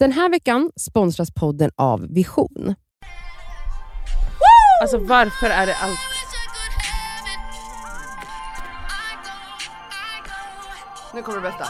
Den 0.00 0.12
här 0.12 0.28
veckan 0.28 0.70
sponsras 0.76 1.30
podden 1.34 1.70
av 1.76 2.06
Vision. 2.14 2.74
Alltså 4.82 4.98
varför 4.98 5.50
är 5.50 5.66
det 5.66 5.74
allt... 5.74 5.98
Nu 11.14 11.22
kommer 11.22 11.40
det 11.40 11.50
bästa. 11.50 11.64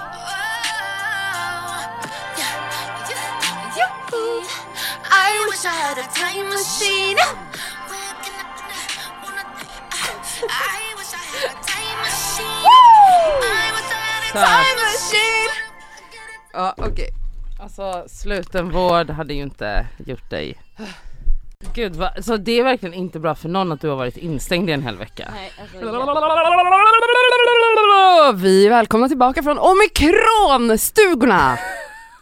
I 5.12 5.50
wish 5.50 5.64
I 5.64 5.68
had 5.68 5.98
a 5.98 6.08
time 6.14 6.48
machine. 6.48 7.18
I 10.48 10.94
wish 10.98 11.14
I 11.14 11.24
had 11.32 11.50
a 11.50 11.62
time 11.66 11.98
machine. 12.02 12.66
I 13.42 13.72
wish 13.76 13.90
I 13.90 14.00
had 14.12 14.22
a 14.24 14.32
Så 14.32 14.38
här. 14.38 14.64
time 14.64 14.82
machine. 14.82 15.50
Ja, 16.52 16.74
okej. 16.76 17.19
Alltså 17.62 18.04
slutenvård 18.06 19.10
hade 19.10 19.34
ju 19.34 19.42
inte 19.42 19.86
gjort 20.06 20.30
dig... 20.30 20.56
Gud, 21.74 21.96
va? 21.96 22.10
så 22.20 22.36
det 22.36 22.52
är 22.52 22.64
verkligen 22.64 22.94
inte 22.94 23.18
bra 23.18 23.34
för 23.34 23.48
någon 23.48 23.72
att 23.72 23.80
du 23.80 23.88
har 23.88 23.96
varit 23.96 24.16
instängd 24.16 24.70
i 24.70 24.72
en 24.72 24.82
hel 24.82 24.96
vecka. 24.96 25.28
Vi 28.34 28.66
är 28.66 28.70
välkomna 28.70 29.08
tillbaka 29.08 29.42
från 29.42 29.58
omikronstugorna! 29.58 31.58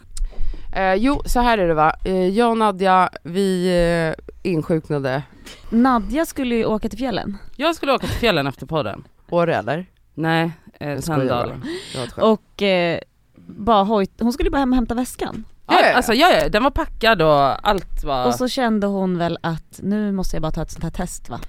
eh, 0.75 0.93
jo, 0.93 1.21
så 1.25 1.39
här 1.39 1.57
är 1.57 1.67
det 1.67 1.73
va. 1.73 1.95
Eh, 2.05 2.27
jag 2.27 2.49
och 2.49 2.57
Nadja, 2.57 3.09
vi 3.23 3.67
eh, 4.13 4.51
insjuknade. 4.51 5.23
Nadja 5.69 6.25
skulle 6.25 6.55
ju 6.55 6.65
åka 6.65 6.89
till 6.89 6.99
fjällen 6.99 7.37
Jag 7.55 7.75
skulle 7.75 7.93
åka 7.93 8.07
till 8.07 8.15
fjällen 8.15 8.47
efter 8.47 8.65
podden. 8.65 9.03
Åre 9.29 9.55
eller? 9.55 9.85
Nej, 10.13 10.51
eh, 10.79 11.01
skämt. 11.01 11.31
och 12.17 12.61
eh, 12.61 12.99
bara 13.57 13.83
hojt, 13.83 14.11
hon 14.19 14.33
skulle 14.33 14.49
bara 14.49 14.57
hem 14.57 14.71
och 14.71 14.75
hämta 14.75 14.95
väskan. 14.95 15.45
Ja, 15.67 15.73
ja, 15.73 15.81
Ja, 15.81 15.87
ja. 15.89 15.95
alltså 15.95 16.13
ja, 16.13 16.29
ja, 16.31 16.49
den 16.49 16.63
var 16.63 16.71
packad 16.71 17.21
och 17.21 17.67
allt 17.67 18.03
var... 18.03 18.27
Och 18.27 18.35
så 18.35 18.47
kände 18.47 18.87
hon 18.87 19.17
väl 19.17 19.37
att 19.41 19.79
nu 19.83 20.11
måste 20.11 20.35
jag 20.35 20.41
bara 20.41 20.51
ta 20.51 20.61
ett 20.61 20.71
sånt 20.71 20.83
här 20.83 20.91
test 20.91 21.29
va? 21.29 21.39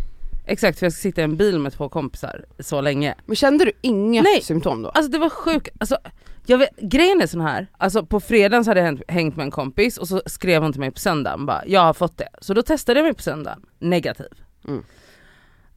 Exakt, 0.47 0.79
för 0.79 0.87
jag 0.87 0.93
ska 0.93 1.01
sitta 1.01 1.21
i 1.21 1.25
en 1.25 1.37
bil 1.37 1.59
med 1.59 1.73
två 1.73 1.89
kompisar 1.89 2.45
så 2.59 2.81
länge. 2.81 3.15
Men 3.27 3.37
kände 3.37 3.65
du 3.65 3.73
inga 3.81 4.23
Nej. 4.23 4.43
symptom 4.43 4.83
då? 4.83 4.89
Alltså 4.89 5.11
det 5.11 5.19
var 5.19 5.31
sjukt, 5.31 5.69
alltså, 5.81 5.99
jag 6.47 6.59
vet, 6.59 6.77
grejen 6.81 7.21
är 7.21 7.27
sån 7.27 7.41
här, 7.41 7.67
alltså 7.79 8.07
på 8.07 8.21
fredagen 8.21 8.65
så 8.65 8.71
hade 8.71 8.81
jag 8.81 8.87
hängt, 8.87 9.03
hängt 9.09 9.37
med 9.37 9.45
en 9.45 9.51
kompis 9.51 9.99
och 9.99 10.09
så 10.09 10.23
skrev 10.27 10.63
hon 10.63 10.73
till 10.73 10.81
mig 10.81 10.91
på 10.91 10.99
söndagen 11.01 11.47
bara 11.47 11.63
jag 11.67 11.81
har 11.81 11.95
fått 11.95 12.19
det. 12.19 12.29
Så 12.41 12.55
då 12.55 12.63
testade 12.63 12.99
jag 13.01 13.05
mig 13.05 13.15
på 13.15 13.23
söndagen, 13.23 13.63
negativ. 13.79 14.27
Mm. 14.69 14.85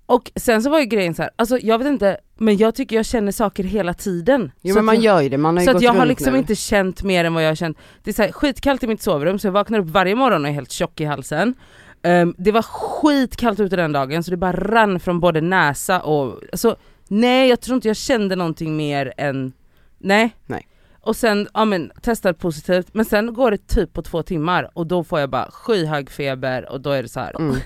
Och 0.06 0.32
sen 0.36 0.64
så 0.64 0.70
var 0.70 0.80
ju 0.80 0.86
grejen 0.86 1.16
så 1.16 1.22
här, 1.22 1.32
alltså 1.36 1.58
jag 1.58 1.78
vet 1.78 1.88
inte, 1.88 2.18
men 2.38 2.58
jag 2.58 2.76
tycker 2.76 2.96
jag 2.96 3.06
känner 3.06 3.32
saker 3.32 3.64
hela 3.64 3.94
tiden. 3.94 4.52
Jo 4.62 4.74
så 4.74 4.78
men 4.78 4.86
man 4.86 4.96
jag, 4.96 5.04
gör 5.04 5.22
ju 5.22 5.30
det, 5.30 5.38
man 5.38 5.58
har 5.58 5.62
ju 5.62 5.68
så 5.68 5.74
gått 5.74 5.82
jag 5.82 5.94
har 5.94 6.06
liksom 6.06 6.34
nu. 6.34 6.40
inte 6.40 6.56
känt 6.56 7.04
mer 7.04 7.26
än 7.26 7.34
vad 7.34 7.44
jag 7.44 7.50
har 7.50 7.56
känt. 7.56 7.78
Det 8.04 8.12
är 8.12 8.14
så 8.14 8.22
här, 8.22 8.32
skitkallt 8.32 8.84
i 8.84 8.88
mitt 8.88 9.02
sovrum 9.02 9.40
så 9.40 9.48
jag 9.48 9.52
vaknar 9.52 9.80
upp 9.80 9.90
varje 9.90 10.16
morgon 10.16 10.42
och 10.46 10.50
är 10.50 10.54
helt 10.54 10.72
tjock 10.72 11.02
i 11.02 11.06
halsen. 11.06 11.56
Ehm, 12.04 12.36
det 12.38 12.52
var 12.52 12.62
skitkallt 12.62 13.60
ute 13.60 13.76
den 13.76 13.92
dagen 13.92 14.24
så 14.24 14.32
det 14.32 14.38
bara 14.38 14.52
rann 14.52 15.00
från 15.00 15.20
både 15.20 15.42
näsa 15.42 16.02
och, 16.02 16.42
alltså 16.52 16.76
nej 17.08 17.50
jag 17.50 17.62
tror 17.62 17.76
inte 17.76 17.88
jag 17.88 17.98
kände 17.98 18.36
någonting 18.36 18.78
mer 18.78 19.14
än, 19.18 19.54
nej. 19.98 20.36
Nej. 20.46 20.68
Och 21.06 21.16
sen, 21.16 21.48
ja 21.54 21.66
men 21.66 21.92
testar 22.02 22.34
positivt, 22.34 22.88
men 22.92 23.06
sen 23.06 23.34
går 23.34 23.52
det 23.52 23.68
typ 23.68 23.94
på 23.94 24.02
två 24.02 24.24
timmar 24.24 24.70
och 24.74 24.88
då 24.88 25.04
får 25.04 25.20
jag 25.20 25.30
bara 25.30 25.52
skyhög 25.52 26.10
feber 26.10 26.72
och 26.72 26.82
då 26.82 26.90
är 26.90 27.04
det 27.04 27.10
så 27.10 27.20
här. 27.20 27.36
Mm. 27.40 27.52
När 27.52 27.60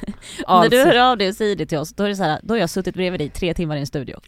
du 0.70 0.78
alltså- 0.78 0.78
hör 0.78 1.12
av 1.12 1.18
dig 1.18 1.30
och 1.30 1.36
säger 1.36 1.56
det 1.56 1.66
till 1.66 1.78
oss, 1.78 1.94
då 1.94 2.04
är 2.04 2.10
det 2.10 2.16
så 2.16 2.24
här, 2.24 2.40
då 2.44 2.54
har 2.54 2.60
jag 2.60 2.70
suttit 2.70 2.96
bredvid 2.96 3.20
dig 3.20 3.28
i 3.28 3.30
tre 3.30 3.54
timmar 3.54 3.76
i 3.76 3.80
en 3.80 3.88
studio. 3.88 4.20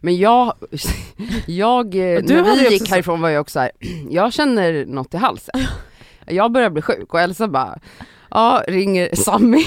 Men 0.00 0.16
jag, 0.16 0.52
jag 1.46 1.90
Du 1.90 2.42
när 2.42 2.56
vi 2.68 2.72
gick 2.72 2.90
härifrån 2.90 3.20
var 3.20 3.28
jag 3.28 3.40
också 3.40 3.60
här, 3.60 3.70
jag 4.10 4.32
känner 4.32 4.86
något 4.86 5.14
i 5.14 5.16
halsen. 5.16 5.60
Jag 6.26 6.52
börjar 6.52 6.70
bli 6.70 6.82
sjuk 6.82 7.14
och 7.14 7.20
Elsa 7.20 7.48
bara, 7.48 7.78
ja 8.30 8.62
ringer 8.68 9.14
Sammy 9.14 9.64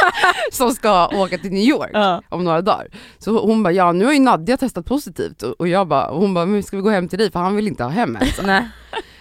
som 0.52 0.70
ska 0.70 1.08
åka 1.08 1.38
till 1.38 1.50
New 1.50 1.64
York 1.68 2.22
om 2.28 2.44
några 2.44 2.62
dagar. 2.62 2.88
Så 3.18 3.46
hon 3.46 3.62
bara, 3.62 3.72
ja 3.72 3.92
nu 3.92 4.04
har 4.04 4.12
ju 4.12 4.20
Nadja 4.20 4.56
testat 4.56 4.86
positivt 4.86 5.42
och 5.42 5.54
och 5.58 5.68
jag 5.68 5.88
bara, 5.88 6.06
och 6.08 6.20
hon 6.20 6.34
bara, 6.34 6.46
men 6.46 6.62
ska 6.62 6.76
vi 6.76 6.82
gå 6.82 6.90
hem 6.90 7.08
till 7.08 7.18
dig 7.18 7.30
för 7.30 7.40
han 7.40 7.56
vill 7.56 7.68
inte 7.68 7.82
ha 7.82 7.90
hem 7.90 8.16
Elsa. 8.16 8.42
Nej. 8.46 8.68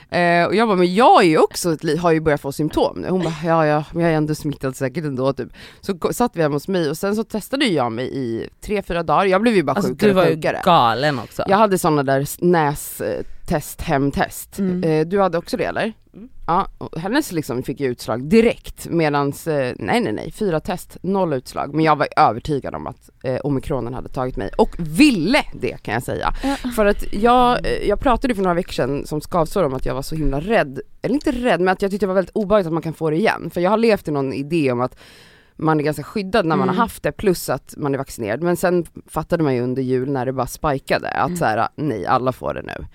Eh, 0.09 0.47
och 0.47 0.55
jag 0.55 0.67
bara, 0.67 0.77
men 0.77 0.95
jag 0.95 1.23
är 1.23 1.27
ju 1.27 1.37
också, 1.37 1.77
har 1.99 2.11
ju 2.11 2.19
börjat 2.19 2.41
få 2.41 2.51
symptom 2.51 3.01
nu. 3.01 3.09
Hon 3.09 3.23
bara, 3.23 3.33
ja 3.45 3.65
ja, 3.65 3.83
men 3.91 4.03
jag 4.03 4.11
är 4.11 4.17
ändå 4.17 4.35
smittad 4.35 4.75
säkert 4.75 5.03
ändå 5.03 5.33
typ. 5.33 5.49
Så 5.81 6.13
satt 6.13 6.35
vi 6.35 6.41
hemma 6.41 6.55
hos 6.55 6.67
mig 6.67 6.89
och 6.89 6.97
sen 6.97 7.15
så 7.15 7.23
testade 7.23 7.65
jag 7.65 7.91
mig 7.91 8.17
i 8.17 8.49
tre, 8.65 8.81
fyra 8.83 9.03
dagar. 9.03 9.25
Jag 9.25 9.41
blev 9.41 9.55
ju 9.55 9.63
bara 9.63 9.73
Alltså 9.75 9.91
sjukare 9.91 10.09
du 10.09 10.13
var 10.15 10.23
och 10.23 10.29
ju 10.29 10.35
sjukare. 10.35 10.61
galen 10.65 11.19
också. 11.19 11.43
Jag 11.47 11.57
hade 11.57 11.77
sådana 11.77 12.03
där 12.03 12.25
nästest, 13.51 13.81
hemtest. 13.81 14.59
Mm. 14.59 14.83
Eh, 14.83 15.07
du 15.07 15.21
hade 15.21 15.37
också 15.37 15.57
det 15.57 15.63
eller? 15.63 15.93
Mm. 16.13 16.29
Ja, 16.47 16.67
hennes 16.97 17.31
liksom 17.31 17.63
fick 17.63 17.79
ju 17.79 17.87
utslag 17.87 18.23
direkt 18.23 18.87
medans, 18.89 19.47
eh, 19.47 19.75
nej 19.79 20.01
nej 20.01 20.13
nej, 20.13 20.31
fyra 20.31 20.59
test, 20.59 20.97
noll 21.01 21.33
utslag. 21.33 21.73
Men 21.73 21.85
jag 21.85 21.95
var 21.95 22.07
övertygad 22.17 22.75
om 22.75 22.87
att 22.87 23.09
eh, 23.23 23.35
omikronen 23.43 23.93
hade 23.93 24.09
tagit 24.09 24.37
mig 24.37 24.49
och 24.57 24.75
ville 24.79 25.43
det 25.53 25.83
kan 25.83 25.93
jag 25.93 26.03
säga. 26.03 26.33
För 26.75 26.85
att 26.85 27.13
jag, 27.13 27.65
eh, 27.65 27.87
jag 27.87 27.99
pratade 27.99 28.35
för 28.35 28.41
några 28.41 28.53
veckor 28.53 28.73
sedan 28.73 29.05
som 29.05 29.21
skavsår 29.21 29.63
om 29.63 29.73
att 29.73 29.85
jag 29.85 29.95
var 29.95 30.01
så 30.01 30.15
himla 30.15 30.39
rädd, 30.39 30.79
eller 31.01 31.15
inte 31.15 31.31
rädd 31.31 31.59
men 31.59 31.71
att 31.71 31.81
jag 31.81 31.91
tyckte 31.91 32.05
det 32.05 32.07
var 32.07 32.15
väldigt 32.15 32.35
obehagligt 32.35 32.67
att 32.67 32.73
man 32.73 32.81
kan 32.81 32.93
få 32.93 33.09
det 33.09 33.15
igen. 33.15 33.49
För 33.53 33.61
jag 33.61 33.69
har 33.69 33.77
levt 33.77 34.07
i 34.07 34.11
någon 34.11 34.33
idé 34.33 34.71
om 34.71 34.81
att 34.81 34.97
man 35.57 35.79
är 35.79 35.83
ganska 35.83 36.03
skyddad 36.03 36.45
när 36.45 36.55
man 36.55 36.63
Mm. 36.69 36.75
har 36.77 36.83
haft 36.83 37.03
det 37.03 37.11
plus 37.11 37.49
att 37.49 37.73
man 37.77 37.93
är 37.93 37.97
vaccinerad. 37.97 38.43
Men 38.43 38.57
sen 38.57 38.85
fattade 39.07 39.43
man 39.43 39.55
ju 39.55 39.61
under 39.61 39.81
jul 39.81 40.11
när 40.11 40.25
det 40.25 40.33
bara 40.33 40.47
spikade 40.47 41.09
att 41.09 41.27
Mm. 41.27 41.37
så 41.37 41.45
här, 41.45 41.67
nej 41.75 42.05
alla 42.05 42.31
får 42.31 42.53
det 42.53 42.61
nu. 42.61 42.85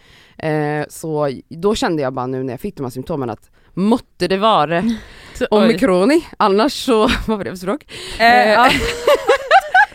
Eh, 0.49 0.87
så 0.89 1.29
då 1.49 1.75
kände 1.75 2.03
jag 2.03 2.13
bara 2.13 2.27
nu 2.27 2.43
när 2.43 2.53
jag 2.53 2.61
fick 2.61 2.77
de 2.77 2.83
här 2.83 2.91
symptomen 2.91 3.31
att 3.31 3.51
måtte 3.75 4.29
det 4.29 4.37
vara 4.37 4.83
omikroni, 5.51 6.27
annars 6.37 6.73
så, 6.85 6.99
vad 7.27 7.39
var 7.39 7.45
det 7.45 7.51
för 7.51 7.57
språk? 7.57 7.85
Eh, 8.19 8.49
ja. 8.53 8.69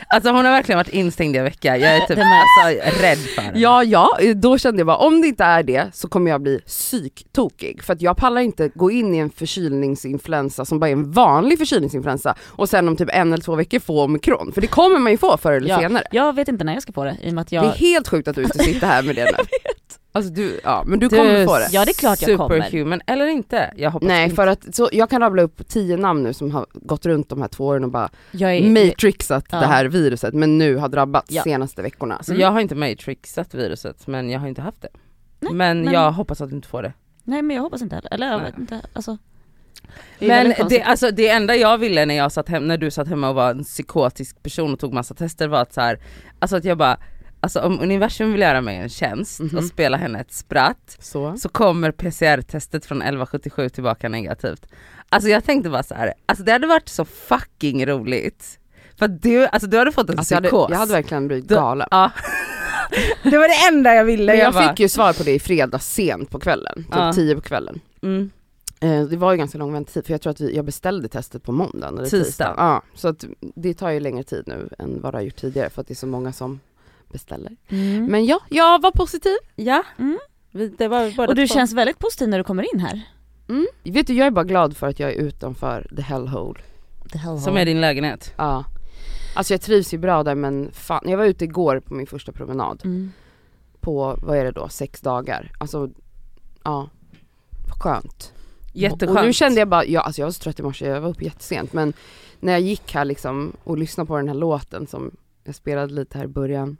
Alltså 0.09 0.29
hon 0.31 0.45
har 0.45 0.51
verkligen 0.51 0.77
varit 0.77 0.89
instängd 0.93 1.35
i 1.35 1.39
en 1.39 1.43
vecka, 1.45 1.77
jag 1.77 1.95
är 1.95 1.99
typ 1.99 2.17
märks. 2.17 2.65
alltså, 2.65 3.01
rädd 3.03 3.17
för 3.17 3.41
henne. 3.41 3.59
Ja, 3.59 3.83
ja, 3.83 4.17
då 4.35 4.57
kände 4.57 4.79
jag 4.79 4.87
bara 4.87 4.97
om 4.97 5.21
det 5.21 5.27
inte 5.27 5.43
är 5.43 5.63
det 5.63 5.87
så 5.93 6.07
kommer 6.07 6.31
jag 6.31 6.41
bli 6.41 6.59
psyktokig. 6.65 7.83
För 7.83 7.93
att 7.93 8.01
jag 8.01 8.17
pallar 8.17 8.41
inte 8.41 8.69
gå 8.75 8.91
in 8.91 9.15
i 9.15 9.17
en 9.17 9.29
förkylningsinfluensa 9.29 10.65
som 10.65 10.79
bara 10.79 10.87
är 10.87 10.91
en 10.93 11.11
vanlig 11.11 11.57
förkylningsinfluensa 11.57 12.35
och 12.45 12.69
sen 12.69 12.87
om 12.87 12.95
typ 12.97 13.09
en 13.11 13.33
eller 13.33 13.43
två 13.43 13.55
veckor 13.55 13.79
få 13.79 14.03
omikron. 14.03 14.51
För 14.53 14.61
det 14.61 14.67
kommer 14.67 14.99
man 14.99 15.11
ju 15.11 15.17
få 15.17 15.37
förr 15.37 15.51
eller 15.53 15.69
Ja. 15.69 15.79
senare. 15.79 16.03
Jag 16.11 16.33
vet 16.35 16.47
inte 16.47 16.63
när 16.63 16.73
jag 16.73 16.81
ska 16.81 16.93
få 16.93 17.03
det 17.03 17.17
i 17.23 17.29
och 17.29 17.33
med 17.33 17.41
att 17.41 17.51
jag... 17.51 17.63
Det 17.63 17.67
är 17.69 17.73
helt 17.73 18.07
sjukt 18.07 18.27
att 18.27 18.35
du 18.35 18.43
inte 18.43 18.59
sitter 18.63 18.87
här 18.87 19.03
med 19.03 19.15
det 19.15 19.23
nu. 19.25 19.37
Alltså 20.15 20.33
du, 20.33 20.59
ja 20.63 20.83
men 20.85 20.99
du, 20.99 21.07
Du 21.07 21.15
kommer 21.17 21.45
få 21.45 21.57
det. 21.59 21.67
Ja, 21.71 21.85
det 21.85 21.91
är 21.91 21.93
klart 21.93 22.21
jag 22.21 22.37
kommer. 22.37 22.61
Superhuman, 22.61 23.01
eller 23.07 23.27
inte? 23.27 23.73
Jag 23.77 23.91
hoppas 23.91 24.07
Nej 24.07 24.23
inte. 24.23 24.35
för 24.35 24.47
att, 24.47 24.75
så 24.75 24.89
jag 24.91 25.09
kan 25.09 25.21
rabbla 25.21 25.41
upp 25.41 25.67
tio 25.67 25.97
namn 25.97 26.23
nu 26.23 26.33
som 26.33 26.51
har 26.51 26.65
gått 26.73 27.05
runt 27.05 27.29
de 27.29 27.41
här 27.41 27.47
två 27.47 27.65
åren 27.65 27.83
och 27.83 27.91
bara 27.91 28.09
jag 28.31 28.55
är, 28.55 28.69
matrixat 28.69 29.45
Ja. 29.51 29.59
det 29.59 29.65
här 29.65 29.85
viruset 29.85 30.33
men 30.33 30.57
nu 30.57 30.75
har 30.75 30.89
drabbats 30.89 31.31
Ja. 31.31 31.43
senaste 31.43 31.81
veckorna. 31.81 32.23
Så 32.23 32.33
jag 32.33 32.51
har 32.51 32.59
inte 32.59 32.75
matrixat 32.75 33.53
viruset 33.53 34.07
men 34.07 34.29
jag 34.29 34.39
har 34.39 34.47
inte 34.47 34.61
haft 34.61 34.81
det. 34.81 34.87
Nej, 35.39 35.53
men, 35.53 35.81
men- 35.81 35.93
jag 35.93 36.11
hoppas 36.11 36.41
att 36.41 36.49
du 36.49 36.55
inte 36.55 36.67
får 36.67 36.83
det. 36.83 36.93
Nej 37.23 37.41
men 37.41 37.55
jag 37.55 37.63
hoppas 37.63 37.81
inte 37.81 37.95
heller, 37.95 38.13
eller 38.13 38.27
jag 38.31 38.39
vet 38.39 38.57
inte, 38.57 38.81
alltså. 38.93 39.17
Det 40.19 40.27
Men 40.27 40.53
det, 40.69 40.81
alltså, 40.81 41.11
det 41.11 41.27
enda 41.29 41.55
jag 41.55 41.77
ville 41.77 42.05
när 42.05 42.15
jag 42.15 42.31
satt 42.31 42.49
hem, 42.49 42.67
när 42.67 42.77
du 42.77 42.91
satt 42.91 43.07
hemma 43.07 43.29
och 43.29 43.35
var 43.35 43.51
en 43.51 43.63
psykotisk 43.63 44.43
person 44.43 44.73
och 44.73 44.79
tog 44.79 44.93
massa 44.93 45.13
tester 45.13 45.47
var 45.47 45.61
att 45.61 45.73
så 45.73 45.81
här, 45.81 45.99
alltså 46.39 46.55
att 46.57 46.65
jag 46.65 46.77
bara, 46.77 46.97
alltså 47.45 47.59
om 47.59 47.79
universum 47.79 48.31
vill 48.31 48.41
göra 48.41 48.61
mig 48.61 48.77
en 48.77 48.89
tjänst 48.89 49.39
Mhm. 49.39 49.57
och 49.57 49.63
spela 49.63 49.97
henne 49.97 50.19
ett 50.19 50.31
spratt 50.33 50.97
Så. 50.99 51.37
så 51.37 51.49
kommer 51.49 51.91
PCR-testet 51.91 52.85
från 52.85 53.01
1177 53.01 53.69
tillbaka 53.69 54.09
negativt. 54.09 54.65
Alltså 55.09 55.29
jag 55.29 55.43
tänkte 55.43 55.69
bara 55.69 55.83
så 55.83 55.95
här, 55.95 56.13
alltså 56.25 56.43
det 56.43 56.51
hade 56.51 56.67
varit 56.67 56.89
så 56.89 57.05
fucking 57.05 57.85
roligt. 57.85 58.59
För 58.97 59.05
att 59.05 59.21
du, 59.21 59.45
alltså 59.47 59.67
du 59.69 59.77
hade 59.77 59.91
fått 59.91 60.09
en 60.09 60.17
Alltså 60.19 60.33
jag, 60.33 60.43
psykos. 60.43 60.61
hade, 60.63 60.73
jag 60.73 60.79
hade 60.79 60.91
verkligen 60.91 61.27
blivit 61.27 61.45
galen. 61.45 61.87
Ja. 61.91 62.11
det 63.23 63.37
var 63.37 63.47
det 63.47 63.75
enda 63.77 63.95
jag 63.95 64.05
ville. 64.05 64.31
Men 64.31 64.39
jag 64.39 64.53
bara, 64.53 64.69
fick 64.69 64.79
ju 64.79 64.89
svar 64.89 65.13
på 65.13 65.23
det 65.23 65.31
i 65.33 65.39
fredags 65.39 65.93
sent 65.93 66.29
på 66.29 66.39
kvällen, 66.39 66.75
typ 66.75 66.85
Ja. 66.91 67.13
10 67.13 67.35
på 67.35 67.41
kvällen. 67.41 67.79
mm. 68.01 68.29
Eh, 68.79 69.03
det 69.03 69.17
var 69.17 69.31
ju 69.31 69.37
ganska 69.37 69.57
lång 69.57 69.73
väntetid 69.73 70.05
för 70.05 70.13
jag 70.13 70.21
tror 70.21 70.31
att 70.31 70.41
vi, 70.41 70.55
jag 70.55 70.65
beställde 70.65 71.07
testet 71.07 71.43
på 71.43 71.51
måndagen 71.51 71.93
eller 71.97 72.09
Tisdag. 72.09 72.25
tisdagen. 72.25 72.53
Ja, 72.57 72.81
så 72.95 73.07
att 73.07 73.25
det 73.55 73.73
tar 73.73 73.89
ju 73.89 73.99
längre 73.99 74.23
tid 74.23 74.43
nu 74.47 74.69
än 74.79 75.01
vad 75.01 75.13
det 75.13 75.17
har 75.17 75.23
gjort 75.23 75.35
tidigare 75.35 75.69
för 75.69 75.81
att 75.81 75.87
det 75.87 75.93
är 75.93 75.95
så 75.95 76.07
många 76.07 76.33
som 76.33 76.59
beställer. 77.11 77.55
Mm. 77.69 78.05
Men 78.05 78.25
ja, 78.25 78.39
jag 78.49 78.81
var 78.81 78.91
positiv. 78.91 79.35
Ja, 79.55 79.83
Mm. 79.97 80.19
det 80.77 80.87
var 80.87 81.15
båda 81.15 81.29
Och 81.29 81.35
du 81.35 81.47
två. 81.47 81.53
känns 81.53 81.73
väldigt 81.73 81.99
positiv 81.99 82.29
när 82.29 82.37
du 82.37 82.43
kommer 82.43 82.73
in 82.73 82.79
här. 82.79 83.01
Mm. 83.49 83.67
Vet 83.83 84.07
du, 84.07 84.13
jag 84.13 84.27
är 84.27 84.31
bara 84.31 84.45
glad 84.45 84.77
för 84.77 84.87
att 84.87 84.99
jag 84.99 85.09
är 85.11 85.15
utanför 85.15 85.87
the 85.95 86.01
hellhole. 86.01 86.59
The 87.11 87.17
hell 87.17 87.39
Som 87.39 87.57
är 87.57 87.65
din 87.65 87.81
lägenhet. 87.81 88.33
Ja. 88.37 88.65
Alltså 89.35 89.53
jag 89.53 89.61
trivs 89.61 89.93
ju 89.93 89.97
bra 89.97 90.23
där 90.23 90.35
men 90.35 90.71
fan, 90.71 91.03
jag 91.05 91.17
var 91.17 91.25
ute 91.25 91.45
igår 91.45 91.79
på 91.79 91.93
min 91.93 92.07
första 92.07 92.31
promenad 92.31 92.81
mm. 92.83 93.11
på, 93.79 94.19
vad 94.21 94.37
är 94.37 94.43
det 94.45 94.51
då, 94.51 94.69
sex 94.69 95.01
dagar. 95.01 95.51
Alltså, 95.57 95.89
ja, 96.63 96.89
skönt. 97.79 98.33
Jätteskönt. 98.73 99.19
Och 99.19 99.25
nu 99.25 99.33
kände 99.33 99.59
jag 99.59 99.67
bara, 99.67 99.85
ja, 99.85 100.01
alltså 100.01 100.21
jag 100.21 100.25
var 100.27 100.31
så 100.31 100.39
trött 100.43 100.59
i 100.59 100.63
morse, 100.63 100.85
jag 100.87 101.01
var 101.01 101.09
uppe 101.09 101.23
jättesent 101.23 101.73
men 101.73 101.93
när 102.39 102.51
jag 102.51 102.61
gick 102.61 102.93
här 102.93 103.05
liksom 103.05 103.53
och 103.63 103.77
lyssnade 103.77 104.07
på 104.07 104.17
den 104.17 104.27
här 104.27 104.35
låten 104.35 104.87
som 104.87 105.11
jag 105.43 105.55
spelade 105.55 105.93
lite 105.93 106.17
här 106.17 106.25
i 106.25 106.27
början 106.27 106.77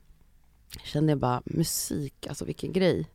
kände 0.83 1.11
jag 1.11 1.19
bara 1.19 1.41
musik, 1.45 2.27
alltså 2.29 2.45
vilken 2.45 2.73
grej. 2.73 3.07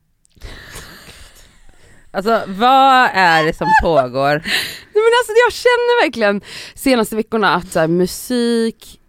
Alltså 2.10 2.42
vad 2.46 3.10
är 3.12 3.44
det 3.44 3.56
som 3.56 3.68
pågår? 3.82 4.34
Nej 4.94 5.02
men 5.04 5.12
alltså 5.20 5.32
jag 5.46 5.52
känner 5.52 6.04
verkligen 6.04 6.40
senaste 6.74 7.16
veckorna 7.16 7.54
att 7.54 7.72
så 7.72 7.80
här, 7.80 7.88
musik 7.88 9.00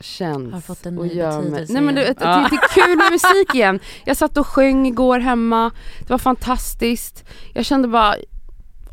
känns 0.00 0.52
Har 0.52 0.60
fått 0.60 0.86
en 0.86 0.98
och 0.98 1.06
ny 1.06 1.14
gör 1.14 1.42
mig... 1.42 1.66
Nej 1.68 1.82
men 1.82 1.94
det, 1.94 2.02
igen. 2.02 2.14
det, 2.18 2.24
det, 2.24 2.48
det 2.50 2.56
är 2.56 2.86
kul 2.86 2.96
med 2.96 3.12
musik 3.12 3.54
igen. 3.54 3.80
Jag 4.04 4.16
satt 4.16 4.36
och 4.36 4.46
sjöng 4.46 4.86
igår 4.86 5.18
hemma, 5.18 5.70
det 6.00 6.10
var 6.10 6.18
fantastiskt. 6.18 7.24
Jag 7.54 7.64
kände 7.64 7.88
bara, 7.88 8.16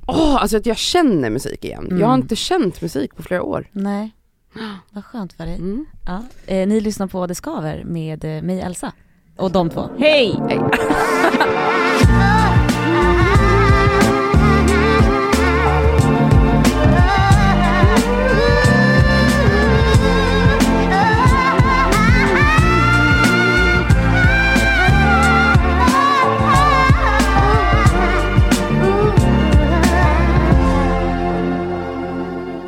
åh 0.07 0.35
alltså 0.35 0.57
att 0.57 0.65
jag 0.65 0.77
känner 0.77 1.29
musik 1.29 1.65
igen. 1.65 1.85
Mm. 1.85 1.99
Jag 1.99 2.07
har 2.07 2.15
inte 2.15 2.35
känt 2.35 2.81
musik 2.81 3.15
på 3.15 3.23
flera 3.23 3.43
år. 3.43 3.69
Nej, 3.71 4.11
vad 4.91 5.05
skönt 5.05 5.33
för 5.33 5.45
dig. 5.45 5.55
Mm. 5.55 5.85
Ja. 6.05 6.23
Eh, 6.45 6.67
ni 6.67 6.81
lyssnar 6.81 7.07
på 7.07 7.27
Det 7.27 7.35
Skaver 7.35 7.83
med 7.83 8.23
eh, 8.23 8.41
mig 8.41 8.61
Elsa. 8.61 8.91
Och 9.37 9.51
de 9.51 9.69
två. 9.69 9.89
Hej! 9.97 10.39
Hej. 10.49 10.59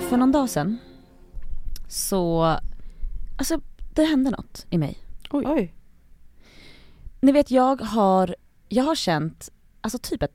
För 0.10 0.18
någon 0.18 0.32
dag 0.32 0.50
sedan 0.50 0.78
så, 1.90 2.58
alltså 3.38 3.62
det 3.94 4.04
hände 4.04 4.30
något 4.32 4.66
i 4.70 4.78
mig. 4.78 4.98
Oj. 5.32 5.74
Ni 7.22 7.32
vet 7.32 7.52
jag 7.52 7.82
har, 7.82 8.36
jag 8.70 8.84
har 8.84 8.96
känt, 8.96 9.50
alltså 9.82 9.98
typ 10.00 10.24
ett 10.24 10.32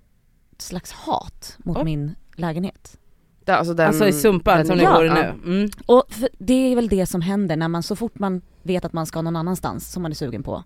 slags 0.58 0.92
hat 0.92 1.56
mot 1.58 1.76
Oj. 1.76 1.84
min 1.84 2.14
lägenhet. 2.36 2.98
Det, 3.44 3.56
alltså, 3.56 3.74
den, 3.74 3.86
Alltså 3.88 4.08
i 4.08 4.12
Sumpan 4.12 4.56
den- 4.56 4.66
som 4.66 4.76
ni 4.76 4.82
Ja. 4.82 4.94
bor 4.96 5.06
i 5.06 5.10
nu. 5.10 5.20
Mm. 5.44 5.70
Och 5.86 6.04
för 6.10 6.28
det 6.38 6.54
är 6.72 6.74
väl 6.76 6.88
det 6.88 7.06
som 7.06 7.20
händer 7.20 7.56
när 7.56 7.68
man, 7.68 7.82
så 7.82 7.96
fort 7.96 8.18
man 8.18 8.42
vet 8.62 8.84
att 8.84 8.92
man 8.92 9.06
ska 9.06 9.22
någon 9.22 9.36
annanstans 9.36 9.92
som 9.92 10.02
man 10.02 10.10
är 10.10 10.16
sugen 10.16 10.42
på, 10.42 10.64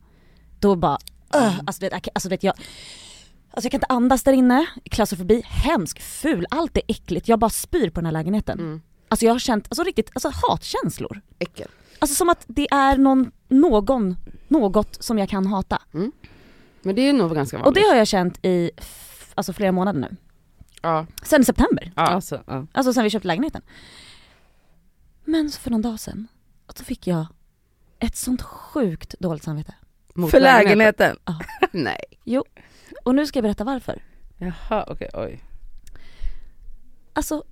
då 0.61 0.77
bara, 0.77 0.99
öh, 1.35 1.61
alltså, 1.67 1.81
vet, 1.81 1.93
alltså 2.15 2.29
vet 2.29 2.43
jag, 2.43 2.55
alltså 3.51 3.67
jag 3.67 3.71
kan 3.71 3.79
inte 3.79 3.87
andas 3.95 4.23
där 4.23 4.33
inne, 4.33 4.67
klaustrofobi, 4.85 5.43
hemsk, 5.45 6.01
ful, 6.01 6.47
allt 6.51 6.77
är 6.77 6.83
äckligt, 6.89 7.29
jag 7.29 7.39
bara 7.39 7.51
spyr 7.51 7.91
på 7.91 8.01
den 8.01 8.05
här 8.07 8.13
lägenheten. 8.13 8.59
Mm. 8.59 8.81
Alltså 9.09 9.27
jag 9.27 9.33
har 9.35 9.39
känt, 9.39 9.67
alltså 9.71 9.83
riktigt, 9.83 10.11
alltså 10.15 10.31
hatkänslor. 10.49 11.21
Äckel. 11.39 11.69
Alltså 11.99 12.15
som 12.15 12.29
att 12.29 12.45
det 12.47 12.69
är 12.71 12.97
någon, 12.97 13.31
någon, 13.49 14.17
något 14.49 15.03
som 15.03 15.19
jag 15.19 15.29
kan 15.29 15.47
hata. 15.47 15.83
Men 16.83 16.95
det 16.95 17.03
är 17.09 17.13
nog 17.13 17.35
ganska 17.35 17.57
vanligt. 17.57 17.67
Och 17.69 17.75
det 17.75 17.81
har 17.89 17.95
jag 17.97 18.07
känt 18.07 18.45
i, 18.45 18.71
alltså 19.35 19.53
flera 19.53 19.73
månader 19.73 20.01
nu. 20.01 20.17
ja. 20.83 21.07
Sen 21.23 21.41
i 21.41 21.45
september, 21.45 21.93
Ja. 21.97 22.03
Alltså, 22.03 22.43
ja. 22.47 22.67
alltså 22.73 22.93
sen 22.93 23.05
vi 23.05 23.11
köpte 23.11 23.29
lägenheten. 23.29 23.63
Men 25.25 25.51
så 25.51 25.61
för 25.61 25.71
någon 25.71 25.83
dag 25.83 26.01
sedan, 26.01 26.29
så 26.75 26.85
fick 26.85 27.07
jag 27.07 27.27
ett 27.99 28.17
sånt 28.17 28.43
sjukt 28.43 29.15
dåligt 29.19 29.43
samvete. 29.45 29.75
Mot 30.15 30.31
För 30.31 30.41
lägenheten? 30.41 31.17
Nej. 31.73 32.05
Och 33.05 33.15
nu 33.15 33.27
ska 33.27 33.37
jag 33.37 33.43
berätta 33.43 33.65
varför. 33.65 34.03
Jaha 34.39 34.85
okej, 34.89 35.11
oj. 35.15 35.45
Alltså, 37.13 37.45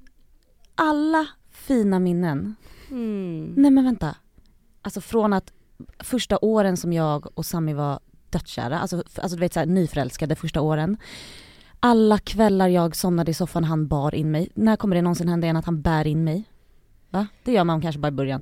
alla 0.75 1.27
fina 1.67 1.99
minnen. 1.99 2.57
Mm. 2.91 3.55
Nej 3.57 3.71
men 3.71 3.85
vänta. 3.85 4.17
Alltså 4.83 5.01
från 5.01 5.33
att 5.33 5.53
första 5.99 6.39
åren 6.39 6.77
som 6.77 6.93
jag 6.93 7.39
och 7.39 7.47
Sami 7.47 7.73
var 7.75 8.01
dödskära, 8.31 8.79
alltså, 8.79 8.97
alltså 8.97 9.37
du 9.37 9.41
vet 9.41 9.53
såhär 9.53 9.67
nyförälskade 9.67 10.37
första 10.37 10.61
åren. 10.61 10.97
Alla 11.81 12.19
kvällar 12.19 12.69
jag 12.69 12.97
somnade 12.97 13.31
i 13.31 13.35
soffan 13.35 13.65
han 13.65 13.89
bar 13.89 14.15
in 14.15 14.31
mig. 14.31 14.49
När 14.55 14.77
kommer 14.77 14.97
det 14.97 15.03
någonsin 15.03 15.29
hända 15.29 15.47
igen 15.47 15.57
att 15.57 15.65
han 15.65 15.83
bär 15.83 16.07
in 16.07 16.25
mig? 16.25 16.45
Va? 17.11 17.27
Det 17.45 17.53
gör 17.53 17.65
man 17.65 17.81
kanske 17.81 17.99
bara 17.99 18.09
i 18.09 18.11
början, 18.11 18.41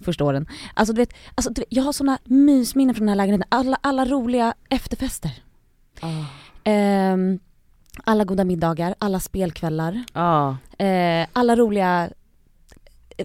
första 0.00 0.24
åren. 0.24 0.46
Alltså 0.74 0.94
du 0.94 1.00
vet, 1.00 1.14
alltså, 1.34 1.52
du 1.52 1.60
vet 1.60 1.68
jag 1.68 1.82
har 1.82 1.92
såna 1.92 2.18
mysminnen 2.24 2.94
från 2.94 3.06
den 3.06 3.08
här 3.08 3.16
lägenheten. 3.16 3.48
Alla, 3.48 3.78
alla 3.80 4.04
roliga 4.04 4.54
efterfester. 4.68 5.42
Ah. 6.00 6.24
Ehm, 6.64 7.38
alla 8.04 8.24
goda 8.24 8.44
middagar, 8.44 8.94
alla 8.98 9.20
spelkvällar. 9.20 10.04
Ja. 10.12 10.56
Eh, 10.78 11.26
alla 11.32 11.56
roliga 11.56 12.10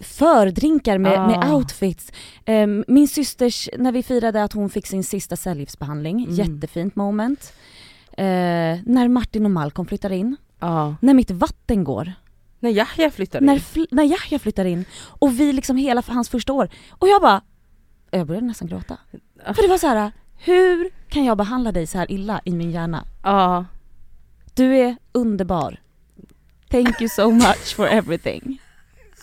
fördrinkar 0.02 0.98
med, 0.98 1.20
Ah. 1.20 1.28
med 1.28 1.54
outfits. 1.54 2.12
Eh, 2.46 2.68
min 2.88 3.08
systers, 3.08 3.70
när 3.78 3.92
vi 3.92 4.04
firade 4.04 4.44
att 4.44 4.54
hon 4.54 4.70
fick 4.70 4.88
sin 4.88 5.04
sista 5.04 5.36
cellgiftsbehandling, 5.36 6.24
Mm. 6.24 6.36
jättefint 6.36 6.96
moment. 6.96 7.54
Eh, 8.12 8.26
när 8.86 9.08
Martin 9.08 9.46
och 9.46 9.52
Malcolm 9.52 9.86
flyttar 9.88 10.12
in, 10.12 10.36
ja. 10.60 10.96
när 11.02 11.14
mitt 11.14 11.32
vatten 11.32 11.84
går, 11.84 12.14
När 12.60 12.70
Yahya 12.70 13.12
flyttade 13.12 13.46
när, 13.46 13.54
in. 13.54 13.60
fl- 13.60 13.88
när 13.92 14.04
Yahya 14.04 14.40
flyttar 14.40 14.66
in 14.66 14.86
och 15.02 15.40
vi 15.40 15.54
liksom 15.54 15.78
hela 15.78 16.04
hans 16.08 16.30
första 16.30 16.54
år. 16.54 16.70
Och 16.92 17.08
jag 17.08 17.22
bara, 17.22 17.42
jag 18.12 18.28
började 18.28 18.48
nästan 18.48 18.68
gråta. 18.68 18.98
Ah. 19.46 19.54
För 19.54 19.62
det 19.62 19.68
var 19.68 19.78
så 19.78 19.88
här: 19.88 20.12
hur 20.38 20.90
kan 21.10 21.26
jag 21.26 21.38
behandla 21.38 21.72
dig 21.72 21.88
så 21.88 21.98
här 21.98 22.12
illa 22.12 22.42
i 22.46 22.52
min 22.52 22.72
hjärna? 22.72 23.04
Ja. 23.24 23.66
Du 24.54 24.76
är 24.78 24.96
underbar. 25.12 25.80
Thank 26.70 27.02
you 27.02 27.10
so 27.10 27.32
much 27.32 27.76
for 27.76 27.88
everything. 27.88 28.62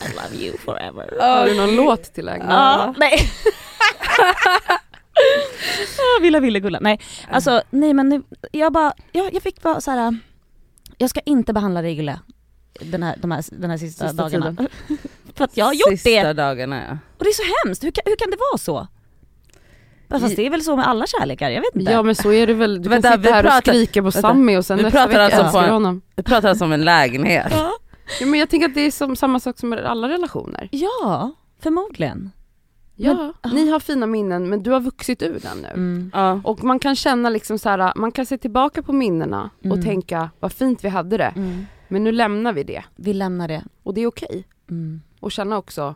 I 0.00 0.08
love 0.14 0.44
you 0.44 0.56
forever. 0.58 1.16
Har 1.20 1.46
du 1.46 1.54
någon 1.56 1.76
låt 1.76 2.02
till 2.14 2.24
lägenheten? 2.24 2.56
Ja, 2.56 2.94
nej. 2.96 3.18
Villa 6.20 6.40
Villegulla, 6.40 6.78
nej. 6.80 7.00
Alltså 7.30 7.62
nej 7.70 7.94
men 7.94 8.08
nu, 8.08 8.22
jag 8.52 8.72
bara, 8.72 8.92
jag, 9.12 9.34
jag 9.34 9.42
fick 9.42 9.62
bara 9.62 9.80
så 9.80 9.90
här. 9.90 10.18
jag 10.98 11.10
ska 11.10 11.20
inte 11.20 11.52
behandla 11.52 11.82
dig 11.82 11.98
illa 11.98 12.20
den 12.80 13.02
här, 13.02 13.16
de 13.18 13.30
här, 13.30 13.44
den 13.50 13.70
här 13.70 13.78
sista, 13.78 14.08
Sista 14.08 14.22
dagarna. 14.22 14.56
För 15.34 15.44
att 15.44 15.56
jag 15.56 15.64
har 15.64 15.72
gjort 15.72 15.88
Sista 15.88 16.10
det 16.10 16.32
dagarna 16.32 16.82
ja. 16.88 16.98
och 17.18 17.24
det 17.24 17.30
är 17.30 17.32
så 17.32 17.42
hemskt, 17.64 17.84
hur 17.84 17.90
kan, 17.90 18.02
hur 18.04 18.16
kan 18.16 18.30
det 18.30 18.36
vara 18.52 18.58
så? 18.58 18.86
Fast 20.08 20.36
det 20.36 20.46
är 20.46 20.50
väl 20.50 20.62
så 20.62 20.76
med 20.76 20.88
alla 20.88 21.06
kärlekar, 21.06 21.50
jag 21.50 21.60
vet 21.60 21.74
inte. 21.76 21.92
Ja 21.92 22.02
men 22.02 22.14
så 22.14 22.32
är 22.32 22.46
det 22.46 22.54
väl, 22.54 22.82
du 22.82 22.88
Vänta, 22.88 23.08
kan 23.08 23.22
sitta 23.22 23.34
här 23.34 23.44
och 23.44 23.50
pratar- 23.50 23.72
skrika 23.72 24.02
på. 24.02 24.12
Sammy 24.12 24.56
och 24.56 24.66
sen 24.66 24.76
Vi 24.76 24.82
nästa 24.82 24.98
pratar 24.98 25.08
vecka 25.08 25.24
alltså 25.24 25.42
älskar 25.42 25.66
du 25.66 25.72
honom. 25.72 26.02
Vi 26.16 26.22
pratar 26.22 26.48
alltså 26.48 26.64
om 26.64 26.72
en 26.72 26.84
lägenhet. 26.84 27.46
Ja. 27.50 27.72
Ja, 28.20 28.26
men 28.26 28.40
jag 28.40 28.48
tänker 28.50 28.68
att 28.68 28.74
det 28.74 28.80
är 28.80 28.90
som, 28.90 29.16
samma 29.16 29.40
sak 29.40 29.58
som 29.58 29.68
med 29.68 29.84
alla 29.86 30.08
relationer. 30.08 30.68
ja, 30.72 31.32
förmodligen. 31.60 32.30
Ja, 32.98 33.32
Men- 33.42 33.54
ni 33.54 33.70
har 33.70 33.80
fina 33.80 34.06
minnen 34.06 34.48
men 34.48 34.62
du 34.62 34.70
har 34.70 34.80
vuxit 34.80 35.22
ur 35.22 35.38
den 35.42 35.58
nu. 35.58 35.68
Mm. 35.68 36.10
Ja. 36.14 36.40
Och 36.44 36.64
man 36.64 36.78
kan 36.78 36.96
känna 36.96 37.30
liksom 37.30 37.58
så 37.58 37.68
här, 37.68 37.92
man 37.96 38.12
kan 38.12 38.26
se 38.26 38.38
tillbaka 38.38 38.82
på 38.82 38.92
minnena 38.92 39.50
och 39.58 39.64
Mm. 39.66 39.82
tänka 39.82 40.30
vad 40.40 40.52
fint 40.52 40.84
vi 40.84 40.88
hade 40.88 41.16
det. 41.16 41.32
Mm. 41.36 41.66
Men 41.88 42.04
nu 42.04 42.12
lämnar 42.12 42.52
vi 42.52 42.62
det. 42.64 42.84
Vi 42.96 43.12
lämnar 43.12 43.48
det. 43.48 43.64
Och 43.82 43.94
det 43.94 44.00
är 44.00 44.06
okej. 44.06 44.44
Mm. 44.70 45.00
Och 45.20 45.32
känna 45.32 45.56
också, 45.58 45.94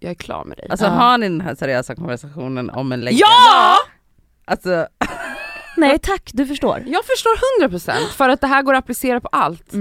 jag 0.00 0.10
är 0.10 0.14
klar 0.14 0.44
med 0.44 0.56
dig. 0.56 0.66
Alltså 0.70 0.86
Ja. 0.86 0.90
har 0.92 1.18
ni 1.18 1.28
den 1.28 1.40
här 1.40 1.54
seriösa 1.54 1.94
konversationen 1.94 2.70
om 2.70 2.92
en 2.92 3.00
lägenhet? 3.00 3.20
Ja! 3.20 3.74
Alltså, 4.44 4.86
Nej 5.76 5.98
tack, 5.98 6.30
du 6.34 6.46
förstår. 6.46 6.82
Jag 6.86 7.04
förstår 7.04 7.60
100% 7.68 8.08
för 8.12 8.28
att 8.28 8.40
det 8.40 8.46
här 8.46 8.62
går 8.62 8.74
att 8.74 8.78
applicera 8.84 9.20
på 9.20 9.28
allt. 9.32 9.72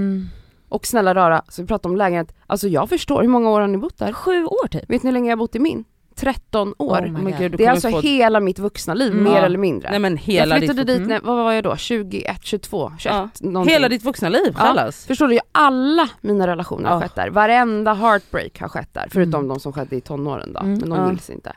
Mm. 0.73 0.75
Och 0.75 0.85
snälla 0.85 1.13
rara, 1.15 1.41
så 1.49 1.61
vi 1.61 1.67
pratar 1.67 1.89
om 1.89 1.95
lägenhet, 1.95 2.35
alltså 2.47 2.67
jag 2.67 2.89
förstår, 2.89 3.21
hur 3.21 3.29
många 3.29 3.49
år 3.49 3.61
har 3.61 3.67
ni 3.67 3.77
bott 3.77 3.97
där? 3.97 4.13
Sju 4.13 4.45
år 4.45 4.67
typ. 4.67 4.89
Vet 4.89 5.03
ni 5.03 5.07
hur 5.07 5.13
länge 5.13 5.29
jag 5.29 5.37
har 5.37 5.39
bott 5.39 5.55
i 5.55 5.59
min? 5.59 5.83
13 6.15 6.73
år. 6.77 6.97
Oh 6.97 7.07
God. 7.21 7.25
det 7.35 7.45
är 7.45 7.49
kommer 7.49 7.67
alltså 7.69 7.89
få... 7.89 8.01
hela 8.01 8.39
mitt 8.39 8.59
vuxna 8.59 8.93
liv, 8.93 9.11
Mm. 9.11 9.23
mer 9.23 9.31
Ja. 9.31 9.45
eller 9.45 9.57
mindre. 9.57 9.89
Nej 9.89 9.99
men 9.99 10.17
hela 10.17 10.55
jag 10.55 10.59
flyttade 10.59 10.83
ditt, 10.83 10.97
dit, 10.99 11.07
när, 11.07 11.19
vad 11.21 11.35
var 11.37 11.51
jag 11.51 11.63
då? 11.63 11.75
21, 11.75 12.37
22, 12.43 12.91
21 12.99 13.13
Ja. 13.15 13.29
någonting. 13.39 13.73
hela 13.73 13.89
ditt 13.89 14.03
vuxna 14.03 14.29
liv 14.29 14.53
Ja. 14.57 14.59
kallas. 14.59 15.05
Förstår 15.05 15.27
du? 15.27 15.39
Alla 15.51 16.09
mina 16.21 16.47
relationer 16.47 16.89
har 16.89 16.95
Ja. 16.95 17.01
skett 17.01 17.15
där. 17.15 17.29
Varenda 17.29 17.93
heartbreak 17.93 18.59
har 18.61 18.67
skett 18.69 18.93
där. 18.93 19.07
Förutom 19.11 19.39
Mm. 19.39 19.47
de 19.47 19.59
som 19.59 19.73
skedde 19.73 19.95
i 19.95 20.01
tonåren 20.01 20.53
då, 20.53 20.59
Mm. 20.59 20.71
men 20.79 20.89
de 20.89 20.99
Ja. 20.99 21.09
gills 21.09 21.29
inte. 21.29 21.53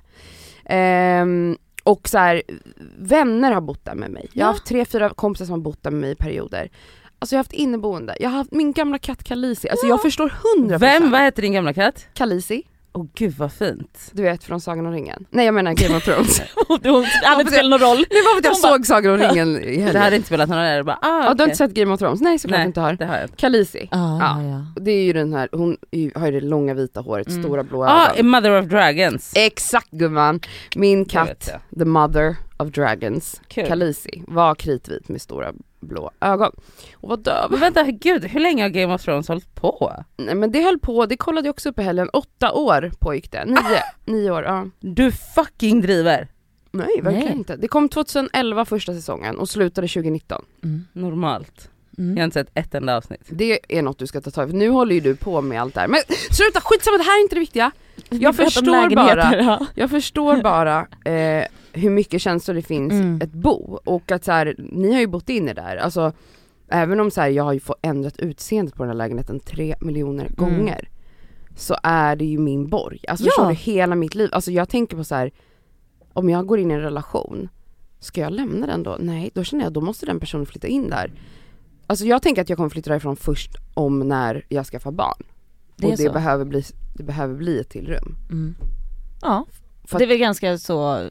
Ehm, 0.65 1.57
och 1.85 2.09
så 2.09 2.19
här, 2.19 2.43
vänner 2.99 3.53
har 3.53 3.61
bott 3.61 3.85
där 3.85 3.95
med 3.95 4.11
mig. 4.11 4.29
Jag 4.33 4.45
har 4.47 4.51
Ja. 4.51 4.53
haft 4.53 4.67
tre, 4.67 4.85
fyra 4.85 5.09
kompisar 5.11 5.45
som 5.45 5.53
har 5.53 5.61
bott 5.61 5.83
där 5.83 5.91
med 5.91 6.01
mig 6.01 6.11
i 6.11 6.15
perioder. 6.15 6.69
Alltså 7.19 7.35
jag 7.35 7.39
har 7.39 7.45
haft 7.45 7.53
inneboende, 7.53 8.17
jag 8.21 8.31
har 8.31 8.37
haft 8.37 8.53
min 8.53 8.73
gamla 8.73 8.99
katt 8.99 9.25
Kalisi, 9.25 9.69
alltså 9.69 9.87
jag 9.87 10.03
förstår 10.03 10.33
100% 10.59 10.79
Vem, 10.79 11.11
vad 11.11 11.21
heter 11.21 11.43
din 11.43 11.53
gamla 11.53 11.73
katt? 11.73 12.07
Kalisi, 12.15 12.63
Åh 12.93 13.07
gud 13.15 13.35
vad 13.39 13.53
fint. 13.53 14.11
du 14.13 14.23
vet 14.23 14.45
från 14.45 14.61
Sagan 14.61 14.87
om 14.87 14.93
ringen. 14.93 15.27
Nej 15.31 15.45
jag 15.47 15.55
menar 15.55 15.73
Game 15.75 15.97
of 15.97 16.05
Thrones. 16.05 16.37
Det 16.83 16.89
hade 17.29 17.41
inte 17.41 17.53
spelat 17.53 17.71
någon 17.71 17.81
roll. 17.89 18.05
det 18.11 18.15
var 18.23 18.33
för 18.33 18.39
att 18.39 18.45
jag 18.45 18.53
Hon 18.53 18.63
bara- 18.63 18.73
såg 18.73 18.87
Sagan 18.87 19.13
om 19.13 19.19
ringen 19.19 19.57
i 19.63 19.77
Det 19.77 19.83
helgen. 19.83 20.03
hade 20.03 20.17
inte 20.17 20.27
spelat 20.27 20.49
någon 20.49 20.75
roll, 20.77 20.85
bara 20.85 20.99
ah, 21.03 21.25
Ja, 21.25 21.35
du 21.35 21.43
har 21.43 21.47
inte 21.49 21.57
sett 21.57 21.71
Game 21.75 21.93
of 21.95 21.99
Thrones? 22.01 22.21
Nej 22.21 22.39
såklart 22.39 22.59
Nej. 22.59 22.67
inte 22.67 22.81
har. 22.81 22.93
Det 22.93 23.07
har 23.07 23.15
jag 23.15 23.25
inte. 23.25 23.37
Kalisi. 23.37 23.89
Ja, 23.91 24.19
Ja. 24.21 24.43
ja. 24.43 24.81
Det 24.83 24.91
är 24.91 25.03
ju 25.03 25.13
den 25.13 25.33
här, 25.33 25.49
hon 25.53 25.77
har 26.15 26.27
ju 26.27 26.41
det 26.41 26.47
långa 26.47 26.75
vita 26.75 27.01
håret, 27.01 27.29
Mm. 27.29 27.43
stora 27.43 27.63
blåa 27.63 27.89
Ah, 27.91 28.13
ögon. 28.13 28.29
Mother 28.31 28.59
of 28.61 28.67
Dragons. 28.67 29.33
Exakt 29.37 29.91
gumman! 29.91 30.41
Min 30.77 31.05
Det 31.05 31.11
katt, 31.11 31.51
the 31.79 31.85
mother 31.85 32.37
of 32.57 32.69
dragons, 32.69 33.41
Kul. 33.49 33.67
Kalisi, 33.67 34.23
var 34.29 34.55
kritvit 34.55 35.09
med 35.09 35.21
stora 35.21 35.53
blå 35.81 36.11
ögon. 36.21 36.53
Och 36.95 37.09
var 37.09 37.17
döv. 37.17 37.51
Men 37.51 37.61
vänta, 37.61 37.83
gud 37.85 38.25
hur 38.25 38.41
länge 38.41 38.63
har 38.63 38.69
Game 38.71 38.95
of 38.95 39.03
Thrones 39.03 39.29
hållit 39.29 39.55
på? 39.55 39.93
Nej 40.17 40.35
men 40.35 40.53
det 40.53 40.63
höll 40.63 40.79
på, 40.79 41.07
det 41.07 41.17
kollade 41.17 41.49
jag 41.49 41.53
också 41.53 41.69
upp 41.69 41.79
i 41.79 41.83
helgen, 41.83 42.09
åtta 42.13 42.53
år 42.53 42.91
pågick 42.99 43.33
det. 43.33 43.45
Nio, 43.45 43.59
nio 44.05 44.31
år, 44.31 44.45
ja. 44.45 44.67
Du 44.81 45.13
fucking 45.13 45.81
driver. 45.81 46.29
Nej 46.71 47.01
verkligen 47.03 47.27
Nej. 47.29 47.37
inte. 47.37 47.57
Det 47.57 47.69
kom 47.69 47.89
2011 47.89 48.65
första 48.65 48.93
säsongen 48.95 49.39
och 49.39 49.49
slutade 49.49 49.89
2019. 49.89 50.45
Mm. 50.65 50.85
Normalt. 50.93 51.71
Jag 51.99 52.05
Mm. 52.05 52.17
har 52.17 52.25
inte 52.25 52.35
sett 52.35 52.51
ett 52.55 52.75
enda 52.75 52.97
avsnitt. 52.97 53.21
Det 53.29 53.59
är 53.79 53.83
något 53.83 53.99
du 53.99 54.07
ska 54.07 54.21
ta 54.21 54.31
tag 54.31 54.49
i, 54.49 54.51
för 54.51 54.57
nu 54.59 54.69
håller 54.69 54.95
ju 54.95 55.01
du 55.01 55.17
på 55.17 55.41
med 55.43 55.61
allt 55.61 55.75
det 55.75 55.81
här. 55.81 55.89
Men 55.89 56.01
sluta, 56.31 56.61
skitsamma 56.61 56.97
det 56.99 57.03
här 57.05 57.19
är 57.19 57.23
inte 57.23 57.35
det 57.37 57.41
viktiga. 57.41 57.71
Vi 58.11 58.19
Jag 58.19 58.37
förstår 58.37 58.95
bara. 58.95 59.37
ja. 59.43 59.67
Jag 59.75 59.91
förstår 59.91 60.37
bara 60.43 60.87
eh, 61.05 61.45
hur 61.77 61.91
mycket 61.91 62.21
känslor 62.21 62.55
det 62.55 62.63
finns 62.63 62.93
Mm. 62.93 63.21
ett 63.23 63.33
bo 63.33 63.79
och 63.85 64.13
att 64.13 64.25
så 64.25 64.33
här, 64.33 64.55
ni 64.59 64.93
har 64.93 65.01
ju 65.01 65.07
bott 65.07 65.29
in 65.29 65.49
er 65.49 65.55
där, 65.55 65.77
alltså 65.77 66.13
även 66.69 67.01
om 67.01 67.11
så 67.11 67.21
här, 67.21 67.29
jag 67.29 67.45
har 67.45 67.53
ju 67.53 67.61
fått 67.61 67.79
ändrat 67.83 68.19
utseendet 68.19 68.75
på 68.75 68.83
den 68.83 68.89
här 68.91 68.97
lägenheten 68.97 69.41
tre 69.41 69.75
miljoner 69.81 70.29
gånger 70.29 70.89
så 71.57 71.77
är 71.83 72.17
det 72.17 72.25
ju 72.25 72.39
min 72.39 72.69
borg. 72.69 73.05
Alltså 73.09 73.25
Ja. 73.27 73.31
förstår 73.31 73.49
du, 73.49 73.55
hela 73.55 73.95
mitt 73.95 74.15
liv, 74.15 74.29
alltså 74.33 74.51
jag 74.51 74.69
tänker 74.69 74.97
på 74.97 75.05
så 75.05 75.15
här 75.15 75.31
om 76.13 76.31
jag 76.31 76.47
går 76.47 76.59
in 76.59 76.71
i 76.71 76.75
en 76.75 76.81
relation, 76.81 77.49
ska 78.01 78.21
jag 78.21 78.33
lämna 78.33 78.67
den 78.67 78.83
då? 78.83 78.97
Nej, 79.01 79.31
då 79.35 79.45
känner 79.45 79.65
jag 79.65 79.73
då 79.73 79.81
måste 79.81 80.07
den 80.07 80.21
personen 80.21 80.47
flytta 80.47 80.67
in 80.67 80.91
där. 80.91 81.13
Alltså 81.87 82.05
jag 82.05 82.23
tänker 82.23 82.43
att 82.43 82.49
jag 82.49 82.57
kommer 82.57 82.71
flytta 82.71 82.91
därifrån 82.91 83.17
först 83.17 83.51
om 83.75 83.99
när 83.99 84.45
jag 84.49 84.67
skaffar 84.67 84.91
barn. 84.93 85.23
Det 85.77 85.87
och 85.87 85.91
det 85.93 85.97
så. 86.07 86.13
behöver, 86.13 86.45
bli, 86.45 86.63
det 86.97 87.03
behöver 87.03 87.35
bli 87.35 87.59
ett 87.61 87.69
till 87.69 87.87
rum. 87.87 88.15
Mm. 88.31 88.55
Ja, 89.23 89.45
För 89.85 89.99
det 89.99 90.05
är 90.05 90.09
väl 90.09 90.19
ganska 90.19 90.59
så, 90.59 91.07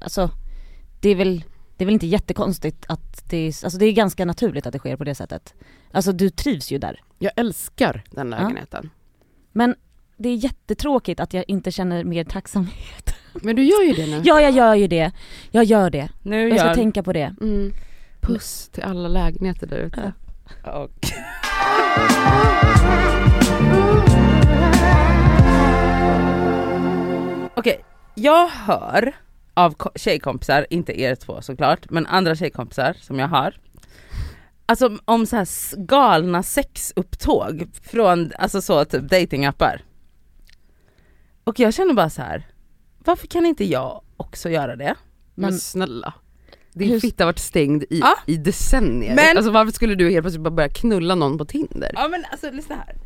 alltså 0.00 0.30
det 1.00 1.08
är 1.10 1.14
väl, 1.14 1.44
det 1.76 1.84
är 1.84 1.86
väl 1.86 1.94
inte 1.94 2.06
jättekonstigt 2.06 2.84
att 2.88 3.30
det 3.30 3.36
är, 3.36 3.46
alltså 3.46 3.78
det 3.78 3.86
är 3.86 3.92
ganska 3.92 4.24
naturligt 4.24 4.66
att 4.66 4.72
det 4.72 4.78
sker 4.78 4.96
på 4.96 5.04
det 5.04 5.14
sättet. 5.14 5.54
Alltså 5.92 6.12
du 6.12 6.30
trivs 6.30 6.70
ju 6.72 6.78
där. 6.78 7.00
Jag 7.18 7.32
älskar 7.36 8.04
den 8.10 8.32
Ja. 8.32 8.38
lägenheten. 8.38 8.90
Men 9.52 9.74
det 10.16 10.28
är 10.28 10.34
jättetråkigt 10.34 11.20
att 11.20 11.34
jag 11.34 11.44
inte 11.48 11.70
känner 11.70 12.04
mer 12.04 12.24
tacksamhet. 12.24 13.14
Men 13.42 13.56
du 13.56 13.62
gör 13.64 13.82
ju 13.82 13.92
det 13.92 14.06
nu. 14.06 14.20
Ja 14.24 14.40
jag 14.40 14.50
gör 14.50 14.74
ju 14.74 14.86
det, 14.86 15.12
jag 15.50 15.64
gör 15.64 15.90
det. 15.90 16.08
Nu 16.22 16.48
Jag 16.48 16.58
ska 16.58 16.68
gör... 16.68 16.74
tänka 16.74 17.02
på 17.02 17.12
det. 17.12 17.34
Mm. 17.40 17.72
Puss 18.20 18.68
till 18.72 18.82
alla 18.82 19.08
lägenheter 19.08 19.66
där 19.66 19.76
ute. 19.78 20.12
Och... 20.64 20.90
Okej, 27.54 27.84
jag 28.14 28.48
hör 28.48 29.12
av 29.56 29.74
ko- 29.74 29.90
tjejkompisar, 29.94 30.66
inte 30.70 31.00
er 31.00 31.14
två 31.14 31.42
såklart, 31.42 31.90
men 31.90 32.06
andra 32.06 32.34
tjejkompisar 32.36 32.96
som 33.00 33.18
jag 33.18 33.28
har. 33.28 33.54
Alltså 34.66 34.98
om 35.04 35.26
så 35.26 35.36
här 35.36 35.76
galna 35.86 36.42
sexupptåg 36.42 37.68
från 37.82 38.32
alltså 38.38 38.60
så 38.62 38.84
typ 38.84 39.02
datingappar. 39.10 39.82
Och 41.44 41.60
jag 41.60 41.74
känner 41.74 41.94
bara 41.94 42.10
så 42.10 42.22
här. 42.22 42.46
varför 42.98 43.26
kan 43.26 43.46
inte 43.46 43.64
jag 43.64 44.02
också 44.16 44.50
göra 44.50 44.76
det? 44.76 44.94
Men, 45.34 45.50
Men 45.50 45.58
snälla. 45.58 46.14
Din 46.72 46.88
Hur- 46.90 47.00
fitta 47.00 47.24
har 47.24 47.28
varit 47.28 47.38
stängd 47.38 47.82
i, 47.90 47.98
Ja. 48.00 48.14
i 48.26 48.36
decennier. 48.36 49.14
Men- 49.14 49.36
Alltså 49.36 49.50
varför 49.52 49.72
skulle 49.72 49.94
du 49.94 50.10
helt 50.10 50.22
plötsligt 50.24 50.42
bara 50.44 50.50
börja 50.50 50.68
knulla 50.68 51.14
någon 51.14 51.38
på 51.38 51.44
Tinder? 51.44 51.90
Ja 51.94 52.08
men 52.08 52.24
alltså 52.30 52.50
lyssna 52.50 52.74
här. 52.76 52.96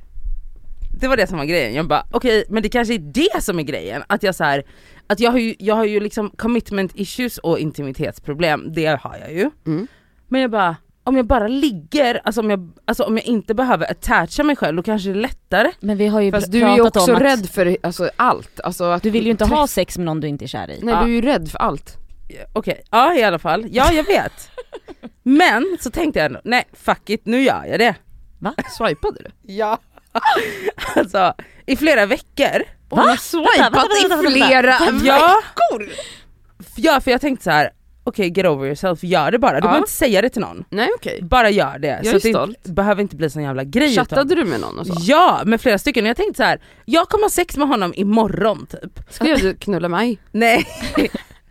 Det 1.00 1.08
var 1.08 1.16
det 1.16 1.26
som 1.26 1.38
var 1.38 1.44
grejen, 1.44 1.74
jag 1.74 1.88
bara 1.88 2.06
okej 2.10 2.44
men 2.48 2.62
det 2.62 2.68
kanske 2.68 2.94
är 2.94 2.98
det 2.98 3.42
som 3.42 3.58
är 3.58 3.62
grejen, 3.62 4.02
att 4.06 4.22
jag 4.22 4.34
så 4.34 4.44
här, 4.44 4.64
att 5.06 5.20
jag 5.20 5.30
har 5.30 5.38
ju, 5.38 5.54
jag 5.58 5.74
har 5.74 5.84
ju 5.84 6.00
liksom 6.00 6.30
commitment 6.30 6.92
issues 6.94 7.38
och 7.38 7.58
intimitetsproblem, 7.58 8.72
det 8.72 8.86
har 8.86 9.16
jag 9.20 9.32
ju. 9.32 9.50
Mm. 9.66 9.86
Men 10.28 10.40
jag 10.40 10.50
bara, 10.50 10.76
om 11.04 11.16
jag 11.16 11.26
bara 11.26 11.48
ligger, 11.48 12.20
alltså 12.24 12.40
om 12.40 12.50
jag, 12.50 12.70
alltså 12.84 13.02
om 13.02 13.16
jag 13.16 13.26
inte 13.26 13.54
behöver 13.54 13.90
attacha 13.90 14.42
mig 14.42 14.56
själv 14.56 14.76
då 14.76 14.82
kanske 14.82 15.08
det 15.08 15.18
är 15.18 15.22
lättare. 15.22 15.72
Men 15.80 15.96
vi 15.96 16.06
har 16.06 16.20
ju 16.20 16.30
Fast 16.30 16.52
du 16.52 16.62
är 16.62 16.76
ju 16.76 16.82
också 16.82 17.12
att 17.12 17.22
rädd 17.22 17.48
för 17.50 17.76
alltså, 17.82 18.10
allt. 18.16 18.60
Alltså, 18.60 18.84
att 18.84 19.02
du 19.02 19.10
vill 19.10 19.24
ju 19.24 19.30
inte 19.30 19.44
ha 19.44 19.66
sex 19.66 19.98
med 19.98 20.04
någon 20.04 20.20
du 20.20 20.28
inte 20.28 20.44
är 20.44 20.46
kär 20.46 20.70
i. 20.70 20.78
Nej 20.82 20.94
Ja. 20.94 21.04
du 21.04 21.10
är 21.10 21.14
ju 21.14 21.20
rädd 21.20 21.50
för 21.50 21.58
allt. 21.58 21.96
Okej, 22.52 22.82
ja 22.90 23.14
i 23.14 23.22
alla 23.22 23.38
fall, 23.38 23.66
ja 23.70 23.92
jag 23.92 24.04
vet. 24.04 24.50
Men 25.22 25.76
så 25.80 25.90
tänkte 25.90 26.18
jag 26.18 26.26
ändå, 26.26 26.40
nej 26.44 26.64
fuck 26.72 27.10
it, 27.10 27.26
nu 27.26 27.42
gör 27.42 27.64
jag 27.64 27.78
det. 27.78 27.94
Swipade 28.78 29.18
du? 29.20 29.52
Ja. 29.52 29.78
alltså 30.96 31.34
i 31.66 31.76
flera 31.76 32.06
veckor. 32.06 32.62
Hon 32.90 32.98
har 32.98 33.16
swipat 33.16 33.88
i 34.04 34.30
flera 34.36 34.78
veckor! 34.78 35.88
Ja 36.76 37.00
för 37.00 37.10
jag 37.10 37.20
tänkte 37.20 37.44
så 37.44 37.50
här. 37.50 37.70
okej 38.04 38.28
get 38.36 38.46
over 38.46 38.66
yourself, 38.66 39.04
gör 39.04 39.30
det 39.30 39.38
bara. 39.38 39.52
Du 39.52 39.56
Ja. 39.56 39.60
behöver 39.60 39.78
inte 39.78 39.90
säga 39.92 40.22
det 40.22 40.28
till 40.28 40.40
någon. 40.40 40.64
Nej 40.70 40.88
okej. 40.96 41.22
Bara 41.22 41.50
gör 41.50 41.78
det. 41.78 41.88
Jag 41.88 42.04
så 42.04 42.10
är 42.10 42.14
det 42.14 42.20
stolt. 42.20 42.56
inte, 42.58 42.70
behöver 42.72 43.02
inte 43.02 43.16
bli 43.16 43.30
sån 43.30 43.42
jävla 43.42 43.64
grej 43.64 43.94
Chattade 43.94 44.34
du 44.34 44.44
med 44.44 44.60
någon 44.60 44.78
och 44.78 44.86
så? 44.86 44.94
Ja, 45.00 45.42
med 45.44 45.60
flera 45.60 45.78
stycken. 45.78 46.04
Och 46.04 46.08
jag 46.08 46.16
tänkte 46.16 46.36
så 46.36 46.42
här. 46.42 46.60
jag 46.84 47.08
kommer 47.08 47.24
ha 47.24 47.30
sex 47.30 47.56
med 47.56 47.68
honom 47.68 47.92
imorgon 47.96 48.66
typ. 48.66 49.00
Skrev 49.10 49.38
du 49.38 49.54
knulla 49.60 49.88
mig? 49.88 50.18
Nej, 50.32 50.66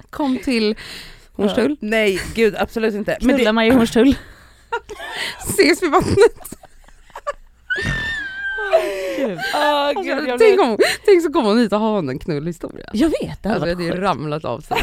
Kom 0.09 0.37
till 0.37 0.75
Hornstull, 1.35 1.77
nej 1.79 2.21
gud 2.35 2.55
absolut 2.57 2.93
inte. 2.93 3.17
Knulla 3.21 3.37
det, 3.43 3.53
mig 3.53 3.67
i 3.67 3.71
Hornstull. 3.71 4.15
ses 5.39 5.83
vid 5.83 5.91
vattnet. 5.91 6.53
Gud, 9.21 9.37
jag 10.05 10.29
Alltså, 10.29 10.37
tänk, 10.37 10.61
om, 10.61 10.77
tänk 11.05 11.23
så 11.23 11.31
kommer 11.33 11.49
hon 11.49 11.59
hit 11.59 11.73
och 11.73 11.79
har 11.79 11.99
en 11.99 12.19
knullhistoria. 12.19 12.89
Jag 12.93 13.09
vet, 13.09 13.43
det 13.43 13.49
hade 13.49 13.61
Alltså 13.61 13.83
varit 13.83 13.95
det 13.95 14.01
ramlat 14.01 14.45
av 14.45 14.59
sig. 14.59 14.77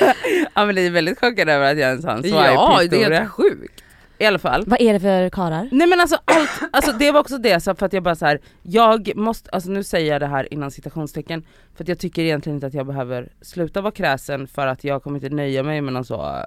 ja 0.54 0.66
men 0.66 0.74
det 0.74 0.80
är 0.80 0.90
väldigt 0.90 1.20
chockad 1.20 1.48
över 1.48 1.72
att 1.72 1.78
jag 1.78 1.88
är 1.88 1.92
en 1.92 2.02
sån 2.02 2.10
ja, 2.10 2.20
det 2.20 2.28
är 2.28 2.78
swipe-historia. 2.78 3.18
helt 3.18 3.30
sjukt. 3.30 3.82
I 4.18 4.24
alla 4.26 4.38
fall. 4.38 4.64
Vad 4.66 4.80
är 4.80 4.92
det 4.92 5.00
för 5.00 5.30
karar? 5.30 5.68
Nej 5.72 5.86
men 5.86 6.00
alltså 6.00 6.18
allt, 6.24 6.50
alltså 6.72 6.92
det 6.92 7.10
var 7.12 7.20
också 7.20 7.38
det 7.38 7.60
så 7.60 7.74
för 7.74 7.86
att 7.86 7.92
jag 7.92 8.02
bara 8.02 8.14
så 8.14 8.26
här, 8.26 8.40
jag 8.62 9.16
måste, 9.16 9.50
alltså 9.50 9.70
nu 9.70 9.82
säger 9.84 10.12
jag 10.12 10.20
det 10.20 10.26
här 10.26 10.52
innan 10.54 10.70
citationstecken 10.70 11.44
för 11.76 11.84
att 11.84 11.88
jag 11.88 11.98
tycker 11.98 12.22
egentligen 12.22 12.56
inte 12.56 12.66
att 12.66 12.74
jag 12.74 12.86
behöver 12.86 13.32
sluta 13.42 13.80
vara 13.80 13.92
kräsen 13.92 14.48
för 14.48 14.66
att 14.66 14.84
jag 14.84 15.02
kommer 15.02 15.24
inte 15.24 15.36
nöja 15.36 15.62
mig 15.62 15.80
med 15.80 15.92
någon 15.92 16.04
så, 16.04 16.44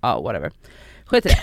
ja 0.00 0.20
whatever. 0.20 0.52
Skit 1.04 1.26
i 1.26 1.28
det. 1.28 1.34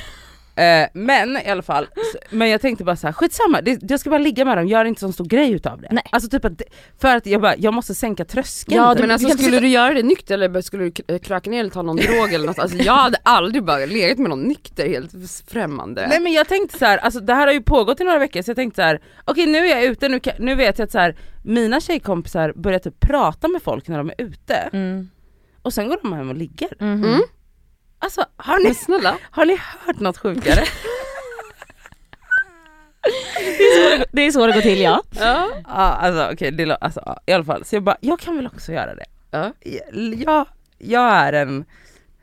Eh, 0.57 0.87
men 0.93 1.37
i 1.37 1.49
alla 1.49 1.61
fall, 1.61 1.87
men 2.29 2.49
jag 2.49 2.61
tänkte 2.61 2.83
bara 2.83 2.95
så 2.95 3.07
här, 3.07 3.13
skitsamma, 3.13 3.61
det, 3.61 3.79
jag 3.89 3.99
ska 3.99 4.09
bara 4.09 4.19
ligga 4.19 4.45
med 4.45 4.57
dem, 4.57 4.67
gör 4.67 4.85
inte 4.85 5.01
så 5.01 5.11
stor 5.11 5.25
grej 5.25 5.51
utav 5.51 5.81
det. 5.81 5.87
Nej. 5.91 6.03
Alltså 6.11 6.29
typ 6.29 6.45
att, 6.45 6.61
för 7.01 7.15
att 7.15 7.25
jag 7.25 7.41
bara, 7.41 7.55
jag 7.55 7.73
måste 7.73 7.95
sänka 7.95 8.25
tröskeln. 8.25 8.77
Ja, 8.77 8.93
typ. 8.93 9.01
Men 9.01 9.11
alltså 9.11 9.29
skulle 9.29 9.59
du 9.59 9.67
göra 9.67 9.93
det 9.93 10.03
nykter 10.03 10.33
eller 10.39 10.61
skulle 10.61 10.83
du 10.83 10.91
k- 10.91 11.19
kröka 11.23 11.49
ner 11.49 11.59
eller 11.59 11.69
ta 11.69 11.81
någon 11.81 11.95
drog 11.95 12.33
eller 12.33 12.45
något? 12.47 12.59
Alltså 12.59 12.77
jag 12.77 12.93
hade 12.93 13.17
aldrig 13.23 13.63
bara 13.63 13.85
legat 13.85 14.17
med 14.17 14.29
någon 14.29 14.41
nykter, 14.43 14.87
helt 14.87 15.11
främmande. 15.47 16.07
Nej 16.07 16.19
men 16.19 16.31
jag 16.33 16.47
tänkte 16.47 16.77
så 16.77 16.85
här, 16.85 16.97
alltså 16.97 17.19
det 17.19 17.33
här 17.33 17.47
har 17.47 17.53
ju 17.53 17.61
pågått 17.61 18.01
i 18.01 18.03
några 18.03 18.19
veckor 18.19 18.41
så 18.41 18.49
jag 18.49 18.55
tänkte 18.55 18.75
så 18.81 18.85
här, 18.85 18.99
okej 19.25 19.45
nu 19.45 19.57
är 19.57 19.75
jag 19.75 19.83
ute, 19.83 20.09
nu, 20.09 20.19
nu 20.39 20.55
vet 20.55 20.79
jag 20.79 20.85
att 20.85 20.91
så 20.91 20.99
här, 20.99 21.15
mina 21.43 21.79
tjejkompisar 21.79 22.53
börjar 22.55 22.79
typ 22.79 22.99
prata 22.99 23.47
med 23.47 23.61
folk 23.63 23.87
när 23.87 23.97
de 23.97 24.09
är 24.09 24.15
ute 24.17 24.55
Mm. 24.73 25.09
och 25.61 25.73
sen 25.73 25.87
går 25.89 25.99
de 26.01 26.13
hem 26.13 26.29
och 26.29 26.35
ligger. 26.35 26.69
Mm. 26.79 27.21
Alltså 28.05 28.25
har 28.37 28.57
ni, 28.57 28.63
Men 28.63 28.75
snälla, 28.75 29.17
har 29.31 29.45
ni 29.45 29.57
hört 29.85 29.99
något 29.99 30.17
sjukare? 30.17 30.63
Det 34.11 34.21
är 34.21 34.31
så 34.31 34.47
det 34.47 34.53
går 34.53 34.61
till 34.61 34.81
ja. 34.81 35.01
ja. 35.19 35.49
ja 35.67 35.71
alltså 35.73 36.29
okej, 36.33 36.51
det 36.51 36.65
lå- 36.65 36.77
alltså, 36.81 37.01
ja, 37.05 37.19
i 37.25 37.31
alla 37.33 37.43
fall 37.43 37.65
så 37.65 37.75
jag 37.75 37.83
bara, 37.83 37.97
jag 37.99 38.19
kan 38.19 38.35
väl 38.35 38.47
också 38.47 38.71
göra 38.71 38.95
det. 38.95 39.05
Ja. 39.31 39.53
Jag, 40.25 40.45
jag 40.77 41.11
är 41.11 41.33
en 41.33 41.65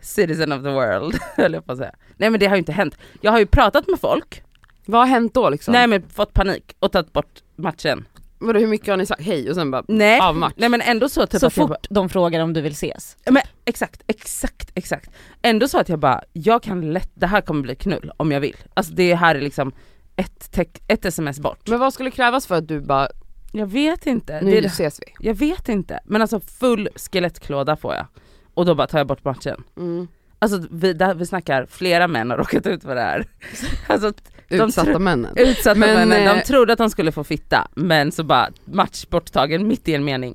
citizen 0.00 0.52
of 0.52 0.62
the 0.62 0.68
world 0.70 1.18
höll 1.36 1.52
jag 1.54 1.66
på 1.66 1.72
att 1.72 1.78
säga. 1.78 1.94
Nej 2.16 2.30
men 2.30 2.40
det 2.40 2.46
har 2.46 2.54
ju 2.56 2.58
inte 2.58 2.72
hänt. 2.72 2.98
Jag 3.20 3.32
har 3.32 3.38
ju 3.38 3.46
pratat 3.46 3.88
med 3.88 4.00
folk, 4.00 4.42
Vad 4.86 5.00
har 5.00 5.06
hänt 5.08 5.34
då 5.34 5.50
liksom? 5.50 5.72
nej 5.72 5.86
men 5.86 6.08
fått 6.08 6.34
panik 6.34 6.76
och 6.78 6.92
tagit 6.92 7.12
bort 7.12 7.42
matchen. 7.56 8.04
Vadå, 8.46 8.61
hur 8.61 8.66
mycket 8.66 8.88
har 8.88 8.96
ni 8.96 9.06
sagt 9.06 9.22
hej 9.22 9.50
och 9.50 9.54
sen 9.54 9.70
bara 9.70 9.84
Nej, 9.88 10.20
nej 10.56 10.68
men 10.68 10.80
ändå 10.80 11.08
så 11.08 11.26
typ 11.26 11.40
Så 11.40 11.46
att 11.46 11.56
jag 11.56 11.68
fort 11.68 11.87
de 11.90 12.08
frågar 12.08 12.40
om 12.40 12.52
du 12.52 12.61
vill 12.61 12.72
ses. 12.72 13.16
Men 13.30 13.42
exakt, 13.64 14.02
exakt, 14.06 14.70
exakt. 14.75 15.11
Ändå 15.42 15.68
så 15.68 15.78
att 15.78 15.88
jag 15.88 15.99
bara, 15.99 16.22
jag 16.32 16.62
kan 16.62 16.92
lätt, 16.92 17.11
det 17.14 17.26
här 17.26 17.40
kommer 17.40 17.62
bli 17.62 17.75
knull 17.75 18.12
om 18.16 18.32
jag 18.32 18.40
vill. 18.40 18.56
Alltså 18.75 18.92
det 18.94 19.14
här 19.14 19.34
är 19.34 19.40
liksom 19.40 19.72
ett, 20.16 20.58
ett 20.88 21.04
sms 21.04 21.40
bort. 21.40 21.68
Men 21.68 21.80
vad 21.80 21.94
skulle 21.94 22.11
krävas 22.11 22.46
för 22.46 22.54
att 22.54 22.68
du 22.68 22.80
bara, 22.80 23.08
Jag 23.52 23.66
vet 23.66 24.06
inte. 24.06 24.40
nu 24.40 24.61
det 24.61 24.66
ses 24.66 25.00
vi? 25.00 25.26
jag 25.28 25.34
vet 25.34 25.68
inte. 25.68 26.00
Men 26.04 26.22
alltså 26.22 26.40
full 26.40 26.88
skelettklåda 26.96 27.76
får 27.76 27.94
jag. 27.94 28.06
Och 28.54 28.66
då 28.66 28.75
bara 28.75 28.87
tar 28.87 28.99
jag 28.99 29.06
bort 29.06 29.25
matchen. 29.25 29.64
Mm. 29.76 30.08
Alltså 30.38 30.66
vi, 30.70 30.92
där, 30.92 31.14
vi 31.14 31.26
snackar, 31.26 31.66
flera 31.70 32.08
män 32.08 32.30
har 32.30 32.37
råkat 32.37 32.66
ut 32.66 32.82
för 32.82 32.94
det 32.94 33.00
här. 33.00 33.26
Alltså 33.87 34.12
Utsatta 34.52 34.99
männen. 34.99 35.32
utsatta 35.37 35.78
Men, 35.78 35.94
männen, 36.09 36.25
de 36.35 36.38
eh, 36.40 36.44
trodde 36.44 36.73
att 36.73 36.78
de 36.78 36.90
skulle 36.90 37.12
få 37.12 37.25
fitta 37.25 37.68
men 37.75 38.12
så 38.12 38.25
bara 38.25 38.49
match 38.64 39.06
borttagen 39.11 39.68
mitt 39.68 39.88
i 39.88 39.94
en 39.94 40.04
mening. 40.04 40.35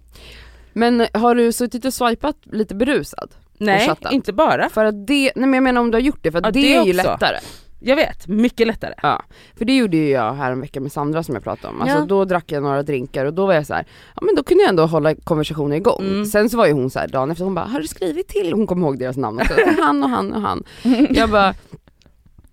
Men 0.73 1.07
har 1.13 1.35
du 1.35 1.51
suttit 1.51 1.85
och 1.85 1.93
swipat 1.93 2.35
lite 2.43 2.75
berusad? 2.75 3.29
Nej, 3.57 3.89
inte 4.11 4.33
bara. 4.33 4.69
För 4.69 4.85
att 4.85 5.07
det, 5.07 5.31
nej 5.35 5.47
men 5.47 5.53
jag 5.53 5.63
menar 5.63 5.81
om 5.81 5.91
du 5.91 5.95
har 5.95 6.01
gjort 6.01 6.19
det, 6.21 6.31
för 6.31 6.39
att 6.39 6.45
Ja, 6.45 6.51
det, 6.51 6.59
det 6.61 6.75
är 6.75 6.85
ju 6.85 6.91
också. 6.99 7.09
lättare. 7.11 7.37
Jag 7.79 7.95
vet, 7.95 8.27
mycket 8.27 8.67
lättare. 8.67 8.93
Ja, 9.01 9.23
för 9.57 9.65
det 9.65 9.75
gjorde 9.75 9.97
ju 9.97 10.09
jag 10.09 10.33
här 10.33 10.51
en 10.51 10.61
vecka 10.61 10.79
med 10.79 10.91
Sandra 10.91 11.23
som 11.23 11.35
jag 11.35 11.43
pratade 11.43 11.73
om. 11.73 11.81
Alltså 11.81 11.97
Ja. 11.97 12.05
då 12.05 12.25
drack 12.25 12.51
jag 12.51 12.63
några 12.63 12.83
drinkar 12.83 13.25
och 13.25 13.33
då 13.33 13.45
var 13.45 13.53
jag 13.53 13.65
så 13.67 13.73
här, 13.73 13.85
ja 14.15 14.21
men 14.25 14.35
då 14.35 14.43
kunde 14.43 14.63
jag 14.63 14.69
ändå 14.69 14.85
hålla 14.85 15.15
konversationen 15.15 15.73
igång. 15.77 15.99
Mm. 16.05 16.25
Sen 16.25 16.49
så 16.49 16.57
var 16.57 16.65
ju 16.67 16.73
hon 16.73 16.89
så 16.89 16.99
här 16.99 17.07
dagen 17.07 17.31
efter, 17.31 17.43
hon 17.43 17.55
bara, 17.55 17.65
har 17.65 17.79
du 17.79 17.87
skrivit 17.87 18.27
till? 18.27 18.53
Hon 18.53 18.67
kom 18.67 18.83
ihåg 18.83 18.99
deras 18.99 19.17
namn 19.17 19.39
också. 19.39 19.53
Han 19.81 20.03
och 20.03 20.09
han 20.09 20.33
och 20.33 20.41
han. 20.41 20.63
Jag 21.09 21.29
bara, 21.29 21.53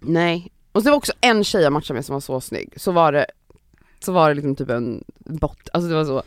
nej. 0.01 0.51
Och 0.75 0.83
så 0.83 0.91
var 0.91 0.97
också 0.97 1.13
en 1.21 1.45
tjej 1.45 1.63
jag 1.63 1.73
matchade 1.73 1.95
med 1.95 2.05
som 2.05 2.13
var 2.13 2.21
så 2.21 2.41
snygg. 2.41 2.73
Så 2.77 2.93
var 2.93 3.13
det, 3.13 3.27
så 4.01 4.13
var 4.13 4.29
det 4.29 4.35
liksom 4.35 4.57
typ 4.57 4.71
en 4.71 5.05
bot, 5.19 5.69
alltså 5.73 5.89
det 5.89 5.95
var 5.95 6.05
så, 6.05 6.23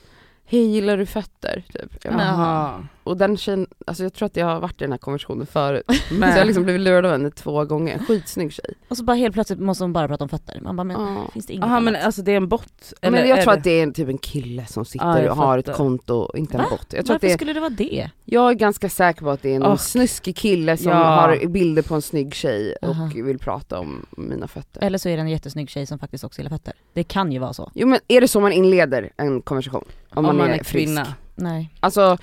hej 0.45 0.65
gillar 0.65 0.97
du 0.97 1.05
fötter? 1.05 1.63
Typ. 1.73 2.03
Jag 2.03 2.13
bara, 2.13 2.23
Jaha. 2.23 2.87
Och 3.07 3.17
den 3.17 3.37
tjejen, 3.37 3.67
alltså 3.87 4.03
jag 4.03 4.13
tror 4.13 4.25
att 4.25 4.35
jag 4.35 4.45
har 4.45 4.59
varit 4.59 4.81
i 4.81 4.83
den 4.83 4.91
här 4.91 4.97
konversationen 4.99 5.45
förut. 5.47 5.83
Men, 5.87 5.97
Så 6.31 6.35
jag 6.37 6.41
har 6.41 6.45
liksom 6.45 6.63
blivit 6.63 6.81
lurad 6.81 7.05
av 7.05 7.11
henne 7.11 7.31
två 7.31 7.65
gånger, 7.65 7.99
skitsnygg 7.99 8.53
tjej. 8.53 8.73
Och 8.89 8.97
så 8.97 9.03
bara 9.03 9.15
helt 9.15 9.33
plötsligt 9.33 9.59
måste 9.59 9.83
hon 9.83 9.93
bara 9.93 10.07
prata 10.07 10.23
om 10.23 10.29
fötter. 10.29 10.59
Man 10.61 10.75
bara, 10.75 10.83
men 10.83 11.01
Ja. 11.01 11.29
finns 11.33 11.45
det 11.45 11.53
inget 11.53 11.65
Aha, 11.65 11.79
men 11.79 11.95
alltså 11.95 12.21
det 12.21 12.31
är 12.31 12.37
en 12.37 12.47
bot? 12.47 12.93
Men 13.01 13.15
eller 13.15 13.25
jag 13.27 13.37
är 13.39 13.43
tror 13.43 13.53
det- 13.53 13.57
att 13.57 13.63
det 13.63 13.81
är 13.81 13.91
typ 13.91 14.09
en 14.09 14.17
kille 14.17 14.65
som 14.65 14.85
sitter 14.85 15.21
jag 15.23 15.31
och 15.31 15.37
har 15.37 15.57
ett 15.57 15.73
konto, 15.73 16.31
inte 16.37 16.57
en 16.57 16.63
Va? 16.63 16.67
bot. 16.69 16.85
Jag 16.93 17.05
tror 17.05 17.15
att 17.15 17.21
Varför 17.23 17.27
det 17.27 17.33
är, 17.33 17.37
skulle 17.37 17.53
det 17.53 17.59
vara 17.59 17.69
det? 17.69 18.09
jag 18.25 18.49
är 18.49 18.53
ganska 18.53 18.89
säker 18.89 19.21
på 19.21 19.29
att 19.29 19.41
det 19.41 19.51
är 19.51 19.55
en 19.55 19.63
Och- 19.63 19.79
snuskig 19.79 20.35
kille 20.35 20.77
som 20.77 20.91
Ja. 20.91 20.97
har 20.97 21.47
bilder 21.47 21.81
på 21.81 21.95
en 21.95 22.01
snygg 22.01 22.33
tjej 22.33 22.75
och 22.81 22.89
Aha. 22.89 23.09
vill 23.15 23.39
prata 23.39 23.79
om 23.79 24.05
mina 24.17 24.47
fötter. 24.47 24.83
Eller 24.83 24.97
så 24.97 25.09
är 25.09 25.15
det 25.15 25.21
en 25.21 25.29
jättesnygg 25.29 25.69
tjej 25.69 25.85
som 25.85 25.99
faktiskt 25.99 26.23
också 26.23 26.39
gillar 26.41 26.49
fötter. 26.57 26.73
Det 26.93 27.03
kan 27.03 27.31
ju 27.31 27.39
vara 27.39 27.53
så. 27.53 27.71
Jo 27.73 27.87
men 27.87 27.99
är 28.07 28.21
det 28.21 28.27
så 28.27 28.39
man 28.39 28.51
inleder 28.51 29.09
en 29.17 29.41
konversation? 29.41 29.83
Om, 30.09 30.25
om 30.25 30.37
man, 30.37 30.49
är, 30.49 30.53
frisk? 30.53 30.69
kvinna. 30.71 31.07
Nej. 31.37 31.69
Alltså, 31.79 32.17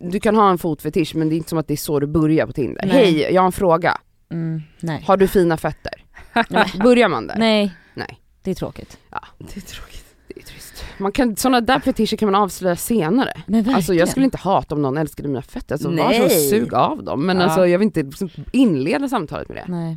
du 0.00 0.20
kan 0.20 0.36
ha 0.36 0.50
en 0.50 0.58
fotfetisch 0.58 1.14
men 1.14 1.28
det 1.28 1.34
är 1.34 1.36
inte 1.36 1.48
som 1.48 1.58
att 1.58 1.68
det 1.68 1.74
är 1.74 1.76
så 1.76 2.00
du 2.00 2.06
börjar 2.06 2.46
på 2.46 2.52
Tinder. 2.52 2.82
Nej. 2.86 2.92
Hej, 2.96 3.20
jag 3.34 3.42
har 3.42 3.46
en 3.46 3.52
fråga. 3.52 3.98
Mm, 4.30 4.62
nej. 4.80 5.04
Har 5.06 5.16
du 5.16 5.28
fina 5.28 5.56
fötter? 5.56 5.92
Nej. 6.50 6.72
Börjar 6.82 7.08
man 7.08 7.26
där? 7.26 7.36
nej. 7.38 7.74
Nej. 7.94 8.20
Det 8.42 8.50
är 8.50 8.54
tråkigt. 8.54 8.98
Det 9.38 9.56
är 9.56 9.60
tråkigt. 9.60 10.04
Det 10.28 10.40
är 10.40 10.44
trist. 10.44 10.84
Man 10.98 11.12
kan, 11.12 11.36
sådana 11.36 11.60
där 11.60 11.80
fetischer 11.80 12.16
kan 12.16 12.30
man 12.32 12.42
avslöja 12.42 12.76
senare. 12.76 13.32
Alltså 13.74 13.94
jag 13.94 14.08
skulle 14.08 14.24
inte 14.24 14.38
hata 14.38 14.74
om 14.74 14.82
någon 14.82 14.96
älskade 14.96 15.28
mina 15.28 15.42
fötter, 15.42 15.74
alltså 15.74 15.88
var 15.88 16.12
så 16.12 16.18
Nej. 16.22 16.30
sug 16.50 16.74
av 16.74 17.04
dem. 17.04 17.26
Men 17.26 17.36
Ja. 17.36 17.42
alltså 17.44 17.66
jag 17.66 17.78
vill 17.78 17.86
inte 17.86 18.02
liksom 18.02 18.30
inleda 18.52 19.08
samtalet 19.08 19.48
med 19.48 19.56
det. 19.56 19.64
Nej. 19.72 19.96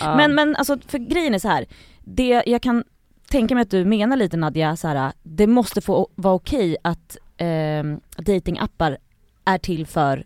Ja. 0.00 0.16
Men, 0.16 0.34
men 0.34 0.56
alltså 0.56 0.78
för 0.86 0.98
grejen 0.98 1.34
är 1.34 1.38
så 1.38 1.48
här. 1.48 1.66
det 2.04 2.42
jag 2.46 2.62
kan 2.62 2.84
tänka 3.30 3.54
mig 3.54 3.62
att 3.62 3.70
du 3.70 3.84
menar 3.84 4.16
lite 4.16 4.36
Nadja, 4.36 4.76
så 4.76 4.88
här, 4.88 5.12
det 5.22 5.46
måste 5.46 5.80
få 5.80 6.08
vara 6.14 6.34
okej 6.34 6.76
att 6.84 7.16
eh, 7.36 7.84
datingappar 8.18 8.98
är 9.44 9.58
till 9.58 9.86
för 9.86 10.24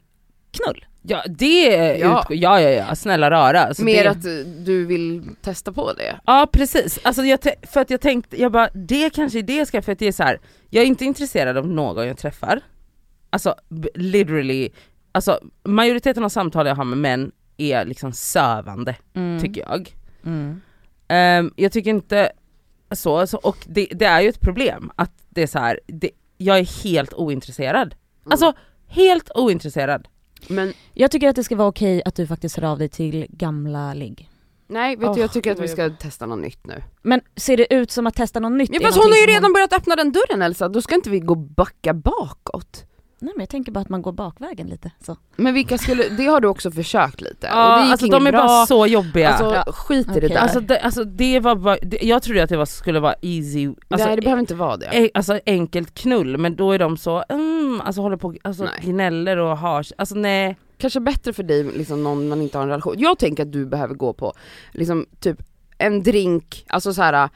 knull. 0.51 0.85
Ja 1.03 1.25
det 1.29 1.77
är 1.77 1.99
Ja. 1.99 2.27
ja. 2.29 2.35
ja 2.35 2.61
ja 2.61 2.71
ja, 2.71 2.95
snälla 2.95 3.31
rara. 3.31 3.61
Alltså 3.61 3.85
Mer 3.85 4.05
det... 4.05 4.11
att 4.11 4.23
du 4.67 4.87
vill 4.87 5.23
testa 5.43 5.73
på 5.73 5.93
det. 5.93 6.21
Ja 6.27 6.49
precis, 6.53 6.99
alltså 7.03 7.23
jag 7.23 7.39
för 7.63 7.81
att 7.81 7.91
jag 7.91 8.01
tänkte, 8.01 8.41
jag 8.41 8.53
bara 8.53 8.69
det 8.75 9.11
kanske 9.11 9.39
är 9.39 9.43
det 9.43 9.57
jag 9.57 9.69
ska, 9.69 9.83
för 9.83 9.93
att 9.93 9.99
det 9.99 10.07
är 10.07 10.13
så 10.13 10.23
här. 10.23 10.41
jag 10.71 10.83
är 10.83 10.87
inte 10.87 11.05
intresserad 11.05 11.57
av 11.57 11.69
någon 11.69 12.07
jag 12.07 12.19
träffar. 12.19 12.61
Alltså 13.31 13.55
literally, 13.95 14.71
alltså 15.13 15.41
majoriteten 15.65 16.25
av 16.25 16.29
samtal 16.29 16.67
jag 16.67 16.75
har 16.75 16.85
med 16.85 16.99
män 16.99 17.33
är 17.57 17.85
liksom 17.85 18.13
sövande 18.13 18.97
tycker 19.41 19.61
jag. 19.61 19.95
Mm. 20.25 20.61
Ehm, 21.09 21.53
jag 21.57 21.73
tycker 21.73 21.91
inte 21.91 22.33
så, 22.91 23.27
så 23.27 23.39
och 23.39 23.57
det, 23.67 23.89
det 23.91 24.05
är 24.05 24.21
ju 24.21 24.29
ett 24.29 24.41
problem 24.41 24.91
att 24.97 25.13
det 25.29 25.43
är 25.43 25.47
så 25.47 25.59
här, 25.59 25.81
det, 25.87 26.11
jag 26.41 26.59
är 26.59 26.83
helt 26.85 27.15
ointresserad. 27.15 27.95
Alltså 28.31 28.53
helt 28.89 29.31
ointresserad. 29.35 30.09
Men 30.49 30.73
Jag 30.95 31.11
tycker 31.11 31.29
att 31.29 31.37
det 31.37 31.45
ska 31.45 31.57
vara 31.57 31.69
okej 31.69 32.03
att 32.05 32.15
du 32.15 32.27
faktiskt 32.27 32.57
hör 32.57 32.65
av 32.73 32.79
dig 32.79 32.89
till 32.89 33.27
gamla 33.29 33.95
ligg. 33.95 34.29
nej, 34.67 34.97
vet 34.97 35.09
Åh, 35.09 35.15
du 35.15 35.21
jag 35.21 35.33
tycker 35.33 35.53
att 35.53 35.61
vi 35.61 35.69
ska 35.69 35.91
testa 35.91 36.27
något 36.27 36.39
nytt 36.39 36.67
nu. 36.67 36.83
Men 37.03 37.21
ser 37.37 37.57
det 37.57 37.75
ut 37.75 37.91
som 37.91 38.07
att 38.07 38.15
testa 38.15 38.41
något 38.41 38.53
nytt? 38.53 38.71
Ja, 38.73 38.81
fast 38.83 38.99
hon 38.99 39.11
har 39.13 39.19
ju 39.19 39.27
redan 39.27 39.53
börjat 39.53 39.73
öppna 39.73 39.97
den 39.97 40.13
dörren 40.13 40.43
Elsa, 40.43 40.69
då 40.69 40.83
ska 40.83 40.95
inte 40.95 41.11
vi 41.11 41.21
gå 41.21 41.35
backa 41.35 41.95
bakåt. 41.95 42.85
Nej 43.23 43.33
men 43.37 43.43
jag 43.43 43.49
tänker 43.49 43.73
bara 43.73 43.81
att 43.81 43.89
man 43.89 44.03
går 44.03 44.13
bakvägen 44.13 44.67
lite 44.67 44.91
så. 45.07 45.17
Men 45.37 45.55
vilka 45.55 45.79
skulle, 45.79 46.09
det 46.09 46.27
har 46.27 46.41
du 46.41 46.49
också 46.49 46.71
försökt 46.71 47.21
lite. 47.21 47.47
och 47.47 47.53
Ja, 47.53 47.77
det 47.77 47.83
gick 47.83 47.93
alltså 47.93 48.07
de 48.07 48.27
är 48.27 48.33
bra. 48.33 48.47
bara 48.47 48.67
så 48.67 48.87
jobbiga. 48.87 49.31
Alltså 49.31 49.55
Ja, 49.67 49.73
skit 49.73 50.07
i 50.09 50.11
det 50.13 50.17
okej. 50.19 50.29
där. 50.29 50.37
Alltså 50.37 50.61
det, 50.61 50.81
alltså 50.81 51.05
det 51.05 51.41
var 51.41 51.55
bara, 51.57 51.77
det, 51.83 51.99
jag 52.03 52.23
trodde 52.23 52.43
att 52.43 52.49
det 52.51 52.57
var, 52.57 52.65
skulle 52.67 53.01
vara 53.01 53.15
easy, 53.23 53.67
alltså, 53.89 54.07
nej 54.07 54.17
det 54.17 54.23
behöver 54.23 54.41
inte 54.41 54.55
vara 54.55 54.77
det. 54.77 54.87
e- 54.87 55.11
alltså 55.15 55.41
enkelt 55.47 55.95
knull 55.95 56.37
men 56.39 56.57
då 56.57 56.73
är 56.73 56.79
de 56.79 56.97
så, 56.97 57.25
mm, 57.29 57.81
alltså 57.85 58.01
håller 58.01 58.17
på, 58.17 58.35
alltså 58.43 58.65
Nej. 58.65 58.73
gnäller 58.83 59.37
och 59.37 59.59
har, 59.59 59.87
alltså 59.99 60.15
nej. 60.15 60.57
Kanske 60.79 61.01
bättre 61.01 61.33
för 61.33 61.43
dig, 61.43 61.65
liksom 61.65 62.03
någon 62.03 62.29
man 62.29 62.43
inte 62.43 62.59
har 62.59 62.63
en 62.63 62.71
relation. 62.71 62.95
Jag 62.99 63.19
tänker 63.19 63.43
att 63.43 63.53
du 63.53 63.67
behöver 63.67 63.95
gå 63.95 64.13
på, 64.13 64.33
liksom 64.73 65.07
typ 65.21 65.43
en 65.79 66.03
drink, 66.03 66.65
alltså 66.69 66.95
så 66.95 67.03
här 67.03 67.29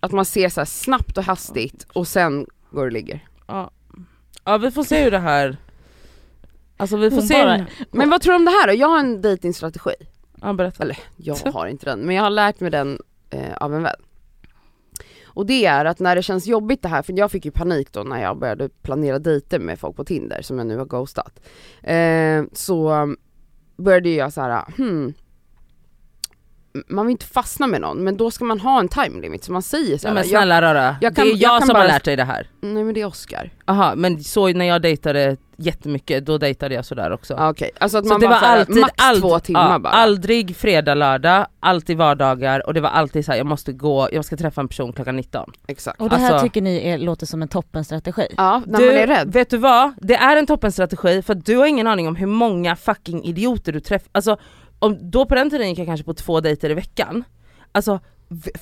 att 0.00 0.12
man 0.12 0.24
ser 0.24 0.48
så 0.48 0.60
här 0.60 0.64
snabbt 0.64 1.18
och 1.18 1.24
hastigt 1.24 1.86
och 1.92 2.08
sen 2.08 2.46
går 2.70 2.84
och 2.86 2.92
ligger. 2.92 3.24
Ja. 3.46 3.70
Ja 4.50 4.58
vi 4.58 4.70
får 4.70 4.84
se 4.84 5.04
hur 5.04 5.10
det 5.10 5.18
här, 5.18 5.56
alltså 6.76 6.96
vi 6.96 7.10
får 7.10 7.16
Hon 7.16 7.26
se. 7.28 7.42
bara- 7.44 7.66
Men 7.90 8.10
vad 8.10 8.20
tror 8.20 8.32
du 8.32 8.36
om 8.36 8.44
det 8.44 8.50
här 8.50 8.66
då? 8.66 8.74
Jag 8.74 8.88
har 8.88 8.98
en 8.98 9.22
dejtingstrategi. 9.22 9.90
Ja, 10.42 10.52
berätta. 10.52 10.82
Eller 10.82 10.98
jag 11.16 11.36
har 11.52 11.66
inte 11.66 11.86
den, 11.86 12.00
men 12.00 12.16
jag 12.16 12.22
har 12.22 12.30
lärt 12.30 12.60
mig 12.60 12.70
den 12.70 13.00
eh, 13.30 13.56
av 13.56 13.74
en 13.74 13.82
vän. 13.82 13.96
Och 15.24 15.46
det 15.46 15.66
är 15.66 15.84
att 15.84 15.98
när 15.98 16.16
det 16.16 16.22
känns 16.22 16.46
jobbigt 16.46 16.82
det 16.82 16.88
här, 16.88 17.02
för 17.02 17.12
jag 17.18 17.30
fick 17.30 17.44
ju 17.44 17.50
panik 17.50 17.92
då 17.92 18.02
när 18.02 18.22
jag 18.22 18.38
började 18.38 18.68
planera 18.68 19.18
dejter 19.18 19.58
med 19.58 19.78
folk 19.78 19.96
på 19.96 20.04
Tinder 20.04 20.42
som 20.42 20.58
jag 20.58 20.66
nu 20.66 20.76
har 20.78 20.84
ghostat. 20.84 21.40
Eh, 21.82 22.44
så 22.52 23.14
började 23.76 24.08
jag 24.10 24.32
så 24.32 24.40
här, 24.40 24.64
hmm, 24.76 25.14
man 26.88 27.06
vill 27.06 27.10
inte 27.10 27.26
fastna 27.26 27.66
med 27.66 27.80
någon 27.80 28.04
men 28.04 28.16
då 28.16 28.30
ska 28.30 28.44
man 28.44 28.60
ha 28.60 28.80
en 28.80 28.88
time 28.88 29.20
limit 29.20 29.44
så 29.44 29.52
man 29.52 29.62
säger 29.62 29.98
så 29.98 30.06
Ja, 30.08 30.12
men 30.12 30.22
jag, 30.22 30.26
snälla 30.28 30.62
rara, 30.62 30.96
jag 31.00 31.16
kan- 31.16 31.24
det 31.26 31.32
är 31.32 31.36
jag 31.36 31.54
jag 31.54 31.62
som 31.66 31.72
bara- 31.72 31.78
har 31.82 31.88
lärt 31.88 32.04
dig 32.04 32.16
det 32.16 32.24
här. 32.24 32.46
nej 32.60 32.84
men 32.84 32.94
det 32.94 33.00
är 33.00 33.06
Oscar. 33.06 33.50
Aha, 33.66 33.94
men 33.96 34.24
så 34.24 34.48
när 34.48 34.64
jag 34.64 34.82
dejtade 34.82 35.36
jättemycket, 35.56 36.26
då 36.26 36.38
dejtade 36.38 36.74
jag 36.74 36.84
sådär 36.84 37.10
också. 37.12 37.34
Ah, 37.38 37.50
Okej, 37.50 37.70
alltså 37.80 37.98
att 37.98 38.04
Så 38.06 38.12
man 38.12 38.20
det 38.20 38.28
bara 38.28 38.40
var 38.40 38.48
alltid, 38.48 38.76
max 38.80 38.94
ald- 39.02 39.20
två 39.20 39.38
timmar 39.38 39.72
ja, 39.72 39.78
bara. 39.78 39.92
Aldrig 39.92 40.56
fredag, 40.56 40.94
lördag, 40.94 41.46
alltid 41.60 41.96
vardagar 41.96 42.66
och 42.66 42.74
det 42.74 42.80
var 42.80 42.90
alltid 42.90 43.24
så 43.24 43.32
här: 43.32 43.38
jag 43.38 43.46
måste 43.46 43.72
gå, 43.72 44.08
jag 44.12 44.24
ska 44.24 44.36
träffa 44.36 44.60
en 44.60 44.68
person 44.68 44.92
klockan 44.92 45.16
19. 45.16 45.52
Exakt. 45.68 46.00
Och 46.00 46.08
det 46.10 46.16
här 46.16 46.32
Alltså- 46.32 46.44
tycker 46.46 46.62
ni 46.62 46.88
är, 46.88 46.98
låter 46.98 47.26
som 47.26 47.42
en 47.42 47.48
toppenstrategi? 47.48 48.26
Ja, 48.36 48.62
när 48.66 48.78
du, 48.78 48.86
man 48.86 48.94
är 48.96 49.06
rädd. 49.06 49.32
Vet 49.32 49.50
du 49.50 49.56
vad? 49.56 49.92
Det 50.00 50.14
är 50.16 50.36
en 50.36 50.46
toppenstrategi 50.46 51.22
för 51.22 51.32
att 51.34 51.44
du 51.46 51.56
har 51.56 51.66
ingen 51.66 51.86
aning 51.86 52.08
om 52.08 52.16
hur 52.16 52.26
många 52.26 52.76
fucking 52.76 53.24
idioter 53.24 53.72
du 53.72 53.80
träffar. 53.80 54.08
Alltså, 54.12 54.36
om, 54.78 55.10
då 55.10 55.26
på 55.26 55.34
den 55.34 55.50
tiden 55.50 55.68
gick 55.68 55.78
jag 55.78 55.86
kanske 55.86 56.04
på 56.04 56.14
två 56.14 56.40
dejter 56.40 56.70
i 56.70 56.74
veckan. 56.74 57.24
Alltså 57.72 58.00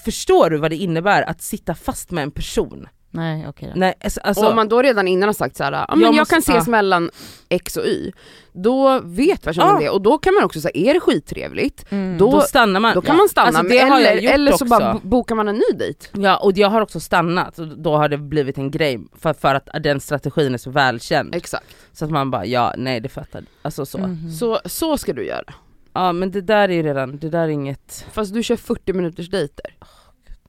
förstår 0.05 0.51
du 0.51 0.57
vad 0.59 0.71
det 0.71 0.77
innebär 0.77 1.23
att 1.23 1.43
sitta 1.43 1.75
fast 1.75 2.11
med 2.11 2.23
en 2.23 2.31
person? 2.31 2.89
Nej 3.11 3.49
okej. 3.49 3.73
Nej, 3.77 3.95
alltså, 4.05 4.21
och 4.21 4.27
alltså, 4.27 4.49
om 4.49 4.57
man 4.57 4.69
då 4.69 4.83
redan 4.83 5.09
innan 5.09 5.29
har 5.29 5.35
sagt 5.35 5.57
såhär, 5.57 5.73
ja 5.73 5.87
men 5.89 6.01
Jag 6.01 6.09
jag, 6.09 6.15
måste- 6.19 6.35
kan 6.35 6.39
ses 6.39 6.67
ja. 6.67 6.71
mellan 6.71 7.11
X 7.49 7.77
och 7.77 7.85
Y, 7.87 8.13
då 8.53 9.01
vet 9.05 9.43
personen 9.43 9.69
Ja. 9.69 9.79
det 9.81 9.91
och 9.91 10.03
då 10.03 10.19
kan 10.19 10.35
man 10.35 10.45
också 10.45 10.61
säga, 10.61 10.73
är 10.91 10.95
det 10.95 11.01
skittrevligt, 11.01 11.85
Mm. 11.93 12.19
då- 12.19 12.31
då 12.31 12.41
stannar 12.41 12.81
man. 12.81 12.95
då 12.95 13.01
kan 13.03 13.15
Ja. 13.15 13.19
man 13.19 13.29
stanna, 13.29 13.59
Alltså, 13.59 13.75
jag 13.75 14.01
eller, 14.01 14.33
eller 14.35 14.51
så 14.51 14.55
också. 14.55 14.65
bara 14.65 14.93
bo- 14.93 15.01
bokar 15.09 15.35
man 15.35 15.49
en 15.49 15.55
ny 15.55 15.79
dejt. 15.79 16.07
Ja 16.13 16.37
och 16.37 16.53
jag 16.59 16.69
har 16.71 16.81
också 16.81 17.01
stannat 17.01 17.59
och 17.59 17.67
då 17.79 17.97
har 17.97 18.09
det 18.09 18.19
blivit 18.19 18.59
en 18.59 18.71
grej 18.71 19.01
för, 19.19 19.33
för 19.33 19.55
att 19.55 19.69
den 19.81 20.01
strategin 20.01 20.55
är 20.55 20.59
så 20.59 20.71
välkänd. 20.71 21.35
Exakt. 21.35 21.67
Så 21.93 22.05
att 22.05 22.11
man 22.11 22.31
bara 22.31 22.47
ja, 22.47 22.75
nej 22.77 23.01
det 23.01 23.09
fattar 23.09 23.45
Alltså 23.63 23.87
så. 23.87 23.99
Mhm. 23.99 24.31
Så, 24.31 24.61
så 24.65 24.99
ska 24.99 25.13
du 25.13 25.27
göra. 25.27 25.55
Ja 25.97 26.13
men 26.13 26.31
det 26.31 26.41
där 26.41 26.69
är 26.69 26.73
ju 26.73 26.83
redan, 26.83 27.19
det 27.19 27.29
där 27.29 27.43
är 27.45 27.49
inget, 27.49 28.07
Fast 28.13 28.35
du 28.35 28.43
kör 28.43 28.57
40 28.57 28.93
minuters 28.93 29.31
dejter. 29.31 29.75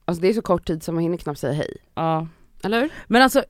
Alltså 0.05 0.21
det 0.21 0.29
är 0.29 0.33
så 0.33 0.41
kort 0.41 0.67
tid 0.67 0.83
så 0.83 0.91
man 0.91 1.03
hinner 1.03 1.17
knappt 1.17 1.39
säga 1.39 1.53
hej. 1.53 1.77
ja. 1.95 2.27
Eller 2.63 2.81
hur? 2.81 2.89
Men 3.07 3.21
alltså, 3.21 3.43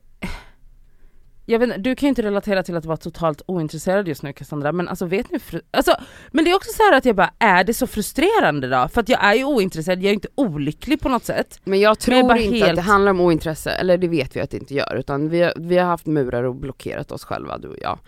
jag 1.46 1.58
vet 1.58 1.66
inte, 1.68 1.80
du 1.80 1.94
kan 1.96 2.06
ju 2.06 2.08
inte 2.08 2.22
relatera 2.22 2.62
till 2.62 2.76
att 2.76 2.84
vara 2.84 2.96
totalt 2.96 3.42
ointresserad 3.46 4.08
just 4.08 4.22
nu 4.22 4.32
Cassandra, 4.32 4.72
men 4.72 4.88
alltså 4.88 5.06
vet 5.06 5.30
ni, 5.30 5.38
alltså, 5.70 5.94
men 6.30 6.44
det 6.44 6.50
är 6.50 6.56
också 6.56 6.70
så 6.72 6.82
här 6.82 6.98
att 6.98 7.04
jag 7.04 7.16
bara, 7.16 7.30
är 7.38 7.64
det 7.64 7.74
så 7.74 7.86
frustrerande 7.86 8.68
då? 8.68 8.88
För 8.88 9.00
att 9.00 9.08
jag 9.08 9.24
är 9.24 9.34
ju 9.34 9.44
ointresserad, 9.44 9.98
jag 9.98 10.04
är 10.04 10.08
ju 10.08 10.14
inte 10.14 10.28
olycklig 10.34 11.00
på 11.00 11.08
något 11.08 11.24
sätt. 11.24 11.60
Men 11.64 11.80
jag 11.80 11.98
tror 11.98 12.14
Men 12.14 12.26
jag 12.28 12.40
inte 12.40 12.56
helt- 12.56 12.68
att 12.70 12.76
det 12.76 12.82
handlar 12.82 13.10
om 13.10 13.20
ointresse, 13.20 13.70
eller 13.70 13.98
det 13.98 14.08
vet 14.08 14.36
vi 14.36 14.40
att 14.40 14.50
det 14.50 14.56
inte 14.56 14.74
gör, 14.74 14.96
utan 14.96 15.28
vi 15.28 15.42
har, 15.42 15.52
vi 15.56 15.78
har 15.78 15.86
haft 15.86 16.06
murar 16.06 16.42
och 16.42 16.54
blockerat 16.54 17.12
oss 17.12 17.24
själva 17.24 17.58
du 17.58 17.68
och 17.68 17.78
jag. 17.82 17.98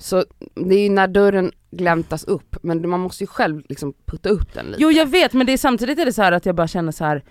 Så 0.00 0.24
det 0.54 0.74
är 0.74 0.82
ju 0.82 0.88
när 0.90 1.08
dörren 1.08 1.52
gläntas 1.70 2.24
upp, 2.24 2.56
men 2.62 2.88
man 2.88 3.00
måste 3.00 3.24
ju 3.24 3.28
själv 3.28 3.62
liksom 3.68 3.94
putta 4.06 4.28
upp 4.28 4.54
den 4.54 4.66
lite. 4.66 4.82
Jo 4.82 4.90
jag 4.90 5.06
vet 5.06 5.32
men 5.32 5.46
det 5.46 5.52
är 5.52 5.56
samtidigt 5.58 5.98
är 5.98 6.04
det 6.04 6.12
så 6.12 6.22
här 6.22 6.32
att 6.32 6.46
jag 6.46 6.54
bara 6.54 6.68
känner 6.68 6.92
så 6.92 7.04
här. 7.04 7.24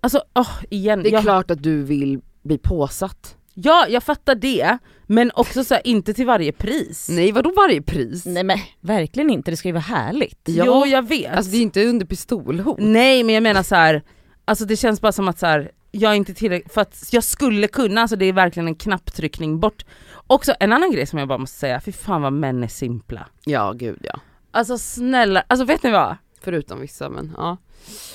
alltså 0.00 0.22
åh 0.34 0.50
igen, 0.70 1.02
det 1.02 1.08
är 1.08 1.12
jag, 1.12 1.22
klart 1.22 1.50
att 1.50 1.62
du 1.62 1.82
vill 1.82 2.20
bli 2.42 2.58
påsatt. 2.58 3.36
ja 3.54 3.86
jag 3.88 4.02
fattar 4.02 4.34
det, 4.34 4.78
men 5.06 5.30
också 5.34 5.64
så 5.64 5.74
här, 5.74 5.86
inte 5.86 6.14
till 6.14 6.26
varje 6.26 6.52
pris. 6.52 7.08
Nej 7.10 7.32
vadå 7.32 7.52
varje 7.56 7.82
pris? 7.82 8.26
Nej 8.26 8.44
men 8.44 8.58
verkligen 8.80 9.30
inte, 9.30 9.50
det 9.50 9.56
ska 9.56 9.68
ju 9.68 9.72
vara 9.72 9.80
härligt. 9.80 10.40
Ja. 10.44 10.64
Jo 10.66 10.86
jag 10.86 11.08
vet. 11.08 11.36
Alltså 11.36 11.52
det 11.52 11.58
är 11.58 11.62
inte 11.62 11.84
under 11.84 12.06
pistolhot. 12.06 12.78
Nej 12.80 13.22
men 13.22 13.34
jag 13.34 13.42
menar 13.42 13.62
så 13.62 13.74
här. 13.74 14.02
alltså 14.44 14.64
det 14.64 14.76
känns 14.76 15.00
bara 15.00 15.12
som 15.12 15.28
att 15.28 15.38
så 15.38 15.46
här, 15.46 15.70
jag 15.90 16.12
är 16.12 16.16
inte 16.16 16.34
tillräckligt, 16.34 16.72
för 16.72 16.80
att 16.80 17.08
jag 17.12 17.24
skulle 17.24 17.68
kunna, 17.68 18.00
alltså 18.00 18.16
det 18.16 18.24
är 18.24 18.32
verkligen 18.32 18.68
en 18.68 18.74
knapptryckning 18.74 19.60
bort. 19.60 19.84
Också 20.30 20.54
en 20.60 20.72
annan 20.72 20.92
grej 20.92 21.06
som 21.06 21.18
jag 21.18 21.28
bara 21.28 21.38
måste 21.38 21.58
säga, 21.58 21.80
fy 21.80 21.92
fan 21.92 22.22
vad 22.22 22.32
män 22.32 22.62
är 22.64 22.68
simpla. 22.68 23.26
Ja 23.44 23.72
gud 23.72 23.98
ja. 24.02 24.20
Alltså 24.50 24.78
snälla, 24.78 25.44
alltså 25.46 25.64
vet 25.64 25.82
ni 25.82 25.90
vad? 25.90 26.16
Förutom 26.40 26.80
vissa 26.80 27.08
men 27.08 27.32
ja. 27.36 27.56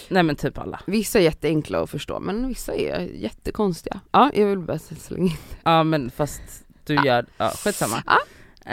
Nej 0.09 0.23
men 0.23 0.35
typ 0.35 0.57
alla. 0.57 0.79
Vissa 0.85 1.19
är 1.19 1.23
jätteenkla 1.23 1.79
att 1.83 1.89
förstå 1.89 2.19
men 2.19 2.47
vissa 2.47 2.73
är 2.75 2.99
jättekonstiga. 2.99 3.99
Ja 4.11 4.31
jag 4.33 4.45
vill 4.47 4.59
bara 4.59 4.79
slänga 4.79 5.23
in. 5.25 5.37
Ja 5.63 5.83
men 5.83 6.11
fast 6.11 6.41
du 6.85 6.97
Ah. 6.97 7.05
gör, 7.05 7.25
ja 7.37 7.49
skitsamma. 7.49 8.03
Ah. 8.05 8.17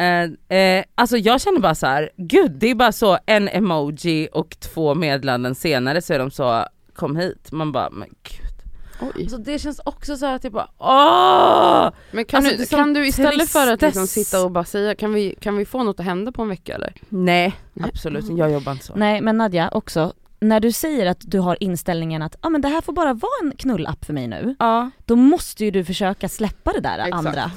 Eh, 0.02 0.56
eh, 0.58 0.84
alltså 0.94 1.16
jag 1.16 1.40
känner 1.40 1.60
bara 1.60 1.74
så 1.74 1.86
här, 1.86 2.10
gud 2.16 2.50
det 2.52 2.70
är 2.70 2.74
bara 2.74 2.92
så 2.92 3.18
en 3.26 3.48
emoji 3.48 4.28
och 4.32 4.56
två 4.60 4.94
meddelanden 4.94 5.54
senare 5.54 6.02
så 6.02 6.12
är 6.14 6.18
de 6.18 6.30
så, 6.30 6.66
kom 6.94 7.16
hit. 7.16 7.52
Man 7.52 7.72
bara, 7.72 7.90
men 7.90 8.08
gud. 8.22 8.41
Oj. 9.16 9.28
Så 9.28 9.36
det 9.36 9.58
känns 9.58 9.80
också 9.84 10.16
så 10.16 10.26
här 10.26 10.34
att 10.36 10.44
jag 10.44 10.52
bara 10.52 10.68
åh! 10.78 11.90
Men 12.10 12.24
kan, 12.24 12.38
Alltså, 12.46 12.56
du, 12.56 12.66
kan 12.66 12.92
du 12.94 13.06
istället 13.06 13.48
för 13.50 13.72
att 13.72 13.82
liksom 13.82 14.06
sitta 14.06 14.44
och 14.44 14.50
bara 14.50 14.64
säga, 14.64 14.94
kan 14.94 15.12
vi, 15.14 15.34
kan 15.40 15.56
vi 15.56 15.64
få 15.64 15.82
något 15.82 16.00
att 16.00 16.06
hända 16.06 16.32
på 16.32 16.42
en 16.42 16.48
vecka 16.48 16.74
eller? 16.74 16.92
Nej, 17.08 17.54
Nej. 17.72 17.90
absolut 17.94 18.24
jag 18.38 18.52
jobbar 18.52 18.72
inte 18.72 18.84
så. 18.84 18.92
Nej 18.96 19.20
men 19.20 19.36
Nadja 19.38 19.68
också, 19.72 20.12
när 20.40 20.60
du 20.60 20.72
säger 20.72 21.06
att 21.06 21.20
du 21.20 21.38
har 21.38 21.56
inställningen 21.60 22.22
att 22.22 22.36
ah, 22.40 22.48
men 22.48 22.60
det 22.60 22.68
här 22.68 22.80
får 22.80 22.92
bara 22.92 23.14
vara 23.14 23.32
en 23.42 23.52
knullapp 23.56 24.04
för 24.04 24.12
mig 24.12 24.26
nu, 24.28 24.54
Ja. 24.58 24.90
då 25.04 25.16
måste 25.16 25.64
ju 25.64 25.70
du 25.70 25.84
försöka 25.84 26.28
släppa 26.28 26.72
det 26.72 26.80
där 26.80 26.98
Exakt. 26.98 27.14
andra. 27.14 27.50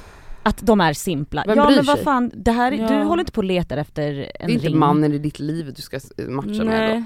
Att 0.43 0.58
de 0.62 0.81
är 0.81 0.93
simpla. 0.93 1.43
Vem 1.47 1.58
ja 1.58 1.65
bryr 1.65 1.75
men 1.75 1.86
vad 1.86 1.99
fan, 1.99 2.31
det 2.36 2.51
här, 2.51 2.71
Ja. 2.71 2.88
du 2.88 2.95
håller 3.03 3.21
inte 3.21 3.31
på 3.31 3.39
och 3.39 3.43
letar 3.43 3.77
efter 3.77 4.08
en 4.12 4.15
Det 4.15 4.43
är 4.43 4.49
inte 4.49 4.67
ring. 4.67 4.77
mannen 4.79 5.13
i 5.13 5.17
ditt 5.17 5.39
liv 5.39 5.73
du 5.75 5.81
ska 5.81 5.99
matcha 6.27 6.63
med 6.63 6.89
då. 6.95 7.03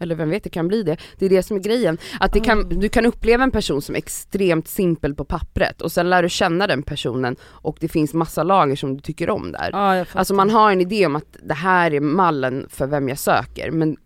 Eller 0.00 0.14
vem 0.14 0.30
vet, 0.30 0.44
det 0.44 0.50
kan 0.50 0.68
bli 0.68 0.82
det. 0.82 0.96
Det 1.18 1.26
är 1.26 1.30
det 1.30 1.42
som 1.42 1.56
är 1.56 1.60
grejen. 1.60 1.98
Att 2.20 2.32
det 2.32 2.40
kan, 2.40 2.68
du 2.68 2.88
kan 2.88 3.06
uppleva 3.06 3.44
en 3.44 3.50
person 3.50 3.82
som 3.82 3.94
extremt 3.94 4.68
simpel 4.68 5.14
på 5.14 5.24
pappret 5.24 5.80
och 5.82 5.92
sen 5.92 6.10
lär 6.10 6.22
du 6.22 6.28
känna 6.28 6.66
den 6.66 6.82
personen 6.82 7.36
och 7.44 7.76
det 7.80 7.88
finns 7.88 8.14
massa 8.14 8.42
lager 8.42 8.76
som 8.76 8.94
du 8.94 9.00
tycker 9.00 9.30
om 9.30 9.52
där. 9.52 9.70
Ja. 9.72 10.04
Alltså 10.12 10.34
man 10.34 10.50
har 10.50 10.72
en 10.72 10.80
idé 10.80 11.06
om 11.06 11.16
att 11.16 11.36
det 11.42 11.54
här 11.54 11.94
är 11.94 12.00
mallen 12.00 12.66
för 12.70 12.86
vem 12.86 13.08
jag 13.08 13.18
söker 13.18 13.70
men 13.70 13.96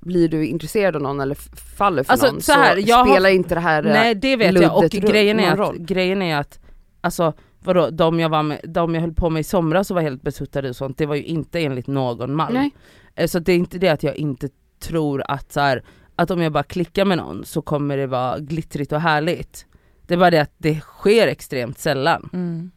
blir 0.00 0.28
du 0.28 0.46
intresserad 0.46 0.96
av 0.96 1.02
någon 1.02 1.20
eller 1.20 1.34
faller 1.76 2.02
för 2.02 2.12
Alltså, 2.12 2.26
någon 2.26 2.40
så 2.40 2.52
här, 2.52 2.76
har- 2.96 3.04
spelar 3.06 3.30
inte 3.30 3.54
det 3.54 3.60
här 3.60 3.82
Nej 3.82 4.14
det 4.14 4.36
vet 4.36 4.60
jag 4.60 4.76
och 4.76 4.90
grejen 4.90 5.40
är, 5.40 5.60
att, 5.60 5.74
grejen 5.76 6.22
är 6.22 6.36
att, 6.36 6.58
alltså 7.00 7.32
vadå, 7.64 7.90
de 7.90 8.20
jag, 8.20 8.28
var 8.28 8.42
med, 8.42 8.60
de 8.64 8.94
jag 8.94 9.02
höll 9.02 9.12
på 9.14 9.30
med 9.30 9.40
i 9.40 9.44
somras 9.44 9.90
och 9.90 9.94
var 9.94 10.02
helt 10.02 10.22
besuttade 10.22 10.68
och 10.68 10.76
sånt, 10.76 10.98
det 10.98 11.06
var 11.06 11.14
ju 11.14 11.22
inte 11.22 11.60
enligt 11.60 11.86
någon 11.86 12.34
mall. 12.34 12.52
Nej. 12.54 12.70
Eh, 13.14 13.26
Så 13.26 13.38
det 13.38 13.52
är 13.52 13.56
inte 13.56 13.78
det 13.78 13.88
att 13.88 14.02
jag 14.02 14.16
inte 14.16 14.48
tror 14.88 15.22
att 15.28 15.52
så 15.52 15.60
här, 15.60 15.82
att 16.16 16.30
om 16.30 16.42
jag 16.42 16.52
bara 16.52 16.62
klickar 16.62 17.04
med 17.04 17.18
någon 17.18 17.44
så 17.44 17.62
kommer 17.62 17.96
det 17.96 18.06
vara 18.06 18.38
glittrigt 18.38 18.92
och 18.92 19.00
härligt. 19.00 19.66
Det 20.06 20.14
är 20.14 20.18
bara 20.18 20.30
det 20.30 20.38
att 20.38 20.54
det 20.58 20.80
sker 20.80 21.26
extremt 21.26 21.78
sällan. 21.78 22.30
Mm. 22.32 22.70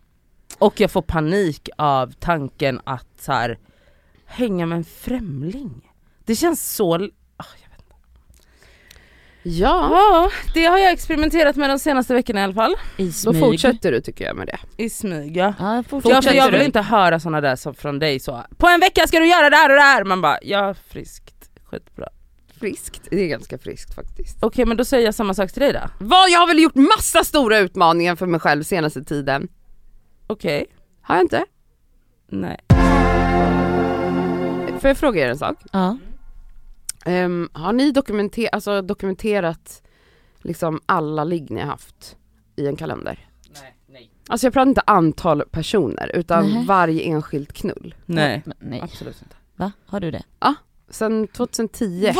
Och 0.59 0.79
jag 0.79 0.91
får 0.91 1.01
panik 1.01 1.69
av 1.77 2.11
tanken 2.19 2.81
att 2.83 3.07
så 3.19 3.31
här, 3.31 3.57
hänga 4.25 4.65
med 4.65 4.77
en 4.77 4.83
främling. 4.83 5.91
Det 6.25 6.35
känns 6.35 6.75
så... 6.75 6.95
ah, 6.95 6.99
jag 7.61 7.69
vet 7.69 7.79
inte. 7.79 7.95
Ja, 9.43 9.89
Ja, 9.91 10.31
det 10.53 10.65
har 10.65 10.77
jag 10.77 10.91
experimenterat 10.91 11.55
med 11.55 11.69
de 11.69 11.79
senaste 11.79 12.13
veckorna 12.13 12.39
i 12.39 12.43
alla 12.43 12.53
fall. 12.53 12.75
I 12.97 13.05
då 13.05 13.11
smyg. 13.11 13.39
fortsätter 13.39 13.91
du 13.91 14.01
tycker 14.01 14.25
jag 14.25 14.35
med 14.35 14.47
det. 14.47 14.83
I 14.83 14.89
smyg 14.89 15.37
ja. 15.37 15.53
Ja, 15.59 15.83
Ja, 16.03 16.21
för 16.21 16.33
jag 16.33 16.51
vill 16.51 16.61
inte 16.61 16.81
höra 16.81 17.19
såna 17.19 17.41
där 17.41 17.55
som 17.55 17.73
från 17.73 17.99
dig 17.99 18.19
så, 18.19 18.43
på 18.57 18.67
en 18.67 18.79
vecka 18.79 19.07
ska 19.07 19.19
du 19.19 19.27
göra 19.27 19.49
det 19.49 19.55
här 19.55 19.69
och 19.69 19.75
det 19.75 19.81
här! 19.81 20.03
Man 20.03 20.21
bara, 20.21 20.37
ja 20.41 20.73
friskt, 20.73 21.36
skitbra. 21.67 22.09
Friskt, 22.59 23.07
det 23.11 23.21
är 23.23 23.27
ganska 23.27 23.57
friskt 23.57 23.93
faktiskt. 23.95 24.37
Okej 24.43 24.65
men 24.65 24.77
då 24.77 24.85
säger 24.85 25.05
jag 25.05 25.15
samma 25.15 25.33
sak 25.33 25.51
till 25.51 25.61
dig 25.61 25.73
då. 25.73 25.79
Vad, 25.99 26.29
jag 26.29 26.39
har 26.39 26.47
väl 26.47 26.59
gjort 26.59 26.75
massa 26.75 27.23
stora 27.23 27.59
utmaningar 27.59 28.15
för 28.15 28.25
mig 28.25 28.39
själv 28.39 28.63
senaste 28.63 29.03
tiden. 29.03 29.47
Okej, 30.27 30.65
Har 31.01 31.15
jag 31.15 31.23
inte? 31.23 31.45
nej. 32.27 32.59
Får 34.79 34.87
jag 34.87 34.97
fråga 34.97 35.25
er 35.25 35.29
en 35.29 35.37
sak? 35.37 35.57
Ja. 35.71 35.97
Ehm, 37.05 37.49
har 37.53 37.73
ni 37.73 37.91
dokumenter- 37.91 38.49
alltså, 38.51 38.81
dokumenterat 38.81 39.81
liksom 40.41 40.81
alla 40.85 41.23
ligg 41.23 41.51
ni 41.51 41.59
har 41.61 41.67
haft 41.67 42.17
i 42.55 42.67
en 42.67 42.75
kalender? 42.75 43.29
Nej, 43.61 43.75
nej. 43.87 44.11
Alltså 44.27 44.45
jag 44.47 44.53
pratar 44.53 44.69
inte 44.69 44.81
antal 44.87 45.43
personer 45.51 46.11
utan 46.15 46.49
Nej. 46.49 46.65
varje 46.65 47.01
enskilt 47.01 47.53
knull. 47.53 47.95
Nej, 48.05 48.41
Men, 48.45 48.57
nej. 48.59 48.81
absolut 48.81 49.21
inte. 49.21 49.35
Va? 49.55 49.71
Har 49.85 49.99
du 49.99 50.11
det? 50.11 50.23
Sen 50.89 51.27
2010. 51.27 52.13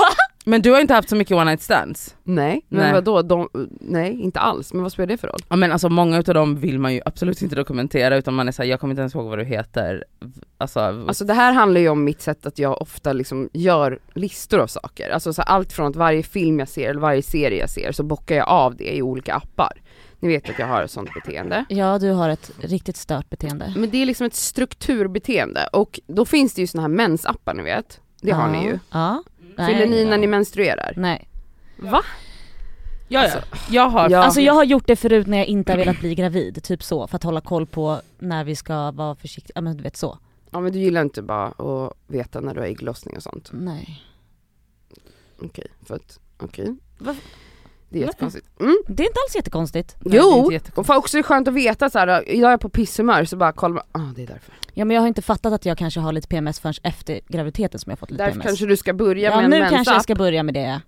Men 0.45 0.61
du 0.61 0.71
har 0.71 0.79
inte 0.81 0.93
haft 0.93 1.09
så 1.09 1.15
mycket 1.15 1.35
one 1.35 1.45
night 1.45 1.61
stands? 1.61 2.15
Nej, 2.23 2.65
men 2.69 2.79
Nej. 2.83 2.93
vadå? 2.93 3.21
De, 3.21 3.49
nej, 3.81 4.21
inte 4.21 4.39
alls. 4.39 4.73
Men 4.73 4.83
vad 4.83 4.91
spelar 4.91 5.07
det 5.07 5.17
för 5.17 5.27
roll? 5.27 5.39
Ja 5.49 5.55
men 5.55 5.71
alltså 5.71 5.89
många 5.89 6.17
utav 6.17 6.35
dem 6.35 6.55
vill 6.55 6.79
man 6.79 6.93
ju 6.93 7.01
absolut 7.05 7.41
inte 7.41 7.55
dokumentera 7.55 8.17
utan 8.17 8.33
man 8.33 8.47
är 8.47 8.51
såhär, 8.51 8.69
jag 8.69 8.79
kommer 8.79 8.91
inte 8.91 9.01
ens 9.01 9.15
ihåg 9.15 9.25
vad 9.25 9.37
du 9.37 9.43
heter. 9.43 10.03
Alltså, 10.57 10.79
Alltså 10.79 11.25
det 11.25 11.33
här 11.33 11.53
handlar 11.53 11.81
ju 11.81 11.89
om 11.89 12.03
mitt 12.03 12.21
sätt 12.21 12.45
att 12.45 12.59
jag 12.59 12.81
ofta 12.81 13.13
liksom 13.13 13.49
gör 13.53 13.99
listor 14.13 14.59
av 14.59 14.67
saker. 14.67 15.09
Alltså 15.09 15.33
så 15.33 15.41
allt 15.41 15.73
från 15.73 15.87
att 15.87 15.95
varje 15.95 16.23
film 16.23 16.59
jag 16.59 16.67
ser 16.69 16.89
eller 16.89 16.99
varje 16.99 17.21
serie 17.21 17.59
jag 17.59 17.69
ser 17.69 17.91
så 17.91 18.03
bockar 18.03 18.35
jag 18.35 18.47
av 18.47 18.75
det 18.75 18.95
i 18.95 19.01
olika 19.01 19.33
appar. 19.33 19.81
Ni 20.19 20.27
vet 20.27 20.49
att 20.49 20.59
jag 20.59 20.67
har 20.67 20.83
ett 20.83 20.91
sånt 20.91 21.13
beteende. 21.13 21.65
Ja, 21.69 21.99
du 21.99 22.11
har 22.11 22.29
ett 22.29 22.51
riktigt 22.61 22.97
stört 22.97 23.29
beteende. 23.29 23.73
Men 23.75 23.89
det 23.89 24.01
är 24.01 24.05
liksom 24.05 24.27
ett 24.27 24.35
strukturbeteende 24.35 25.67
och 25.73 25.99
då 26.07 26.25
finns 26.25 26.53
det 26.53 26.61
ju 26.61 26.67
såna 26.67 26.81
här 26.81 26.89
mensappar 26.89 27.53
ni 27.53 27.63
vet. 27.63 28.01
Det 28.21 28.31
har 28.31 28.47
ni 28.47 28.65
ju. 28.65 28.79
Ja. 28.91 29.23
Fyller 29.57 29.87
ni 29.87 30.03
ja. 30.03 30.09
när 30.09 30.17
ni 30.17 30.27
menstruerar? 30.27 30.93
Nej. 30.95 31.27
Va? 31.77 32.03
ja, 33.07 33.23
ja. 33.23 33.23
Alltså, 33.23 33.39
jag 33.69 33.89
har, 33.89 34.09
Ja. 34.09 34.23
Alltså 34.23 34.41
jag 34.41 34.53
har 34.53 34.63
gjort 34.63 34.87
det 34.87 34.95
förut 34.95 35.27
när 35.27 35.37
jag 35.37 35.47
inte 35.47 35.71
har 35.71 35.77
velat 35.77 35.99
bli 35.99 36.15
gravid, 36.15 36.63
typ 36.63 36.83
så, 36.83 37.07
för 37.07 37.15
att 37.15 37.23
hålla 37.23 37.41
koll 37.41 37.65
på 37.65 38.01
när 38.19 38.43
vi 38.43 38.55
ska 38.55 38.91
vara 38.91 39.15
försiktiga, 39.15 39.51
ja 39.55 39.61
men 39.61 39.77
du 39.77 39.83
vet 39.83 39.97
så. 39.97 40.19
Ja 40.51 40.59
men 40.59 40.71
du 40.71 40.79
gillar 40.79 41.01
inte 41.01 41.21
bara 41.21 41.47
att 41.47 41.93
veta 42.07 42.39
när 42.41 42.53
du 42.53 42.59
har 42.59 42.67
ägglossning 42.67 43.15
och 43.15 43.23
sånt? 43.23 43.49
Nej. 43.53 44.03
Okej, 45.41 45.67
för 45.85 45.95
att, 45.95 46.19
okej. 46.37 46.75
Varför? 46.97 47.23
Det 47.89 47.97
är 47.97 48.01
jättekonstigt. 48.05 48.47
Mm. 48.59 48.77
Det 48.87 49.03
är 49.03 49.07
inte 49.07 49.19
alls 49.27 49.35
jättekonstigt. 49.35 49.95
Nej, 49.99 50.11
det 50.11 50.17
är 50.17 50.21
Jo! 50.21 50.59
Och 50.75 50.85
för 50.85 50.95
också 50.95 51.17
är 51.17 51.19
det 51.19 51.23
skönt 51.23 51.47
att 51.47 51.53
veta 51.53 51.89
så 51.89 51.99
här. 51.99 52.07
idag 52.07 52.47
är 52.47 52.51
jag 52.51 52.59
på 52.61 52.69
pisshumör 52.69 53.25
så 53.25 53.37
bara 53.37 53.51
kollar 53.51 53.73
man, 53.75 53.83
ah 53.91 54.13
det 54.15 54.23
är 54.23 54.27
därför. 54.27 54.53
Ja 54.73 54.85
men 54.85 54.95
jag 54.95 55.01
har 55.01 55.07
inte 55.07 55.21
fattat 55.21 55.53
att 55.53 55.65
jag 55.65 55.77
kanske 55.77 55.99
har 55.99 56.11
lite 56.13 56.27
PMS 56.27 56.59
förrän 56.59 56.73
efter 56.83 57.19
graviditeten 57.27 57.79
som 57.79 57.89
jag 57.89 57.99
fått 57.99 58.11
lite 58.11 58.23
Därför 58.23 58.31
PMS. 58.33 58.45
kanske 58.47 58.65
du 58.65 58.77
ska 58.77 58.93
börja 58.93 59.29
ja 59.29 59.35
med 59.35 59.45
en 59.45 59.49
nu 59.63 59.69
kanske 59.69 59.93
jag 59.93 60.03
ska 60.03 60.15
börja 60.15 60.43
med 60.43 60.53
det. 60.53 60.81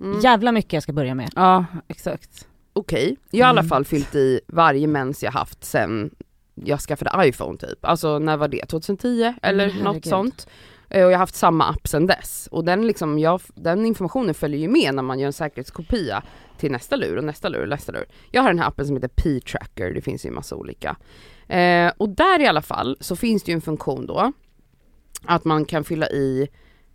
Mm. 0.00 0.20
Jävla 0.20 0.52
mycket 0.52 0.72
jag 0.72 0.82
ska 0.82 0.92
börja 0.92 1.14
med. 1.14 1.30
Ja 1.36 1.64
exakt. 1.88 2.46
Okej, 2.72 3.16
jag 3.30 3.46
har 3.46 3.48
i 3.48 3.50
alla 3.50 3.60
Mm. 3.60 3.68
fall 3.68 3.84
fyllt 3.84 4.14
i 4.14 4.40
varje 4.46 4.86
mens 4.86 5.22
jag 5.22 5.32
haft 5.32 5.64
sen 5.64 6.10
jag 6.54 6.80
skaffade 6.80 7.28
iPhone 7.28 7.58
typ. 7.58 7.78
Alltså 7.84 8.18
när 8.18 8.36
var 8.36 8.48
det? 8.48 8.66
2010 8.66 9.34
eller 9.42 9.68
Mm, 9.68 9.82
något 9.84 10.06
sånt. 10.06 10.48
Eh, 10.94 11.04
och 11.04 11.12
jag 11.12 11.16
har 11.16 11.22
haft 11.22 11.34
samma 11.34 11.64
app 11.64 11.88
sen 11.88 12.06
dess. 12.06 12.48
Och 12.50 12.64
den, 12.64 12.86
liksom, 12.86 13.18
jag, 13.18 13.40
den 13.54 13.86
informationen 13.86 14.34
följer 14.34 14.60
ju 14.60 14.68
med 14.68 14.94
när 14.94 15.02
man 15.02 15.18
gör 15.18 15.26
en 15.26 15.32
säkerhetskopia 15.32 16.22
till 16.58 16.72
nästa 16.72 16.96
lur 16.96 17.16
och 17.16 17.24
nästa 17.24 17.48
lur 17.48 17.62
och 17.62 17.68
nästa 17.68 17.92
lur. 17.92 18.04
Jag 18.30 18.42
har 18.42 18.48
den 18.48 18.58
här 18.58 18.68
appen 18.68 18.86
som 18.86 18.96
heter 18.96 19.08
P-tracker, 19.08 19.94
det 19.94 20.00
finns 20.02 20.24
ju 20.26 20.28
en 20.28 20.34
massa 20.34 20.56
olika. 20.56 20.96
Eh, 21.48 21.92
och 21.96 22.08
där 22.08 22.40
i 22.40 22.46
alla 22.46 22.62
fall 22.62 22.96
så 23.00 23.16
finns 23.16 23.42
det 23.42 23.52
ju 23.52 23.54
en 23.54 23.60
funktion 23.60 24.06
då 24.06 24.32
att 25.24 25.44
man 25.44 25.64
kan 25.64 25.84
fylla 25.84 26.08
i 26.08 26.48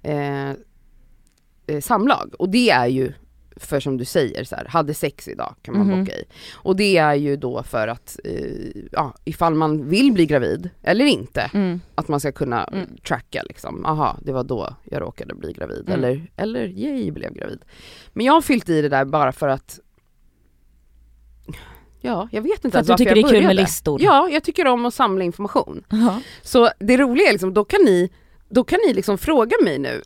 eh, 0.04 0.50
eh 0.50 1.82
samlag 1.82 2.34
och 2.40 2.50
det 2.50 2.70
är 2.70 2.88
ju 2.88 3.14
för 3.60 3.80
som 3.80 3.98
du 3.98 4.06
säger 4.06 4.44
så 4.44 4.56
här, 4.56 4.66
hade 4.66 4.94
sex 4.94 5.28
idag 5.28 5.56
kan 5.62 5.78
man 5.78 5.88
Mhm. 5.88 6.00
bocka 6.00 6.16
i. 6.18 6.24
Och 6.56 6.76
det 6.76 6.98
är 6.98 7.14
ju 7.16 7.36
då 7.36 7.64
för 7.64 7.88
att, 7.88 8.20
eh, 8.24 8.82
ja, 8.92 9.14
ifall 9.26 9.54
man 9.56 9.90
vill 9.90 10.12
bli 10.12 10.26
gravid 10.26 10.70
eller 10.84 11.06
inte, 11.06 11.52
Mm. 11.54 11.82
att 11.96 12.08
man 12.08 12.20
ska 12.20 12.32
kunna 12.32 12.64
Mm. 12.64 12.88
tracka 13.08 13.44
liksom, 13.44 13.86
aha 13.86 14.18
det 14.22 14.32
var 14.32 14.44
då 14.44 14.76
jag 14.84 15.02
råkade 15.02 15.36
bli 15.36 15.54
gravid 15.54 15.84
Mm. 15.90 16.00
eller, 16.04 16.32
eller 16.38 16.68
yay 16.68 17.12
blev 17.12 17.34
gravid. 17.34 17.60
Men 18.14 18.26
jag 18.26 18.34
har 18.34 18.42
fyllt 18.42 18.70
i 18.70 18.82
det 18.82 18.90
där 18.90 19.06
bara 19.06 19.32
för 19.32 19.48
att 19.48 19.80
Ja, 22.02 22.28
jag 22.32 22.42
vet 22.42 22.66
inte 22.66 22.72
För 22.72 22.80
att 22.80 22.88
du 22.88 22.96
tycker 23.04 23.16
det 23.16 23.22
är 23.22 23.30
kul 23.30 23.44
med 23.44 23.56
listor? 23.56 24.02
Ja, 24.02 24.30
jag 24.32 24.44
tycker 24.44 24.68
om 24.68 24.86
att 24.86 24.94
samla 24.94 25.24
information. 25.24 25.84
Ja. 25.90 26.22
Så 26.42 26.70
det 26.80 26.98
roliga 26.98 27.28
är 27.28 27.32
liksom, 27.32 27.54
då 27.54 27.66
kan 27.66 27.82
ni, 27.86 28.10
då 28.50 28.64
kan 28.64 28.80
ni 28.88 28.94
liksom 28.94 29.18
fråga 29.18 29.56
mig 29.64 29.80
nu 29.80 30.02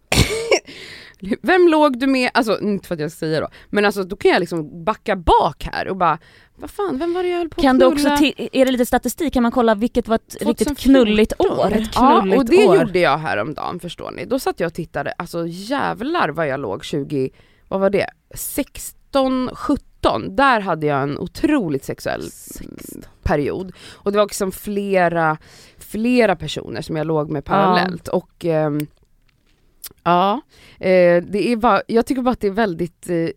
Vem 1.41 1.67
låg 1.67 1.99
du 1.99 2.07
med, 2.07 2.29
alltså 2.33 2.59
inte 2.59 2.87
för 2.87 2.95
att 2.95 3.01
jag 3.01 3.11
ska 3.11 3.19
säga 3.19 3.41
då, 3.41 3.47
men 3.69 3.85
alltså 3.85 4.03
då 4.03 4.15
kan 4.15 4.31
jag 4.31 4.39
liksom 4.39 4.83
backa 4.83 5.15
bak 5.15 5.69
här 5.73 5.87
och 5.87 5.97
bara 5.97 6.17
Vad 6.55 6.69
fan, 6.69 6.99
vem 6.99 7.13
var 7.13 7.23
det 7.23 7.29
jag 7.29 7.37
höll 7.37 7.49
på 7.49 7.61
Kan 7.61 7.77
du 7.79 7.85
också, 7.85 8.07
är 8.51 8.65
det 8.65 8.71
lite 8.71 8.85
statistik, 8.85 9.33
kan 9.33 9.43
man 9.43 9.51
kolla 9.51 9.75
vilket 9.75 10.07
var 10.07 10.15
ett 10.15 10.35
riktigt 10.39 10.67
2014? 10.67 10.75
knulligt 10.75 11.33
år? 11.39 11.71
Ett 11.73 11.89
Ja, 11.95 12.19
knulligt 12.21 12.39
och 12.39 12.45
det 12.45 12.67
år. 12.67 12.75
gjorde 12.75 12.99
jag 12.99 13.17
häromdagen 13.17 13.79
förstår 13.79 14.11
ni. 14.11 14.25
Då 14.25 14.39
satt 14.39 14.59
jag 14.59 14.67
och 14.67 14.73
tittade, 14.73 15.11
alltså 15.11 15.45
jävlar 15.47 16.29
vad 16.29 16.47
jag 16.47 16.59
låg 16.59 16.83
20, 16.83 17.29
vad 17.67 17.79
var 17.79 17.89
det? 17.89 18.07
16, 18.35 19.49
17. 19.53 20.35
Där 20.35 20.59
hade 20.59 20.85
jag 20.87 21.03
en 21.03 21.17
otroligt 21.17 21.85
sexuell 21.85 22.21
mm, 22.61 23.03
period. 23.23 23.71
Och 23.93 24.11
det 24.11 24.17
var 24.17 24.25
liksom 24.25 24.51
flera, 24.51 25.37
flera 25.77 26.35
personer 26.35 26.81
som 26.81 26.95
jag 26.95 27.07
låg 27.07 27.29
med 27.29 27.45
parallellt. 27.45 28.07
Och 28.07 28.45
ehm, 28.45 28.87
ja, 30.03 30.41
eh, 30.79 31.23
det 31.23 31.47
är 31.51 31.55
bara, 31.55 31.81
jag 31.87 32.05
tycker 32.05 32.21
bara 32.21 32.31
att 32.31 32.39
det 32.39 32.47
är 32.47 32.51
väldigt 32.51 33.09
eh, 33.09 33.27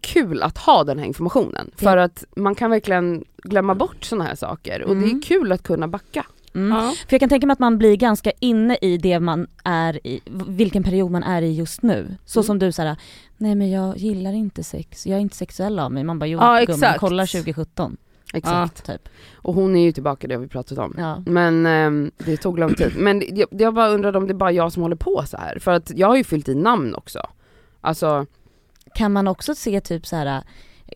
kul 0.00 0.42
att 0.42 0.58
ha 0.58 0.84
den 0.84 0.98
här 0.98 1.06
informationen. 1.06 1.70
Det- 1.76 1.84
För 1.84 1.96
att 1.96 2.24
man 2.36 2.54
kan 2.54 2.70
verkligen 2.70 3.24
glömma 3.42 3.74
bort 3.74 4.04
sådana 4.04 4.24
här 4.24 4.34
saker. 4.34 4.82
Och 4.82 4.96
det 4.96 5.02
Mm. 5.04 5.18
är 5.18 5.22
kul 5.22 5.52
att 5.52 5.62
kunna 5.62 5.88
backa. 5.88 6.26
Mm. 6.54 6.76
Ja. 6.78 6.82
För 7.08 7.14
jag 7.14 7.20
kan 7.20 7.28
tänka 7.28 7.46
mig 7.46 7.52
att 7.52 7.58
man 7.58 7.78
blir 7.78 7.96
ganska 7.96 8.32
inne 8.40 8.76
i 8.82 8.96
det 8.98 9.20
man 9.20 9.46
är 9.64 10.06
i, 10.06 10.20
vilken 10.48 10.82
period 10.82 11.10
man 11.10 11.22
är 11.22 11.42
i 11.42 11.52
just 11.52 11.82
nu. 11.82 12.16
Så 12.24 12.38
Mm. 12.40 12.46
som 12.46 12.58
du 12.58 12.72
såhär, 12.72 12.96
nej 13.36 13.54
men 13.54 13.70
jag 13.70 13.96
gillar 13.96 14.32
inte 14.32 14.62
sex, 14.64 15.06
jag 15.06 15.16
är 15.16 15.20
inte 15.20 15.36
sexuell 15.36 15.78
av 15.78 15.92
mig. 15.92 16.04
Man 16.04 16.18
bara, 16.18 16.26
jo 16.26 16.38
Ja, 16.38 16.64
gumman, 16.66 16.94
kolla 16.98 17.26
2017. 17.26 17.96
Exakt. 18.34 18.86
Typ. 18.86 19.08
Och 19.34 19.54
hon 19.54 19.76
är 19.76 19.84
ju 19.84 19.92
tillbaka, 19.92 20.26
det 20.26 20.34
har 20.34 20.42
vi 20.42 20.48
pratat 20.48 20.78
om. 20.78 20.94
Ja. 20.98 21.22
Men 21.26 21.66
ehm, 21.66 22.10
det 22.18 22.36
tog 22.36 22.58
lång 22.58 22.74
tid. 22.74 22.92
Men 22.96 23.22
jag, 23.36 23.48
jag 23.50 23.74
bara 23.74 23.88
undrade 23.88 24.18
om 24.18 24.26
det 24.26 24.32
är 24.32 24.34
bara 24.34 24.52
jag 24.52 24.72
som 24.72 24.82
håller 24.82 24.96
på 24.96 25.24
så 25.26 25.36
här. 25.36 25.58
För 25.58 25.70
att 25.70 25.92
jag 25.94 26.08
har 26.08 26.16
ju 26.16 26.24
fyllt 26.24 26.48
i 26.48 26.54
namn 26.54 26.94
också. 26.94 27.20
Alltså, 27.80 28.26
Kan 28.94 29.12
man 29.12 29.28
också 29.28 29.54
se 29.54 29.80
typ 29.80 30.06
så 30.06 30.16
här, 30.16 30.42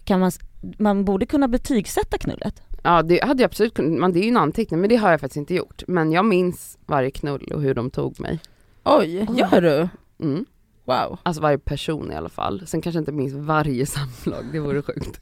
kan 0.04 0.20
man, 0.20 0.30
man 0.78 1.04
borde 1.04 1.26
kunna 1.26 1.48
betygsätta 1.48 2.18
knullet. 2.18 2.62
Ja 2.82 3.02
det 3.02 3.24
hade 3.24 3.42
jag 3.42 3.48
absolut 3.48 3.74
kunnat, 3.74 4.00
men 4.00 4.12
det 4.12 4.18
är 4.18 4.22
ju 4.22 4.28
en 4.28 4.36
anteckning 4.36 4.80
men 4.80 4.88
det 4.88 4.96
har 4.96 5.10
jag 5.10 5.20
faktiskt 5.20 5.36
inte 5.36 5.54
gjort. 5.54 5.82
Men 5.86 6.12
jag 6.12 6.24
minns 6.24 6.78
varje 6.86 7.10
knull 7.10 7.52
och 7.54 7.62
hur 7.62 7.74
de 7.74 7.90
tog 7.90 8.20
mig. 8.20 8.38
Oj, 8.84 9.26
gör 9.36 9.60
du? 9.60 9.88
Mm. 10.26 10.44
Wow. 10.90 11.18
Alltså 11.22 11.42
varje 11.42 11.58
person 11.58 12.12
i 12.12 12.14
alla 12.14 12.28
fall. 12.28 12.66
Sen 12.66 12.80
kanske 12.82 12.96
jag 12.96 13.00
inte 13.02 13.12
minns 13.12 13.34
varje 13.34 13.86
samlag, 14.26 14.44
det 14.52 14.58
vore 14.60 14.82
sjukt. 14.82 15.20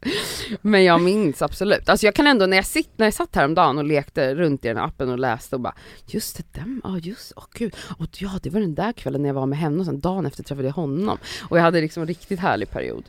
Men 0.60 0.84
jag 0.84 1.00
minns 1.00 1.42
absolut. 1.42 1.88
Alltså 1.88 2.06
jag 2.06 2.14
kan 2.14 2.26
ändå, 2.26 2.46
när 2.46 2.56
jag, 2.56 2.66
sitt, 2.66 2.90
när 2.96 3.06
jag 3.06 3.14
satt 3.14 3.36
häromdagen 3.36 3.78
och 3.78 3.84
lekte 3.84 4.34
runt 4.34 4.64
i 4.64 4.68
den 4.68 4.76
här 4.76 4.84
appen 4.84 5.10
och 5.10 5.18
läste 5.18 5.56
och 5.56 5.60
bara 5.62 5.74
Just 6.06 6.36
det, 6.36 6.44
den, 6.60 6.80
ja 6.84 6.98
just, 6.98 7.32
åh 7.36 7.44
gud. 7.54 7.76
Och 7.98 8.06
ja 8.18 8.30
det 8.42 8.50
var 8.50 8.60
den 8.60 8.74
där 8.74 8.92
kvällen 8.92 9.22
när 9.22 9.28
jag 9.28 9.34
var 9.34 9.46
med 9.46 9.58
henne 9.58 9.78
och 9.80 9.86
sen 9.86 10.00
dagen 10.00 10.26
efter 10.26 10.42
träffade 10.42 10.68
jag 10.68 10.74
honom. 10.74 11.18
Och 11.48 11.58
jag 11.58 11.62
hade 11.62 11.80
liksom 11.80 12.00
en 12.02 12.06
riktigt 12.06 12.40
härlig 12.40 12.70
period. 12.70 13.04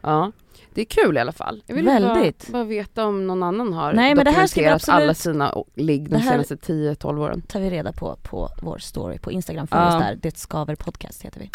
Ja, 0.00 0.32
det 0.74 0.80
är 0.80 0.84
kul 0.84 1.16
i 1.16 1.20
alla 1.20 1.32
fall. 1.32 1.62
Jag 1.66 1.74
vill 1.74 1.84
Väldigt. 1.84 2.46
Bara, 2.46 2.52
bara 2.52 2.64
veta 2.64 3.04
om 3.06 3.26
någon 3.26 3.42
annan 3.42 3.72
har 3.72 3.92
Nej, 3.92 4.14
men 4.14 4.24
det 4.24 4.30
här 4.30 4.46
ska 4.46 4.60
vi 4.60 4.64
dokumenterat 4.66 4.88
alla 4.96 5.10
absolut- 5.10 5.34
sina 5.34 5.54
ligg 5.74 6.10
de 6.10 6.16
Det 6.16 6.22
senaste 6.22 6.54
10-12 6.56 7.18
åren. 7.20 7.40
tar 7.42 7.60
vi 7.60 7.70
reda 7.70 7.92
på 7.92 8.16
på 8.22 8.48
vår 8.62 8.78
story 8.78 9.18
på 9.18 9.32
Instagram. 9.32 9.66
Följ 9.66 9.82
oss 9.88 9.92
Ja. 9.94 9.98
där, 10.00 10.18
Det 10.22 10.38
Skaver 10.38 10.74
Podcast 10.74 11.22
heter 11.22 11.40
vi. 11.40 11.50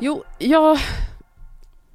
Jo, 0.00 0.24
jag 0.38 0.78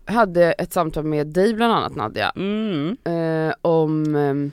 hade 0.05 0.51
ett 0.51 0.73
samtal 0.73 1.03
med 1.03 1.27
dig 1.27 1.53
bland 1.53 1.73
annat 1.73 1.95
Nadja 1.95 2.31
Mm. 2.35 2.97
eh, 3.03 3.53
om, 3.61 4.15
ehm, 4.15 4.51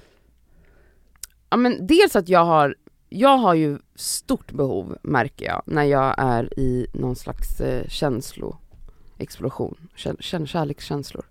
ja 1.50 1.56
men 1.56 1.86
dels 1.86 2.16
att 2.16 2.28
jag 2.28 2.44
har, 2.44 2.74
jag 3.08 3.36
har 3.38 3.54
ju 3.54 3.78
stort 3.94 4.52
behov 4.52 4.98
märker 5.02 5.46
jag 5.46 5.62
när 5.66 5.84
jag 5.84 6.14
är 6.18 6.58
i 6.58 6.86
någon 6.92 7.16
slags 7.16 7.60
eh, 7.60 7.88
känsloexplosion, 7.88 9.88
Kän, 9.94 10.16
kän, 10.20 10.46
kärlekskänslor. 10.46 11.24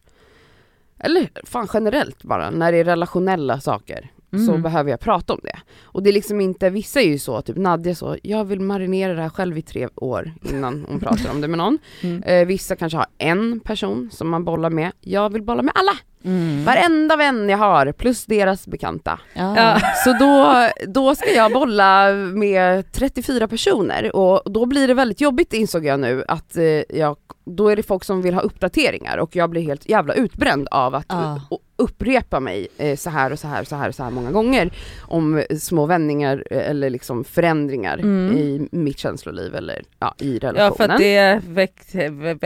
Eller 1.00 1.30
fan 1.44 1.68
generellt 1.74 2.24
bara, 2.24 2.50
när 2.50 2.72
det 2.72 2.78
är 2.78 2.84
relationella 2.84 3.60
saker 3.60 4.12
så 4.32 4.50
Mm. 4.52 4.62
behöver 4.62 4.90
jag 4.92 5.00
prata 5.00 5.34
om 5.34 5.40
det. 5.44 5.58
Och 5.84 6.04
det 6.04 6.10
är 6.10 6.14
liksom 6.14 6.42
inte, 6.42 6.70
vissa 6.70 7.02
är 7.02 7.08
ju 7.08 7.20
så, 7.20 7.42
typ 7.42 7.58
Nadja 7.58 7.96
så, 7.96 8.18
jag 8.24 8.46
vill 8.46 8.60
marinera 8.60 9.14
det 9.14 9.22
här 9.22 9.30
själv 9.30 9.58
i 9.58 9.62
tre 9.62 9.88
år 9.96 10.32
innan 10.50 10.86
hon 10.90 11.00
pratar 11.00 11.32
om 11.32 11.42
det 11.42 11.48
med 11.48 11.58
någon. 11.58 11.78
Mm. 12.04 12.24
Eh, 12.24 12.46
vissa 12.48 12.76
kanske 12.76 12.98
har 12.98 13.06
en 13.18 13.60
person 13.60 14.10
som 14.12 14.30
man 14.30 14.46
bollar 14.46 14.70
med, 14.70 14.92
jag 15.02 15.30
vill 15.34 15.44
bolla 15.44 15.62
med 15.62 15.72
alla! 15.76 15.92
Mm. 16.24 16.64
Varenda 16.66 17.16
vän 17.16 17.50
jag 17.50 17.58
har, 17.58 17.92
plus 17.92 18.26
deras 18.26 18.68
bekanta. 18.68 19.20
Ja. 19.34 19.54
Ja. 19.58 19.80
Så 20.04 20.14
då, 20.14 20.68
då 20.92 21.16
ska 21.16 21.32
jag 21.34 21.54
bolla 21.54 22.12
med 22.14 22.92
34 22.92 23.48
personer 23.48 24.16
och 24.16 24.42
då 24.52 24.66
blir 24.66 24.88
det 24.88 24.94
väldigt 24.94 25.22
jobbigt 25.22 25.54
insåg 25.54 25.86
jag 25.86 26.00
nu 26.00 26.24
att 26.28 26.58
eh, 26.58 26.64
jag, 26.98 27.18
då 27.46 27.70
är 27.70 27.76
det 27.76 27.84
folk 27.84 28.04
som 28.04 28.22
vill 28.22 28.34
ha 28.34 28.42
uppdateringar 28.42 29.18
och 29.18 29.36
jag 29.36 29.50
blir 29.50 29.62
helt 29.62 29.90
jävla 29.90 30.14
utbränd 30.14 30.68
av 30.72 30.96
att 30.96 31.06
Ja. 31.10 31.42
Upprepa 31.78 32.40
mig 32.40 32.68
eh, 32.78 32.96
så 32.98 33.10
här 33.10 33.32
och 33.32 33.40
så 33.40 33.48
här 33.48 33.62
och 33.62 33.68
så 33.68 33.76
här 33.76 33.90
och 33.90 33.96
så 33.96 34.04
här 34.04 34.12
många 34.12 34.32
gånger 34.32 34.72
om 35.02 35.38
eh, 35.38 35.58
små 35.58 35.86
vändningar 35.86 36.44
eh, 36.52 36.70
eller 36.70 36.90
liksom 36.90 37.24
förändringar 37.24 37.98
Mm. 37.98 38.38
i 38.38 38.68
mitt 38.72 38.98
känsloliv 39.00 39.56
eller 39.56 39.82
ja, 40.00 40.16
i 40.20 40.40
relationen. 40.40 40.66
Ja 40.72 40.76
för 40.76 40.90
att 40.94 41.00
det, 41.00 41.42
väx, 41.48 41.96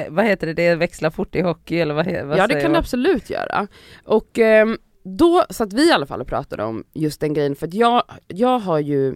vad 0.10 0.26
heter 0.26 0.48
det, 0.48 0.54
det 0.54 0.76
växlar 0.76 1.10
fort 1.10 1.36
i 1.36 1.41
hockey 1.41 1.80
eller 1.80 1.94
vad, 1.94 2.06
vad 2.06 2.38
Ja 2.38 2.48
det 2.48 2.54
kan 2.54 2.63
det 2.63 2.70
man? 2.70 2.76
absolut 2.76 3.30
göra. 3.30 3.67
Och 4.06 4.39
ehm, 4.39 4.78
då 5.04 5.44
satt 5.50 5.74
vi 5.74 5.89
i 5.89 5.91
alla 5.91 6.06
fall 6.06 6.22
och 6.22 6.28
pratade 6.28 6.63
om 6.63 6.84
just 6.94 7.20
den 7.22 7.34
grejen 7.34 7.56
för 7.56 7.67
att 7.67 7.74
jag, 7.74 8.04
jag 8.28 8.60
har 8.60 8.80
ju 8.80 9.15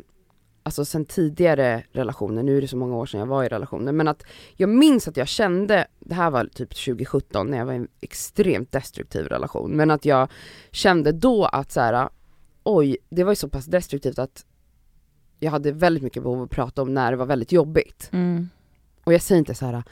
Alltså 0.67 0.85
sen 0.85 1.05
tidigare 1.05 1.83
relationer, 1.91 2.43
nu 2.43 2.57
är 2.57 2.61
det 2.61 2.67
så 2.67 2.77
många 2.77 2.95
år 2.95 3.05
sedan 3.05 3.19
jag 3.19 3.27
var 3.27 3.43
i 3.43 3.47
relationer, 3.47 3.91
men 3.91 4.07
att 4.07 4.23
jag 4.55 4.69
minns 4.69 5.07
att 5.07 5.17
jag 5.17 5.27
kände, 5.27 5.87
det 5.99 6.15
här 6.15 6.31
var 6.31 6.45
typ 6.45 6.69
2017 6.69 7.47
när 7.47 7.57
jag 7.57 7.65
var 7.65 7.73
i 7.73 7.75
en 7.75 7.87
extremt 8.01 8.71
destruktiv 8.71 9.25
relation, 9.25 9.71
men 9.71 9.91
att 9.91 10.05
jag 10.05 10.31
kände 10.71 11.11
då 11.11 11.45
att 11.45 11.71
så 11.71 11.79
här, 11.81 12.09
oj, 12.63 12.97
det 13.09 13.23
var 13.23 13.31
ju 13.31 13.35
så 13.35 13.49
pass 13.49 13.65
destruktivt 13.65 14.19
att 14.19 14.45
jag 15.39 15.51
hade 15.51 15.71
väldigt 15.71 16.03
mycket 16.03 16.23
behov 16.23 16.43
att 16.43 16.49
prata 16.49 16.81
om 16.81 16.93
när 16.93 17.11
det 17.11 17.17
var 17.17 17.25
väldigt 17.25 17.51
jobbigt. 17.51 18.09
Mm. 18.13 18.49
Och 19.03 19.13
jag 19.13 19.21
säger 19.21 19.39
inte 19.39 19.55
så 19.55 19.65
här. 19.65 19.83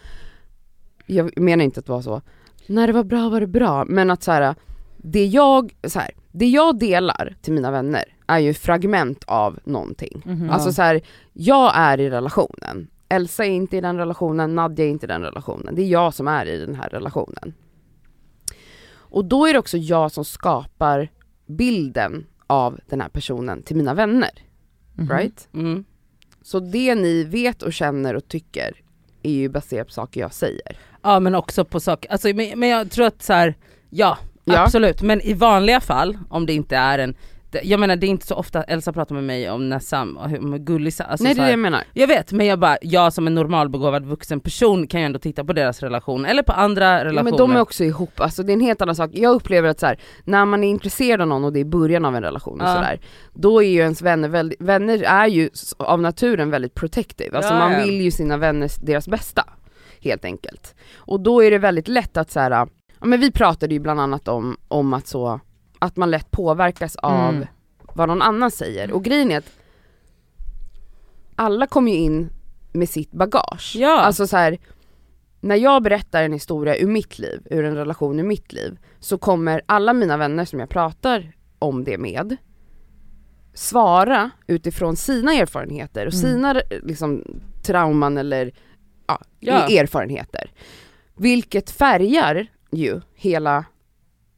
jag 1.06 1.40
menar 1.40 1.64
inte 1.64 1.80
att 1.80 1.86
det 1.86 1.92
var 1.92 2.02
så, 2.02 2.22
när 2.68 2.88
det 2.88 2.94
var 2.94 3.04
bra 3.04 3.30
var 3.30 3.40
det 3.40 3.48
bra, 3.48 3.86
men 3.86 4.12
att 4.12 4.24
så 4.24 4.32
här, 4.32 4.56
det 4.98 5.26
jag, 5.26 5.76
så 5.88 6.00
här, 6.00 6.12
det 6.32 6.48
jag 6.48 6.80
delar 6.80 7.36
till 7.42 7.54
mina 7.54 7.72
vänner 7.72 8.12
är 8.28 8.40
ju 8.40 8.54
fragment 8.54 9.24
av 9.28 9.60
någonting. 9.64 10.22
Mhm. 10.26 10.50
Alltså 10.50 10.72
så 10.74 10.82
här, 10.82 11.02
jag 11.34 11.72
är 11.76 12.00
i 12.00 12.10
relationen, 12.10 12.88
Elsa 13.10 13.46
är 13.46 13.50
inte 13.50 13.78
i 13.78 13.82
den 13.82 13.98
relationen, 13.98 14.56
Nadja 14.56 14.86
är 14.86 14.90
inte 14.90 15.06
i 15.06 15.08
den 15.08 15.22
relationen, 15.22 15.76
det 15.76 15.82
är 15.82 15.88
jag 15.88 16.14
som 16.14 16.28
är 16.28 16.46
i 16.46 16.58
den 16.66 16.76
här 16.76 16.90
relationen. 16.90 17.54
Och 18.94 19.26
då 19.26 19.46
är 19.46 19.54
det 19.54 19.60
också 19.60 19.78
jag 19.78 20.12
som 20.12 20.26
skapar 20.26 21.10
bilden 21.48 22.26
av 22.48 22.80
den 22.90 23.02
här 23.02 23.10
personen 23.10 23.64
till 23.64 23.76
mina 23.76 23.94
vänner, 23.94 24.30
Mhm. 24.96 25.10
right? 25.10 25.48
Mm. 25.54 25.86
Så 26.42 26.60
det 26.60 26.96
ni 26.96 27.24
vet 27.24 27.62
och 27.62 27.74
känner 27.74 28.16
och 28.16 28.28
tycker 28.28 28.72
är 29.24 29.32
ju 29.32 29.50
baserat 29.50 29.88
på 29.88 29.94
saker 29.94 30.22
jag 30.22 30.34
säger. 30.34 30.78
Ja 31.02 31.20
men 31.20 31.36
också 31.36 31.66
på 31.66 31.80
saker, 31.80 32.12
alltså, 32.12 32.28
men, 32.28 32.60
men 32.60 32.70
jag 32.70 32.92
tror 32.92 33.06
att 33.06 33.22
så 33.24 33.34
här, 33.34 33.56
ja, 33.90 34.18
Ja. 34.46 34.60
absolut, 34.64 35.02
men 35.02 35.22
i 35.22 35.34
vanliga 35.34 35.82
fall 35.82 36.18
om 36.30 36.46
det 36.46 36.54
inte 36.54 36.76
är 36.78 37.00
en 37.00 37.16
jag 37.63 37.80
menar 37.80 37.96
det 37.96 38.06
är 38.06 38.10
inte 38.10 38.28
så 38.28 38.36
ofta 38.36 38.63
Elsa 38.63 38.94
pratar 38.94 39.16
med 39.16 39.24
mig 39.24 39.50
om 39.50 39.80
och 40.18 40.30
hur 40.30 40.39
om 40.39 40.58
gullig 40.66 40.94
alltså, 41.00 41.24
Nej 41.24 41.34
det 41.34 41.42
är 41.42 41.46
det 41.46 41.50
jag 41.52 41.60
menar. 41.60 41.84
Jag 41.94 42.08
vet 42.08 42.32
men 42.32 42.46
jag 42.46 42.60
bara, 42.60 42.78
jag 42.82 43.13
som 43.13 43.28
en 43.28 43.36
normalbegåvad 43.36 44.06
vuxen 44.06 44.39
person 44.39 44.88
kan 44.88 45.00
ju 45.00 45.06
ändå 45.06 45.20
titta 45.20 45.44
på 45.44 45.54
deras 45.54 45.80
relation 45.84 46.26
eller 46.26 46.44
på 46.44 46.52
andra 46.52 46.86
Ja, 46.86 47.06
relationer. 47.06 47.24
men 47.24 47.38
de 47.38 47.52
är 47.52 47.62
också 47.62 47.84
ihop, 47.84 48.20
alltså 48.20 48.44
det 48.44 48.52
är 48.52 48.54
en 48.54 48.62
helt 48.62 48.82
annan 48.82 48.96
sak. 48.96 49.10
Jag 49.13 49.36
upplever 49.36 49.70
att 49.70 49.80
så 49.80 49.86
här, 49.86 50.00
när 50.24 50.46
man 50.46 50.63
är 50.63 50.68
intresserad 50.70 51.22
av 51.22 51.28
någon 51.28 51.44
och 51.44 51.54
det 51.54 51.60
är 51.60 51.66
början 51.66 52.06
av 52.06 52.16
en 52.16 52.24
relation 52.24 52.62
och 52.62 52.68
Ja. 52.68 52.76
sådär, 52.76 53.00
då 53.34 53.63
är 53.63 53.68
ju 53.70 53.80
ens 53.80 54.02
vänner 54.02 54.30
väldigt, 54.30 54.62
vänner 54.62 55.04
är 55.04 55.28
ju 55.28 55.50
av 55.78 56.02
naturen 56.02 56.50
väldigt 56.50 56.74
protective, 56.76 57.38
alltså 57.38 57.54
Ja, 57.54 57.60
man 57.60 57.72
ja. 57.72 57.80
vill 57.86 58.02
ju 58.02 58.12
sina 58.12 58.38
vänner 58.38 58.70
deras 58.86 59.08
bästa. 59.08 59.44
Helt 60.02 60.26
enkelt. 60.26 60.76
Och 60.98 61.20
då 61.20 61.44
är 61.44 61.52
det 61.52 61.58
väldigt 61.58 61.88
lätt 61.88 62.18
att 62.18 62.32
så 62.32 62.39
här, 62.39 62.52
ja 62.52 62.68
men 63.06 63.20
vi 63.20 63.32
pratade 63.32 63.74
ju 63.74 63.80
bland 63.80 64.00
annat 64.00 64.28
om, 64.28 64.58
om 64.68 64.94
att 64.94 65.08
så, 65.08 65.39
att 65.84 65.98
man 65.98 66.12
lätt 66.12 66.32
påverkas 66.32 66.96
av 66.96 67.30
Mm. 67.36 67.46
vad 67.93 68.08
någon 68.08 68.22
annan 68.22 68.52
säger. 68.52 68.91
Och 68.91 69.04
grejen 69.04 69.32
är 69.32 69.38
att 69.38 69.52
alla 71.36 71.67
kommer 71.67 71.91
ju 71.91 71.98
in 71.98 72.30
med 72.74 72.89
sitt 72.89 73.12
bagage. 73.12 73.74
Ja. 73.78 74.00
Alltså 74.00 74.28
så 74.28 74.38
här, 74.38 74.58
när 75.41 75.56
jag 75.56 75.84
berättar 75.84 76.24
en 76.24 76.34
historia 76.34 76.78
ur 76.78 76.88
mitt 76.88 77.19
liv, 77.19 77.41
ur 77.50 77.65
en 77.65 77.76
relation 77.76 78.19
ur 78.19 78.24
mitt 78.24 78.54
liv, 78.54 78.78
så 79.00 79.17
kommer 79.17 79.62
alla 79.65 79.93
mina 79.93 80.17
vänner 80.17 80.46
som 80.46 80.60
jag 80.60 80.69
pratar 80.69 81.32
om 81.60 81.84
det 81.84 81.98
med 81.98 82.36
svara 83.54 84.30
utifrån 84.48 84.96
sina 84.96 85.34
erfarenheter 85.34 86.08
och 86.08 86.13
Mm. 86.13 86.22
sina 86.26 86.62
liksom, 86.84 87.24
trauman 87.63 88.17
eller 88.17 88.52
ja, 89.08 89.22
Ja. 89.39 89.54
erfarenheter. 89.69 90.52
Vilket 91.15 91.69
färgar 91.72 92.48
ju 92.72 93.02
hela, 93.15 93.65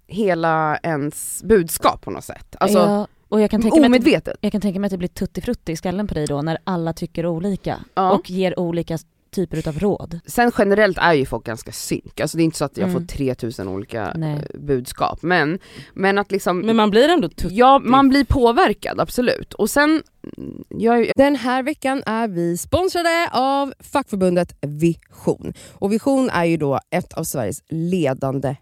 hela 0.08 0.78
ens 0.84 1.44
budskap 1.44 2.02
på 2.02 2.12
något 2.12 2.24
sätt. 2.24 2.56
Alltså 2.60 2.80
ja, 2.80 3.08
och 3.30 3.42
jag 3.42 3.52
kan 3.52 3.62
tänka 3.62 3.76
mig 3.76 3.86
att 3.86 3.92
det, 3.92 3.98
omedvetet. 3.98 4.38
jag 4.42 4.52
kan 4.52 4.62
tänka 4.62 4.80
mig 4.80 4.88
att 4.88 4.92
det 4.92 4.98
blir 4.98 5.08
tuttifrutti 5.10 5.72
i 5.72 5.76
skallen 5.76 6.08
på 6.08 6.14
dig 6.14 6.26
då 6.28 6.42
när 6.42 6.58
alla 6.64 6.94
tycker 6.94 7.26
olika 7.26 7.80
Ja. 7.96 8.12
och 8.12 8.30
ger 8.30 8.60
olika 8.60 8.98
typer 9.32 9.58
utav 9.58 9.80
råd. 9.80 10.20
Sen 10.26 10.52
generellt 10.58 10.98
är 10.98 11.14
ju 11.14 11.26
folk 11.26 11.46
ganska 11.46 11.72
synk, 11.72 12.20
alltså 12.20 12.38
det 12.38 12.44
är 12.44 12.46
inte 12.46 12.58
så 12.58 12.66
att 12.66 12.78
jag 12.78 12.90
Mm. 12.90 13.02
får 13.02 13.08
3000 13.08 13.68
olika 13.68 14.14
Nej. 14.16 14.36
eh, 14.54 14.60
budskap 14.60 15.22
men, 15.22 15.60
men 15.94 16.18
att 16.18 16.32
liksom 16.32 16.60
Men 16.60 16.76
man 16.76 16.90
blir 16.90 17.10
ändå 17.10 17.30
tuff. 17.30 17.52
Ja, 17.52 17.80
man 17.84 18.10
blir 18.10 18.26
påverkad 18.26 19.00
absolut. 19.00 19.54
Och 19.54 19.70
sen, 19.70 20.04
mm, 20.38 20.64
jag, 20.70 21.12
Den 21.16 21.36
här 21.36 21.64
veckan 21.64 22.04
är 22.06 22.28
vi 22.28 22.58
sponsrade 22.58 23.30
av 23.34 23.74
fackförbundet 23.80 24.56
Vision. 24.62 25.54
Och 25.74 25.92
Vision 25.94 26.30
är 26.30 26.46
ju 26.46 26.58
då 26.58 26.80
ett 26.92 27.14
av 27.14 27.24
Sveriges 27.24 27.64
ledande 27.70 28.56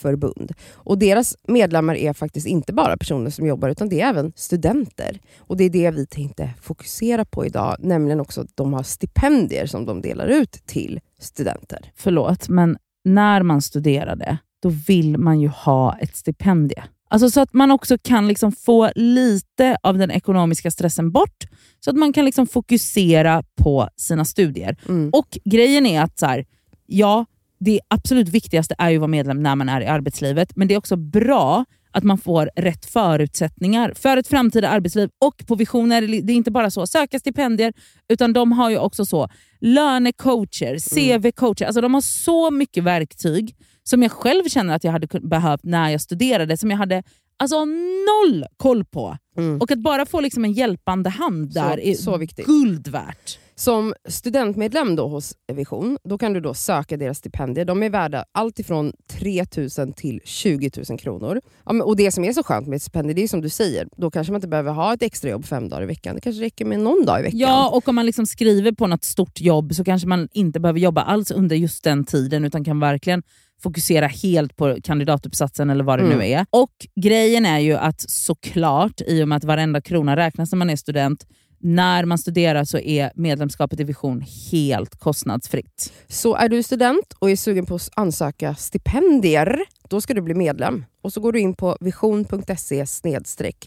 fackförbund. 0.00 0.52
Och 0.74 0.98
deras 0.98 1.36
medlemmar 1.48 1.94
är 1.94 2.12
faktiskt 2.12 2.46
inte 2.46 2.72
bara 2.72 2.96
personer 2.96 3.30
som 3.30 3.46
jobbar 3.46 3.68
utan 3.68 3.88
det 3.88 4.00
är 4.00 4.08
även 4.08 4.32
studenter. 4.36 5.20
Och 5.38 5.56
det 5.56 5.64
är 5.64 5.70
det 5.70 5.90
vi 5.90 6.06
tänkte 6.06 6.50
fokusera 6.62 7.24
på 7.24 7.46
idag, 7.46 7.76
nämligen 7.78 8.20
också 8.20 8.40
att 8.40 8.56
de 8.56 8.72
har 8.72 8.82
stipendier 8.82 9.66
som 9.66 9.86
de 9.86 10.00
delar 10.00 10.26
ut 10.26 10.52
till 10.66 11.00
studenter. 11.18 11.92
förlåt, 11.96 12.48
men 12.48 12.76
när 13.04 13.42
man 13.42 13.62
studerade, 13.62 14.38
då 14.62 14.68
vill 14.68 15.18
man 15.18 15.40
ju 15.40 15.48
ha 15.48 15.98
ett 15.98 16.16
stipendie. 16.16 16.82
Alltså 17.12 17.30
så 17.30 17.40
att 17.40 17.52
man 17.52 17.70
också 17.70 17.98
kan 18.02 18.28
liksom 18.28 18.52
få 18.52 18.90
lite 18.94 19.76
av 19.82 19.98
den 19.98 20.10
ekonomiska 20.10 20.70
stressen 20.70 21.10
bort, 21.10 21.44
så 21.84 21.90
att 21.90 21.96
man 21.96 22.12
kan 22.12 22.24
liksom 22.24 22.46
fokusera 22.46 23.42
på 23.62 23.88
sina 23.96 24.24
studier. 24.24 24.76
Mm. 24.88 25.10
Och 25.12 25.38
grejen 25.44 25.86
är 25.86 26.02
att 26.02 26.18
så 26.18 26.26
här, 26.26 26.46
ja, 26.86 27.26
det 27.60 27.80
absolut 27.88 28.28
viktigaste 28.28 28.74
är 28.78 28.90
ju 28.90 28.96
att 28.96 29.00
vara 29.00 29.08
medlem 29.08 29.42
när 29.42 29.56
man 29.56 29.68
är 29.68 29.80
i 29.80 29.86
arbetslivet, 29.86 30.56
men 30.56 30.68
det 30.68 30.74
är 30.74 30.78
också 30.78 30.96
bra 30.96 31.64
att 31.92 32.04
man 32.04 32.18
får 32.18 32.50
rätt 32.56 32.86
förutsättningar 32.86 33.92
för 33.96 34.16
ett 34.16 34.28
framtida 34.28 34.68
arbetsliv. 34.68 35.10
Och 35.18 35.46
på 35.46 35.54
Vision 35.54 35.92
är 35.92 36.22
det, 36.22 36.32
är 36.32 36.36
inte 36.36 36.50
bara 36.50 36.70
så 36.70 36.86
söka 36.86 37.18
stipendier, 37.18 37.72
utan 38.08 38.32
de 38.32 38.52
har 38.52 38.70
ju 38.70 38.78
också 38.78 39.04
så 39.04 39.28
lönecoacher, 39.60 40.74
CV-coacher. 40.74 41.66
Alltså 41.66 41.80
de 41.80 41.94
har 41.94 42.00
så 42.00 42.50
mycket 42.50 42.84
verktyg 42.84 43.56
som 43.82 44.02
jag 44.02 44.12
själv 44.12 44.44
känner 44.48 44.74
att 44.74 44.84
jag 44.84 44.92
hade 44.92 45.20
behövt 45.20 45.64
när 45.64 45.88
jag 45.88 46.00
studerade, 46.00 46.56
som 46.56 46.70
jag 46.70 46.78
hade 46.78 47.02
alltså 47.40 47.64
noll 47.64 48.44
koll 48.56 48.84
på. 48.84 49.16
Mm. 49.36 49.60
Och 49.60 49.70
att 49.70 49.78
bara 49.78 50.06
få 50.06 50.20
liksom 50.20 50.44
en 50.44 50.52
hjälpande 50.52 51.10
hand 51.10 51.52
Så- 51.52 51.58
där 51.60 51.80
är 51.80 51.94
så 51.94 52.16
viktigt. 52.16 52.46
guld 52.46 52.88
värt. 52.88 53.38
Som 53.54 53.94
studentmedlem 54.08 54.96
då 54.96 55.08
hos 55.08 55.34
Vision, 55.52 55.98
då 56.04 56.18
kan 56.18 56.32
du 56.32 56.40
då 56.40 56.54
söka 56.54 56.96
deras 56.96 57.18
stipendier. 57.18 57.64
De 57.64 57.82
är 57.82 57.90
värda 57.90 58.24
allt 58.32 58.58
ifrån 58.58 58.92
3 59.10 59.44
000 59.78 59.92
till 59.92 60.20
20 60.24 60.70
000 60.90 60.98
kronor. 60.98 61.40
Ja, 61.66 61.84
och 61.84 61.96
Det 61.96 62.10
som 62.12 62.24
är 62.24 62.32
så 62.32 62.42
skönt 62.42 62.66
med 62.68 62.76
ett 62.76 62.82
stipendium, 62.82 63.14
det 63.16 63.22
är 63.22 63.28
som 63.28 63.40
du 63.40 63.48
säger, 63.48 63.88
då 63.96 64.10
kanske 64.10 64.32
man 64.32 64.38
inte 64.38 64.48
behöver 64.48 64.72
ha 64.72 64.94
ett 64.94 65.02
extrajobb 65.02 65.44
fem 65.44 65.68
dagar 65.68 65.82
i 65.82 65.86
veckan. 65.86 66.14
Det 66.14 66.20
kanske 66.20 66.42
räcker 66.42 66.64
med 66.64 66.80
någon 66.80 67.04
dag 67.04 67.20
i 67.20 67.22
veckan. 67.22 67.38
Ja, 67.38 67.68
och 67.70 67.88
om 67.88 67.94
man 67.94 68.06
liksom 68.06 68.26
skriver 68.26 68.72
på 68.72 68.86
något 68.86 69.04
stort 69.04 69.40
jobb 69.40 69.74
så 69.74 69.84
kanske 69.84 70.08
man 70.08 70.28
inte 70.32 70.60
behöver 70.60 70.80
jobba 70.80 71.02
alls 71.02 71.30
under 71.30 71.56
just 71.56 71.84
den 71.84 72.04
tiden 72.04 72.44
utan 72.44 72.64
kan 72.64 72.80
verkligen 72.80 73.22
fokusera 73.62 74.06
helt 74.06 74.56
på 74.56 74.76
kandidatuppsatsen 74.84 75.70
eller 75.70 75.84
vad 75.84 75.98
det 75.98 76.04
Mm. 76.04 76.18
nu 76.18 76.24
är. 76.26 76.46
Och 76.50 76.72
grejen 77.00 77.46
är 77.46 77.58
ju 77.58 77.74
att 77.76 78.00
såklart, 78.10 79.00
i 79.06 79.22
och 79.22 79.28
med 79.28 79.36
att 79.36 79.44
varenda 79.44 79.80
krona 79.80 80.16
räknas 80.16 80.52
när 80.52 80.56
man 80.58 80.70
är 80.70 80.76
student, 80.76 81.26
när 81.62 82.04
man 82.04 82.18
studerar 82.18 82.64
så 82.64 82.78
är 82.78 83.12
medlemskapet 83.14 83.80
i 83.80 83.84
Vision 83.84 84.24
helt 84.52 84.96
kostnadsfritt. 84.98 85.92
Så 86.08 86.34
är 86.34 86.48
du 86.48 86.62
student 86.62 87.12
och 87.18 87.30
är 87.30 87.36
sugen 87.36 87.66
på 87.66 87.74
att 87.74 87.90
ansöka 87.96 88.54
stipendier, 88.54 89.60
då 89.88 90.00
ska 90.00 90.14
du 90.14 90.20
bli 90.22 90.34
medlem. 90.34 90.84
Och 91.02 91.12
så 91.12 91.20
går 91.20 91.32
du 91.32 91.40
in 91.40 91.54
på 91.54 91.76
vision.se 91.80 92.86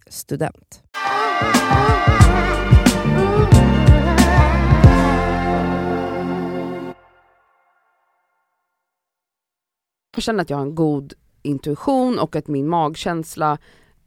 student. 0.10 0.82
Jag 10.15 10.23
känner 10.23 10.41
att 10.41 10.49
jag 10.49 10.58
har 10.58 10.65
en 10.65 10.76
god 10.76 11.13
intuition 11.41 12.19
och 12.19 12.36
att 12.36 12.47
min 12.47 12.69
magkänsla 12.69 13.58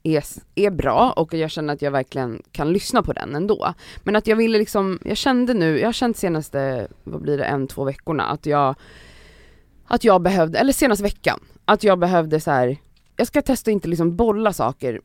är, 0.03 0.25
är 0.55 0.71
bra 0.71 1.13
och 1.17 1.35
jag 1.35 1.51
känner 1.51 1.75
att 1.75 1.83
jag 1.83 1.91
verkligen 1.91 2.43
kan 2.53 2.73
lyssna 2.73 3.03
på 3.03 3.13
den 3.13 3.35
ändå. 3.35 3.75
Men 4.05 4.17
att 4.17 4.27
jag 4.27 4.37
ville 4.37 4.59
liksom, 4.59 4.99
jag 5.05 5.17
kände 5.17 5.55
nu, 5.55 5.79
jag 5.79 5.89
har 5.89 5.93
känt 5.93 6.17
senaste, 6.17 6.89
vad 7.05 7.23
blir 7.23 7.39
det, 7.39 7.45
en, 7.45 7.67
två 7.67 7.85
veckorna 7.85 8.25
att 8.25 8.47
jag, 8.47 8.75
att 9.87 10.05
jag 10.05 10.23
behövde, 10.23 10.59
eller 10.59 10.73
senaste 10.73 11.03
veckan, 11.03 11.41
att 11.65 11.85
jag 11.85 11.99
behövde 11.99 12.41
så 12.41 12.51
här. 12.51 12.77
jag 13.17 13.27
ska 13.27 13.43
testa 13.43 13.71
att 13.71 13.73
inte 13.73 13.89
liksom 13.89 14.17
bolla 14.17 14.53
saker 14.53 15.01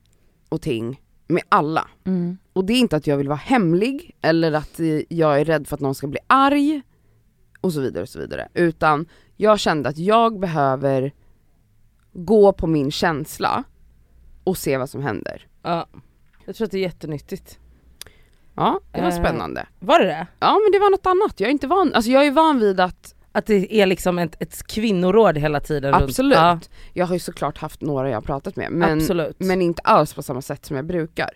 och 0.49 0.61
ting 0.61 1.01
med 1.27 1.43
alla. 1.49 1.87
Mm. 2.03 2.37
Och 2.53 2.65
det 2.65 2.73
är 2.73 2.79
inte 2.79 2.95
att 2.95 3.07
jag 3.07 3.17
vill 3.17 3.27
vara 3.27 3.37
hemlig 3.37 4.15
eller 4.21 4.51
att 4.51 4.79
eh, 4.79 5.01
jag 5.09 5.41
är 5.41 5.45
rädd 5.45 5.67
för 5.67 5.75
att 5.75 5.81
någon 5.81 5.95
ska 5.95 6.07
bli 6.07 6.19
arg 6.27 6.81
och 7.61 7.73
så 7.73 7.81
vidare 7.81 8.03
och 8.03 8.09
så 8.09 8.19
vidare. 8.19 8.47
Utan 8.53 9.05
jag 9.41 9.59
kände 9.59 9.89
att 9.89 9.97
jag 9.97 10.39
behöver 10.39 11.11
gå 12.13 12.53
på 12.53 12.67
min 12.67 12.91
känsla 12.91 13.63
och 14.43 14.57
se 14.57 14.77
vad 14.77 14.89
som 14.89 15.03
händer. 15.03 15.47
Ja. 15.63 15.87
Jag 16.45 16.55
tror 16.55 16.65
att 16.65 16.71
det 16.71 16.77
är 16.77 16.81
jättenyttigt. 16.81 17.59
Ja, 18.55 18.79
det 18.91 19.01
var 19.01 19.07
Eh. 19.07 19.19
spännande. 19.19 19.67
Var 19.79 19.99
det 19.99 20.05
det? 20.05 20.27
Ja 20.39 20.59
men 20.63 20.71
det 20.71 20.79
var 20.79 20.89
något 20.91 21.05
annat, 21.05 21.39
jag 21.39 21.47
är 21.47 21.51
inte 21.51 21.67
van, 21.67 21.93
alltså 21.93 22.11
jag 22.11 22.25
är 22.27 22.31
van 22.31 22.59
vid 22.59 22.79
att 22.79 23.15
Att 23.31 23.45
det 23.45 23.75
är 23.81 23.85
liksom 23.85 24.19
ett, 24.19 24.35
ett 24.41 24.67
kvinnoråd 24.67 25.37
hela 25.37 25.59
tiden? 25.59 25.93
absolut, 25.93 26.37
Ja, 26.37 26.59
jag 26.93 27.05
har 27.05 27.13
ju 27.15 27.19
såklart 27.19 27.57
haft 27.57 27.81
några 27.81 28.09
jag 28.09 28.17
har 28.17 28.21
pratat 28.21 28.55
med 28.55 28.71
men, 28.71 28.97
absolut. 28.99 29.35
men 29.39 29.61
inte 29.61 29.81
alls 29.81 30.13
på 30.13 30.23
samma 30.23 30.41
sätt 30.41 30.65
som 30.65 30.75
jag 30.75 30.85
brukar. 30.85 31.29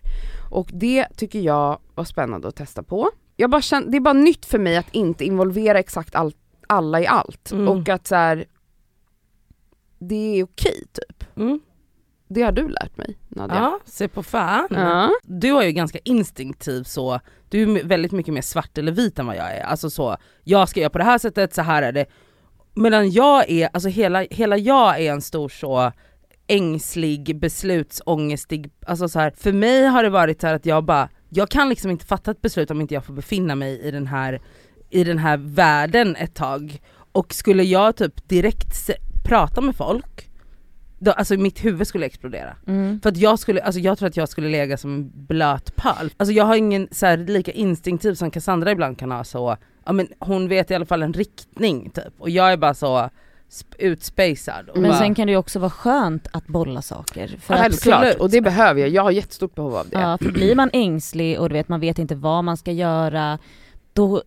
Och 0.52 0.70
det 0.74 1.06
tycker 1.18 1.39
jag 1.39 1.80
var 1.96 2.04
spännande 2.04 2.48
att 2.48 2.56
testa 2.56 2.84
på. 2.84 3.10
Jag 3.36 3.50
bara 3.50 3.62
känner, 3.62 3.88
det 3.91 3.98
är 3.98 4.02
bara 4.02 4.13
nytt 4.13 4.46
för 4.46 4.60
mig 4.60 4.78
att 4.78 4.89
inte 4.96 5.26
involvera 5.26 5.80
exakt 5.80 6.15
all, 6.15 6.34
alla 6.67 7.01
i 7.01 7.08
allt 7.08 7.51
Mm. 7.51 7.67
och 7.67 7.89
att 7.89 8.08
så 8.08 8.15
här, 8.15 8.45
det 9.99 10.39
är 10.39 10.43
okej 10.43 10.84
typ. 10.93 11.38
Mm. 11.38 11.60
Det 12.28 12.41
har 12.41 12.51
du 12.51 12.67
lärt 12.69 12.97
mig 12.97 13.17
Nadja. 13.30 13.56
Ja, 13.56 13.80
se 13.86 14.08
på 14.08 14.23
fan. 14.23 14.67
Ja. 14.69 15.10
Du 15.23 15.51
har 15.51 15.63
ju 15.63 15.71
ganska 15.71 15.99
instinktiv 16.04 16.84
så, 16.84 17.19
du 17.49 17.62
är 17.62 17.84
väldigt 17.84 18.12
mycket 18.12 18.34
mer 18.34 18.41
svart 18.41 18.78
eller 18.78 18.91
vit 18.91 19.19
än 19.19 19.25
vad 19.28 19.36
jag 19.36 19.56
är. 19.58 19.63
Alltså 19.63 19.89
så, 19.89 20.17
jag 20.43 20.69
ska 20.69 20.80
göra 20.80 20.89
på 20.89 20.97
det 20.97 21.04
här 21.04 21.17
sättet, 21.17 21.54
så 21.54 21.62
här 21.62 21.84
är 21.84 21.91
det. 21.91 22.06
Medan 22.73 23.12
jag 23.12 23.49
är, 23.49 23.69
alltså 23.73 23.89
hela, 23.89 24.21
hela 24.21 24.58
jag 24.58 25.01
är 25.01 25.12
en 25.12 25.21
stor 25.21 25.49
så 25.49 25.91
ängslig, 26.47 27.39
beslutsångestig, 27.39 28.71
alltså 28.88 29.10
så 29.10 29.19
här, 29.19 29.32
för 29.38 29.51
mig 29.54 29.86
har 29.86 30.04
det 30.04 30.10
varit 30.10 30.41
så 30.41 30.47
här 30.47 30.54
att 30.54 30.65
jag 30.65 30.84
bara, 30.84 31.10
jag 31.30 31.49
kan 31.49 31.69
liksom 31.69 31.91
inte 31.91 32.06
fatta 32.06 32.32
ett 32.32 32.41
beslut 32.41 32.71
om 32.71 32.82
inte 32.82 32.93
jag 32.93 33.06
får 33.06 33.13
befinna 33.13 33.56
mig 33.56 33.80
i 33.80 33.91
den 33.91 34.08
här, 34.08 34.41
i 34.95 35.03
den 35.03 35.17
här 35.17 35.38
världen 35.38 36.15
ett 36.15 36.34
tag. 36.34 36.81
Och 37.12 37.34
skulle 37.34 37.63
jag 37.63 37.95
typ 37.95 38.29
direkt 38.29 38.89
prata 39.23 39.62
med 39.62 39.75
folk, 39.75 40.29
då, 40.99 41.12
alltså 41.12 41.38
mitt 41.38 41.65
huvud 41.65 41.88
skulle 41.88 42.05
explodera. 42.05 42.55
Mm. 42.67 42.99
För 43.01 43.10
att 43.10 43.17
jag 43.17 43.39
skulle, 43.39 43.62
alltså 43.62 43.81
jag 43.81 43.97
tror 43.97 44.10
att 44.10 44.17
jag 44.17 44.29
skulle 44.29 44.49
lägga 44.49 44.77
som 44.77 44.95
en 44.95 45.12
blöt 45.13 45.75
pöl. 45.75 46.10
Alltså 46.17 46.34
jag 46.34 46.45
har 46.45 46.55
ingen 46.55 46.88
så 46.91 47.05
här, 47.05 47.17
lika 47.17 47.51
instinktiv 47.51 48.13
som 48.13 48.31
Cassandra 48.31 48.71
ibland 48.71 48.99
kan 48.99 49.12
ha 49.12 49.23
så, 49.23 49.58
ja 49.86 49.91
men 49.91 50.08
hon 50.19 50.47
vet 50.47 50.71
i 50.71 50.75
alla 50.75 50.86
fall 50.86 51.03
en 51.03 51.13
riktning 51.13 51.89
typ. 51.89 52.13
Och 52.17 52.29
jag 52.29 52.51
är 52.51 52.58
bara 52.58 52.73
så. 52.73 53.10
Och 54.69 54.77
Men 54.77 54.91
bara, 54.91 54.99
sen 54.99 55.15
kan 55.15 55.27
det 55.27 55.31
ju 55.31 55.38
också 55.38 55.60
vara 55.60 55.69
skönt 55.69 56.27
att 56.31 56.47
bolla 56.47 56.81
saker. 56.81 57.27
För 57.27 57.55
Självklart, 57.55 57.95
absolut. 57.95 58.21
och 58.21 58.29
det 58.29 58.41
behöver 58.41 58.81
jag, 58.81 58.89
jag 58.89 59.03
har 59.03 59.12
jättestort 59.12 59.55
behov 59.55 59.75
av 59.75 59.89
det. 59.89 59.99
ja, 59.99 60.17
för 60.17 60.31
blir 60.31 60.55
man 60.55 60.69
ängslig 60.73 61.39
och 61.39 61.49
du 61.49 61.53
vet, 61.53 61.69
man 61.69 61.79
vet 61.79 61.99
inte 61.99 62.15
vad 62.15 62.43
man 62.43 62.58
ska 62.58 62.71
göra, 62.71 63.39
då 63.93 64.23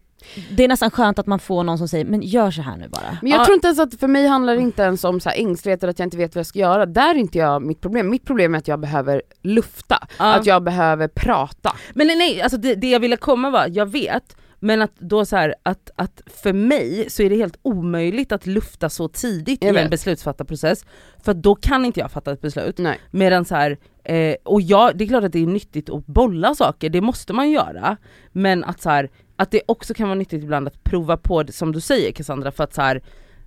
det 0.51 0.65
är 0.65 0.69
nästan 0.69 0.91
skönt 0.91 1.19
att 1.19 1.27
man 1.27 1.39
får 1.39 1.65
någon 1.65 1.79
som 1.79 1.89
säger 1.89 2.05
men 2.05 2.23
gör 2.23 2.51
så 2.51 2.63
här 2.63 2.77
nu 2.77 2.89
bara. 2.89 3.19
Men 3.23 3.31
jag 3.31 3.41
Ja. 3.41 3.45
tror 3.45 3.55
inte 3.55 3.67
ens 3.67 3.79
att, 3.79 3.95
för 4.01 4.09
mig 4.09 4.27
handlar 4.27 4.55
det 4.57 4.61
inte 4.63 4.83
ens 4.83 5.05
om 5.05 5.21
så 5.21 5.29
här 5.29 5.37
ängslighet 5.37 5.83
eller 5.83 5.91
att 5.91 5.99
jag 5.99 6.07
inte 6.07 6.17
vet 6.17 6.35
vad 6.35 6.41
jag 6.41 6.47
ska 6.47 6.59
göra. 6.59 6.87
Där 6.87 7.11
är 7.15 7.19
inte 7.19 7.39
jag 7.39 7.63
mitt 7.63 7.81
problem. 7.81 8.11
Mitt 8.11 8.25
problem 8.25 8.55
är 8.55 8.59
att 8.59 8.69
jag 8.69 8.81
behöver 8.81 9.23
lufta. 9.43 10.09
Ja. 10.19 10.35
Att 10.35 10.47
jag 10.47 10.63
behöver 10.63 11.09
prata. 11.09 11.77
Men 11.95 12.07
nej, 12.07 12.17
nej 12.17 12.43
alltså 12.43 12.59
det, 12.59 12.75
det 12.75 12.91
jag 12.91 13.01
ville 13.01 13.17
komma 13.17 13.51
var, 13.51 13.67
jag 13.73 13.87
vet, 13.87 14.37
men 14.61 14.83
att 14.83 14.97
då 14.99 15.25
så 15.25 15.37
här, 15.37 15.55
att, 15.63 15.91
att 15.97 16.23
för 16.43 16.53
mig 16.53 17.07
så 17.11 17.23
är 17.23 17.31
det 17.31 17.37
helt 17.37 17.59
omöjligt 17.63 18.33
att 18.33 18.47
lufta 18.47 18.89
så 18.89 19.09
tidigt 19.09 19.65
Jag 19.65 19.75
i 19.75 19.79
en 19.79 19.91
beslutsfattarprocess, 19.91 20.85
för 21.25 21.35
då 21.35 21.55
kan 21.55 21.85
inte 21.85 22.01
jag 22.01 22.11
fatta 22.11 22.33
ett 22.33 22.41
beslut. 22.41 22.79
Nej. 22.79 22.99
Medan 23.11 23.45
så 23.45 23.55
här, 23.55 23.79
eh, 24.05 24.35
och 24.45 24.61
jag, 24.61 24.99
det 24.99 25.05
är 25.05 25.09
klart 25.09 25.25
att 25.25 25.33
det 25.33 25.43
är 25.43 25.47
nyttigt 25.47 25.91
att 25.91 26.07
bolla 26.07 26.55
saker, 26.55 26.91
det 26.91 27.01
måste 27.01 27.33
man 27.33 27.51
göra. 27.51 27.97
Men 28.33 28.65
att 28.65 28.81
så 28.83 28.91
här, 28.91 29.11
att 29.39 29.51
det 29.51 29.63
också 29.67 29.95
kan 29.95 30.09
vara 30.09 30.19
nyttigt 30.19 30.43
ibland 30.43 30.69
att 30.69 30.85
prova 30.85 31.17
på 31.17 31.43
det 31.43 31.53
som 31.53 31.73
du 31.73 31.81
säger 31.81 32.13
Cassandra, 32.13 32.53
för 32.53 32.65
att 32.65 32.75
så 32.75 32.83
här, 32.83 33.03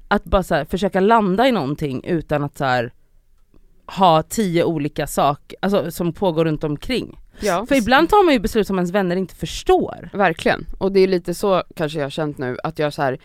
att 0.07 0.23
bara 0.23 0.43
så 0.43 0.55
här, 0.55 0.65
försöka 0.65 0.99
landa 0.99 1.47
i 1.47 1.51
någonting 1.51 2.03
utan 2.03 2.43
att 2.43 2.57
så 2.57 2.65
här, 2.65 2.93
ha 3.85 4.23
tio 4.23 4.63
olika 4.63 5.07
saker 5.07 5.57
alltså, 5.61 5.91
som 5.91 6.13
pågår 6.13 6.45
runt 6.45 6.63
omkring. 6.63 7.19
Ja. 7.39 7.65
För 7.65 7.75
ibland 7.75 8.09
tar 8.09 8.25
man 8.25 8.33
ju 8.33 8.39
beslut 8.39 8.67
som 8.67 8.77
ens 8.77 8.91
vänner 8.91 9.15
inte 9.15 9.35
förstår. 9.35 10.09
Verkligen. 10.13 10.65
Och 10.77 10.91
det 10.91 10.99
är 10.99 11.07
lite 11.07 11.33
så 11.33 11.63
kanske 11.75 11.99
jag 11.99 12.05
har 12.05 12.09
känt 12.09 12.37
nu, 12.37 12.57
att 12.63 12.79
jag 12.79 12.93
så 12.93 13.01
här, 13.01 13.17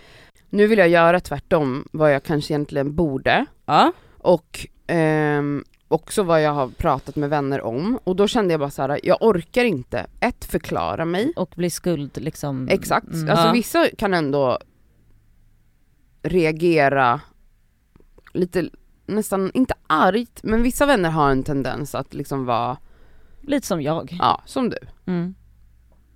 nu 0.50 0.66
vill 0.66 0.78
jag 0.78 0.88
göra 0.88 1.20
tvärtom 1.20 1.88
vad 1.92 2.14
jag 2.14 2.22
kanske 2.22 2.52
egentligen 2.52 2.94
borde. 2.94 3.46
Ja. 3.66 3.92
Och 4.18 4.66
ehm, 4.86 5.64
också 5.88 6.22
vad 6.22 6.42
jag 6.42 6.52
har 6.52 6.68
pratat 6.68 7.16
med 7.16 7.30
vänner 7.30 7.60
om. 7.60 7.98
Och 8.04 8.16
då 8.16 8.28
kände 8.28 8.52
jag 8.52 8.60
bara 8.60 8.70
så 8.70 8.82
här: 8.82 9.00
jag 9.02 9.18
orkar 9.20 9.64
inte, 9.64 10.06
ett, 10.20 10.44
förklara 10.44 11.04
mig. 11.04 11.32
Och 11.36 11.54
bli 11.56 11.70
skuld 11.70 12.10
liksom. 12.14 12.68
Exakt. 12.68 13.12
Mm. 13.12 13.30
Alltså 13.30 13.52
vissa 13.52 13.88
kan 13.98 14.14
ändå 14.14 14.58
reagera 16.22 17.20
lite, 18.32 18.70
nästan, 19.06 19.50
inte 19.54 19.74
argt, 19.86 20.40
men 20.42 20.62
vissa 20.62 20.86
vänner 20.86 21.10
har 21.10 21.30
en 21.30 21.42
tendens 21.42 21.94
att 21.94 22.14
liksom 22.14 22.44
vara, 22.44 22.76
Lite 23.40 23.66
som 23.66 23.82
jag. 23.82 24.16
ja, 24.20 24.42
som 24.46 24.70
du. 24.70 24.78
Mm. 25.06 25.34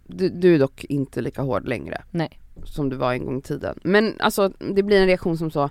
Du, 0.07 0.29
du 0.29 0.55
är 0.55 0.59
dock 0.59 0.85
inte 0.85 1.21
lika 1.21 1.43
hård 1.43 1.69
längre. 1.69 2.03
Nej. 2.11 2.41
Som 2.65 2.89
du 2.89 2.97
var 2.97 3.13
en 3.13 3.25
gång 3.25 3.39
i 3.39 3.43
tiden. 3.43 3.79
Men 3.83 4.17
alltså 4.19 4.49
det 4.49 4.83
blir 4.83 5.01
en 5.01 5.07
reaktion 5.07 5.39
som 5.39 5.51
så, 5.51 5.71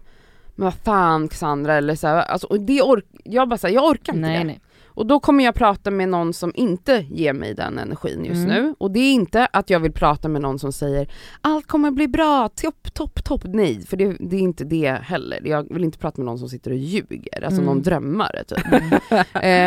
men 0.60 0.66
vad 0.66 0.74
fan 0.74 1.28
Cassandra 1.28 1.76
eller 1.76 1.96
så 1.96 2.08
här, 2.08 2.16
alltså, 2.22 2.48
och 2.48 2.60
det 2.60 2.82
ork, 2.82 3.06
jag 3.24 3.50
bara 3.50 3.58
säger 3.58 3.76
jag 3.76 3.86
orkar 3.90 4.14
inte 4.14 4.28
Nej 4.28 4.38
det. 4.38 4.44
nej. 4.44 4.60
Och 4.86 5.06
då 5.08 5.20
kommer 5.20 5.44
jag 5.44 5.56
prata 5.56 5.92
med 5.92 6.10
någon 6.10 6.34
som 6.34 6.52
inte 6.56 7.06
ger 7.10 7.34
mig 7.34 7.54
den 7.54 7.78
energin 7.80 8.26
just 8.26 8.46
Mm. 8.48 8.64
nu. 8.64 8.76
Och 8.78 8.92
det 8.92 9.00
är 9.00 9.14
inte 9.14 9.46
att 9.54 9.70
jag 9.70 9.80
vill 9.80 9.92
prata 9.92 10.28
med 10.28 10.42
någon 10.42 10.60
som 10.60 10.72
säger 10.74 11.12
allt 11.42 11.68
kommer 11.68 11.92
bli 11.92 12.08
bra, 12.08 12.50
topp, 12.50 12.94
topp, 12.94 13.24
topp. 13.24 13.42
Nej, 13.46 13.86
för 13.86 13.98
det, 13.98 14.18
det 14.20 14.36
är 14.36 14.40
inte 14.40 14.64
det 14.64 14.92
heller. 15.04 15.42
Jag 15.46 15.74
vill 15.74 15.84
inte 15.84 15.98
prata 15.98 16.22
med 16.22 16.26
någon 16.26 16.40
som 16.40 16.50
sitter 16.50 16.72
och 16.72 16.78
ljuger, 16.78 17.44
alltså 17.44 17.62
Mm. 17.62 17.66
någon 17.66 17.82
drömmare 17.82 18.44
typ. 18.44 18.66
eh, 19.12 19.22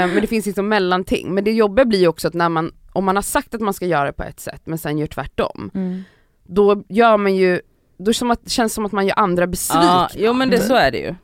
men 0.07 0.21
det 0.21 0.27
finns 0.27 0.47
liksom 0.47 0.69
mellanting. 0.69 1.35
Men 1.35 1.45
det 1.45 1.53
jobbiga 1.53 1.85
blir 1.85 1.99
ju 2.01 2.09
också 2.09 2.29
att 2.29 2.35
när 2.35 2.49
man, 2.49 2.73
om 2.93 3.05
man 3.05 3.17
har 3.17 3.23
sagt 3.23 3.55
att 3.55 3.61
man 3.61 3.75
ska 3.75 3.87
göra 3.87 4.05
det 4.05 4.13
på 4.13 4.23
ett 4.23 4.41
sätt 4.41 4.63
men 4.65 4.79
sen 4.79 4.99
gör 4.99 5.07
tvärtom, 5.07 5.71
Mm. 5.75 6.03
då 6.45 6.83
gör 6.89 7.17
man 7.17 7.37
ju, 7.37 7.61
då 8.05 8.13
som 8.13 8.31
att, 8.31 8.51
känns 8.51 8.73
det 8.73 8.75
som 8.75 8.85
att 8.87 8.93
man 8.93 9.07
gör 9.07 9.19
andra 9.19 9.47
besvikna. 9.47 9.83
ja, 9.85 10.09
jo 10.15 10.33
men 10.33 10.51
det, 10.51 10.61
så 10.61 10.75
är 10.75 10.91
det 10.91 10.99
ju. 10.99 11.15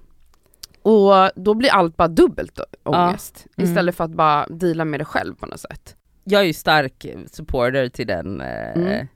Och 0.82 1.30
då 1.36 1.54
blir 1.54 1.70
allt 1.70 1.96
bara 1.96 2.08
dubbelt 2.08 2.60
ångest. 2.84 3.46
Mm. 3.56 3.70
Istället 3.70 3.94
för 3.96 4.04
att 4.04 4.10
bara 4.10 4.46
deala 4.46 4.84
med 4.84 5.00
det 5.00 5.04
själv 5.04 5.34
på 5.34 5.46
något 5.46 5.60
sätt. 5.60 5.96
Jag 6.24 6.40
är 6.40 6.44
ju 6.46 6.52
stark 6.52 7.06
supporter 7.32 7.88
till 7.88 8.06
den, 8.06 8.40
eh, 8.40 8.72
Mm. 8.72 9.06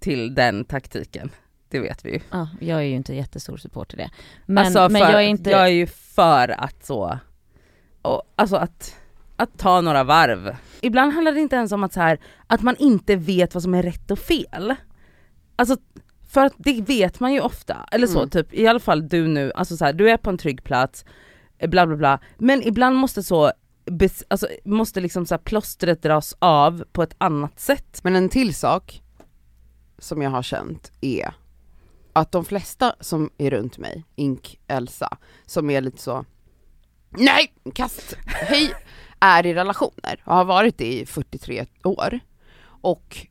till 0.00 0.34
den 0.34 0.64
taktiken. 0.64 1.30
det 1.68 1.80
vet 1.80 2.04
vi 2.04 2.12
ju. 2.12 2.20
Ja, 2.30 2.48
jag 2.60 2.78
är 2.78 2.82
ju 2.82 2.94
inte 2.94 3.14
jättestor 3.14 3.56
support 3.56 3.88
till 3.88 3.98
det. 3.98 4.10
Men, 4.46 4.64
alltså 4.66 4.88
men 4.88 5.02
för, 5.02 5.12
jag 5.12 5.22
är 5.22 5.28
inte... 5.28 5.50
jag 5.50 5.62
är 5.62 5.66
ju 5.66 5.86
för 5.86 6.60
att 6.60 6.84
så, 6.84 7.18
och, 8.02 8.22
alltså 8.36 8.56
att, 8.56 8.96
att 9.36 9.58
ta 9.58 9.80
några 9.80 10.04
varv. 10.04 10.56
Ibland 10.80 11.12
handlar 11.12 11.32
det 11.32 11.40
inte 11.40 11.56
ens 11.56 11.72
om 11.72 11.84
att, 11.84 11.92
så 11.92 12.00
här, 12.00 12.18
att 12.46 12.62
man 12.62 12.76
inte 12.76 13.16
vet 13.16 13.54
vad 13.54 13.62
som 13.62 13.74
är 13.74 13.82
rätt 13.82 14.10
och 14.10 14.18
fel. 14.18 14.74
Alltså 15.56 15.76
för 16.32 16.40
att 16.46 16.52
det 16.58 16.80
vet 16.82 17.20
man 17.20 17.32
ju 17.32 17.40
ofta, 17.40 17.86
eller 17.92 18.06
så 18.06 18.18
Mm. 18.18 18.30
typ 18.30 18.54
i 18.54 18.66
alla 18.66 18.80
fall 18.80 19.08
du 19.08 19.28
nu, 19.28 19.52
alltså 19.54 19.76
så 19.76 19.84
här, 19.84 19.92
du 19.92 20.10
är 20.10 20.16
på 20.16 20.30
en 20.30 20.38
trygg 20.38 20.64
plats, 20.64 21.04
eh, 21.58 21.70
bla 21.70 21.86
bla 21.86 21.96
bla, 21.96 22.18
men 22.38 22.62
ibland 22.62 22.96
måste 22.96 23.22
så, 23.22 23.52
alltså, 24.28 24.48
måste 24.64 25.00
liksom 25.00 25.26
så 25.26 25.34
här, 25.34 25.38
plåstret 25.42 26.02
dras 26.02 26.36
av 26.38 26.84
på 26.92 27.02
ett 27.02 27.14
annat 27.18 27.60
sätt. 27.60 28.00
Men 28.04 28.16
en 28.16 28.28
till 28.28 28.54
sak 28.54 29.02
som 29.98 30.22
jag 30.22 30.30
har 30.30 30.42
känt 30.42 30.92
är 31.00 31.34
att 32.12 32.32
de 32.32 32.44
flesta 32.44 32.94
som 33.00 33.30
är 33.38 33.50
runt 33.50 33.78
mig, 33.78 34.04
ink 34.16 34.60
Elsa, 34.68 35.18
som 35.46 35.70
är 35.70 35.80
lite 35.80 36.02
så 36.02 36.24
Nej, 37.10 37.52
kast, 37.74 38.16
hej, 38.26 38.74
är 39.20 39.46
i 39.46 39.54
relationer 39.54 40.22
och 40.26 40.34
har 40.34 40.44
varit 40.44 40.78
det 40.78 40.92
i 41.00 41.06
43 41.06 41.66
år. 41.84 42.20
Och 42.64 43.26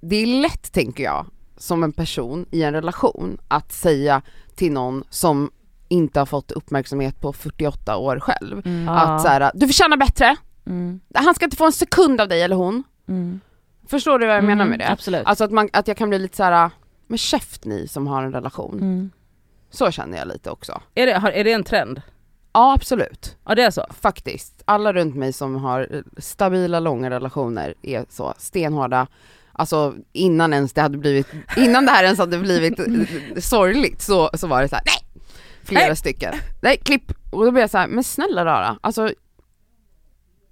det 0.00 0.16
är 0.16 0.26
lätt 0.26 0.72
tänker 0.72 1.04
jag, 1.04 1.26
som 1.56 1.82
en 1.82 1.92
person 1.92 2.46
i 2.50 2.62
en 2.62 2.72
relation 2.72 3.38
att 3.48 3.72
säga 3.72 4.22
till 4.54 4.72
någon 4.72 5.04
som 5.10 5.50
inte 5.88 6.18
har 6.18 6.26
fått 6.26 6.52
uppmärksamhet 6.52 7.20
på 7.20 7.32
48 7.32 7.96
år 7.96 8.20
själv. 8.20 8.66
Mm. 8.66 8.88
Att 8.88 9.22
så 9.22 9.28
här, 9.28 9.50
du 9.54 9.66
förtjänar 9.66 9.96
bättre, 9.96 10.36
Mm. 10.66 11.00
han 11.14 11.34
ska 11.34 11.44
inte 11.44 11.56
få 11.56 11.66
en 11.66 11.72
sekund 11.72 12.20
av 12.20 12.28
dig 12.28 12.42
eller 12.42 12.56
hon. 12.56 12.82
Mm. 13.08 13.40
Förstår 13.86 14.18
du 14.18 14.26
vad 14.26 14.36
jag 14.36 14.44
menar 14.44 14.64
med 14.64 14.78
det? 14.78 14.90
Absolut. 14.90 15.26
Alltså 15.26 15.44
att, 15.44 15.50
man, 15.50 15.68
att 15.72 15.88
jag 15.88 15.96
kan 15.96 16.08
bli 16.08 16.18
lite 16.18 16.36
så 16.36 16.42
här, 16.42 16.70
men 17.06 17.18
käft 17.18 17.64
ni 17.64 17.88
som 17.88 18.06
har 18.06 18.22
en 18.22 18.32
relation. 18.32 18.74
Mm. 18.80 19.10
Så 19.70 19.90
känner 19.90 20.18
jag 20.18 20.28
lite 20.28 20.50
också. 20.50 20.80
Är 20.94 21.06
det, 21.06 21.14
har- 21.14 21.30
är 21.30 21.44
det 21.44 21.52
en 21.52 21.64
trend? 21.64 22.02
Ja 22.52 22.72
absolut, 22.74 23.36
Ja 23.44 23.54
det 23.54 23.62
är 23.62 23.70
så? 23.70 23.84
faktiskt. 24.00 24.62
Alla 24.64 24.92
runt 24.92 25.14
mig 25.16 25.32
som 25.32 25.56
har 25.56 25.88
eh, 25.90 26.00
stabila, 26.18 26.80
långa 26.80 27.10
relationer 27.10 27.74
är 27.82 28.04
så 28.08 28.34
stenhårda. 28.38 29.06
Alltså 29.54 29.94
innan 30.12 30.52
ens 30.52 30.72
det 30.72 30.80
hade 30.80 30.98
blivit, 30.98 31.26
innan 31.56 31.84
det 31.84 31.90
här 31.90 32.04
ens 32.04 32.18
hade 32.18 32.38
blivit 32.38 32.78
sorgligt 33.44 34.02
så, 34.02 34.30
så 34.34 34.46
var 34.46 34.62
det 34.62 34.68
så 34.68 34.74
här: 34.74 34.84
nej! 34.86 35.22
Flera 35.62 35.86
Nej. 35.86 35.96
stycken. 35.96 36.34
Nej, 36.62 36.76
klipp! 36.76 37.12
Och 37.30 37.44
då 37.44 37.50
blir 37.50 37.60
jag 37.60 37.70
så 37.70 37.78
här, 37.78 37.88
men 37.88 38.04
snälla 38.04 38.44
rara, 38.44 38.78
alltså 38.80 39.12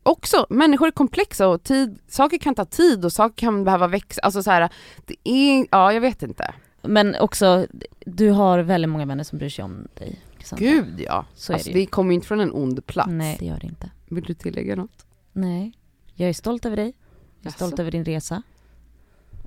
också, 0.03 0.47
människor 0.51 0.87
är 0.87 0.91
komplexa 0.91 1.49
och 1.49 1.63
tid, 1.63 1.99
saker 2.09 2.39
kan 2.39 2.55
ta 2.55 2.65
tid 2.65 3.05
och 3.05 3.13
saker 3.13 3.37
kan 3.37 3.65
behöva 3.65 3.87
växa, 3.89 4.21
alltså 4.21 4.43
så 4.43 4.51
här, 4.51 4.69
det 5.07 5.17
är, 5.25 5.67
ja 5.71 5.93
jag 5.93 6.01
vet 6.01 6.23
inte. 6.23 6.55
Men 6.83 7.17
också, 7.17 7.67
du 8.07 8.31
har 8.31 8.59
väldigt 8.59 8.91
många 8.91 9.07
vänner 9.07 9.25
som 9.25 9.39
bryr 9.39 9.49
sig 9.49 9.65
om 9.65 9.89
dig. 9.95 10.21
Cassandra. 10.39 10.67
Gud 10.67 11.01
ja. 11.01 11.27
Så 11.35 11.53
är 11.53 11.55
alltså, 11.55 11.71
det 11.71 11.79
det 11.79 11.87
kommer 11.87 12.15
inte 12.15 12.27
från 12.27 12.41
en 12.41 12.53
ond 12.53 12.87
plats. 12.87 13.11
Nej, 13.13 13.37
det 13.41 13.47
gör 13.47 13.59
det 13.61 13.67
inte. 13.67 13.91
Vill 14.09 14.25
du 14.25 14.35
tillägga 14.35 14.77
något? 14.77 15.07
Nej. 15.33 15.73
Jag 16.15 16.29
är 16.29 16.33
stolt 16.33 16.67
över 16.67 16.77
dig. 16.77 16.87
Jag 16.87 16.93
är 16.93 17.47
Jaså? 17.47 17.57
stolt 17.57 17.79
över 17.79 17.91
din 17.91 18.05
resa. 18.05 18.43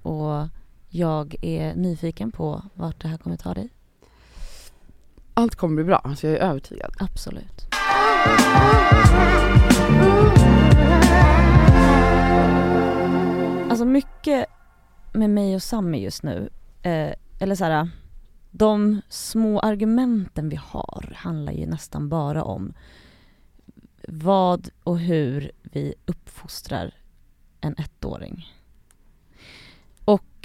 Och 0.06 0.48
jag 0.90 1.36
är 1.42 1.76
nyfiken 1.76 2.32
på 2.32 2.64
vart 2.74 3.02
det 3.02 3.08
här 3.08 3.18
kommer 3.18 3.38
ta 3.38 3.54
dig. 3.54 3.70
Allt 5.34 5.56
kommer 5.56 5.76
bli 5.76 5.84
bra, 5.84 5.96
alltså 5.96 6.28
jag 6.28 6.36
är 6.36 6.40
övertygad. 6.40 6.94
Absolut. 7.00 7.66
Alltså 13.70 13.86
mycket 13.86 14.46
med 15.14 15.30
mig 15.30 15.56
och 15.56 15.64
Sammy 15.64 15.98
just 15.98 16.24
nu, 16.24 16.50
eh, 16.82 17.14
eller 17.40 17.56
så 17.56 17.66
här, 17.66 17.90
de 18.52 19.02
små 19.10 19.60
argumenten 19.60 20.50
vi 20.50 20.56
har 20.56 21.14
handlar 21.16 21.54
ju 21.54 21.66
nästan 21.66 22.10
bara 22.10 22.44
om 22.44 22.74
vad 24.08 24.70
och 24.84 25.00
hur 25.00 25.52
vi 25.62 25.96
uppfostrar 26.06 26.94
en 27.62 27.76
ettåring. 27.78 28.55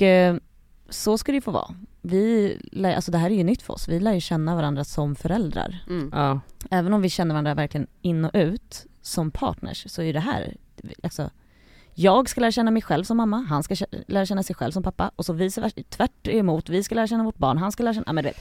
Och 0.01 0.03
eh, 0.07 0.37
så 0.89 1.19
ska 1.19 1.33
det 1.33 1.37
ju 1.37 1.43
få 1.43 1.51
vara. 1.51 1.75
Vi, 2.03 2.57
lär- 2.73 2.95
alltså 2.95 3.11
det 3.13 3.19
här 3.19 3.31
är 3.31 3.35
ju 3.35 3.45
nytt 3.45 3.63
för 3.63 3.75
oss, 3.75 3.89
vi 3.89 4.01
lär 4.01 4.13
ju 4.13 4.21
känna 4.21 4.57
varandra 4.57 4.85
som 4.85 5.17
föräldrar. 5.17 5.85
Mm. 5.89 6.11
Ja. 6.13 6.41
Även 6.71 6.93
om 6.95 7.03
vi 7.03 7.09
känner 7.09 7.35
varandra 7.35 7.55
verkligen 7.55 7.87
in 8.03 8.25
och 8.25 8.31
ut 8.35 8.87
som 9.03 9.31
partners 9.31 9.85
så 9.91 10.03
är 10.03 10.13
det 10.13 10.21
här, 10.21 10.57
alltså 11.03 11.31
jag 11.95 12.29
ska 12.29 12.41
lära 12.41 12.53
känna 12.53 12.71
mig 12.71 12.83
själv 12.83 13.05
som 13.05 13.17
mamma, 13.17 13.37
han 13.37 13.63
ska 13.63 13.77
lära 14.07 14.27
känna 14.27 14.43
sig 14.43 14.57
själv 14.57 14.73
som 14.73 14.83
pappa 14.83 15.11
och 15.17 15.27
så 15.27 15.33
vice 15.33 15.61
versa, 15.61 15.77
tvärt 15.89 16.29
emot, 16.29 16.69
vi 16.69 16.83
ska 16.83 16.95
lära 16.95 17.07
känna 17.07 17.25
vårt 17.25 17.39
barn, 17.39 17.59
han 17.59 17.73
ska 17.73 17.83
lära 17.83 17.95
känna, 17.95 18.05
ja 18.07 18.13
men 18.13 18.25
du 18.25 18.31
vet. 18.31 18.41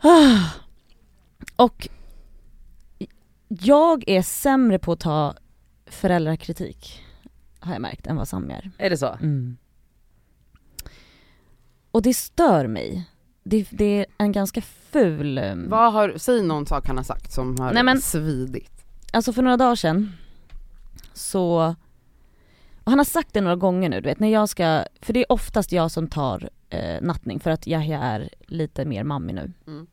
Ah. 0.00 0.38
Och 1.64 1.88
jag 3.48 4.04
är 4.08 4.22
sämre 4.22 4.78
på 4.78 4.92
att 4.92 5.00
ta 5.00 5.34
föräldrakritik, 5.86 7.02
har 7.60 7.72
jag 7.72 7.82
märkt, 7.82 8.06
än 8.06 8.16
vad 8.16 8.28
Sam 8.28 8.50
är. 8.50 8.70
Är 8.78 8.90
det 8.90 8.96
så? 8.96 9.06
Mm. 9.06 9.56
Och 11.92 12.02
det 12.02 12.14
stör 12.14 12.66
mig. 12.66 13.08
Det, 13.44 13.66
det 13.70 13.84
är 14.00 14.06
en 14.18 14.32
ganska 14.32 14.60
ful... 14.62 15.38
ehm, 15.38 15.68
Vad 15.70 15.92
har, 15.92 16.14
säg 16.16 16.42
någon 16.42 16.66
sak 16.66 16.86
han 16.86 16.96
har 16.96 17.04
sagt 17.04 17.32
som 17.32 17.60
har 17.60 17.72
Nej, 17.72 17.82
men- 17.82 18.00
svidit. 18.00 18.68
Alltså 19.12 19.32
för 19.32 19.42
några 19.42 19.56
dagar 19.56 19.74
sedan 19.74 20.12
så, 21.14 21.74
han 22.84 22.98
har 22.98 23.04
sagt 23.04 23.32
det 23.34 23.40
några 23.40 23.56
gånger 23.56 23.88
nu, 23.88 24.00
du 24.00 24.08
vet 24.08 24.20
när 24.20 24.28
jag 24.28 24.48
ska, 24.48 24.84
för 25.00 25.12
det 25.12 25.20
är 25.20 25.32
oftast 25.32 25.72
jag 25.72 25.90
som 25.90 26.06
tar 26.08 26.50
eh, 26.68 27.02
nattning 27.02 27.40
för 27.40 27.50
att 27.50 27.66
Yahya 27.66 27.98
är 28.02 28.28
lite 28.46 28.84
mer 28.84 29.04
mammig 29.04 29.34
nu. 29.34 29.52
Mm. 29.66 29.86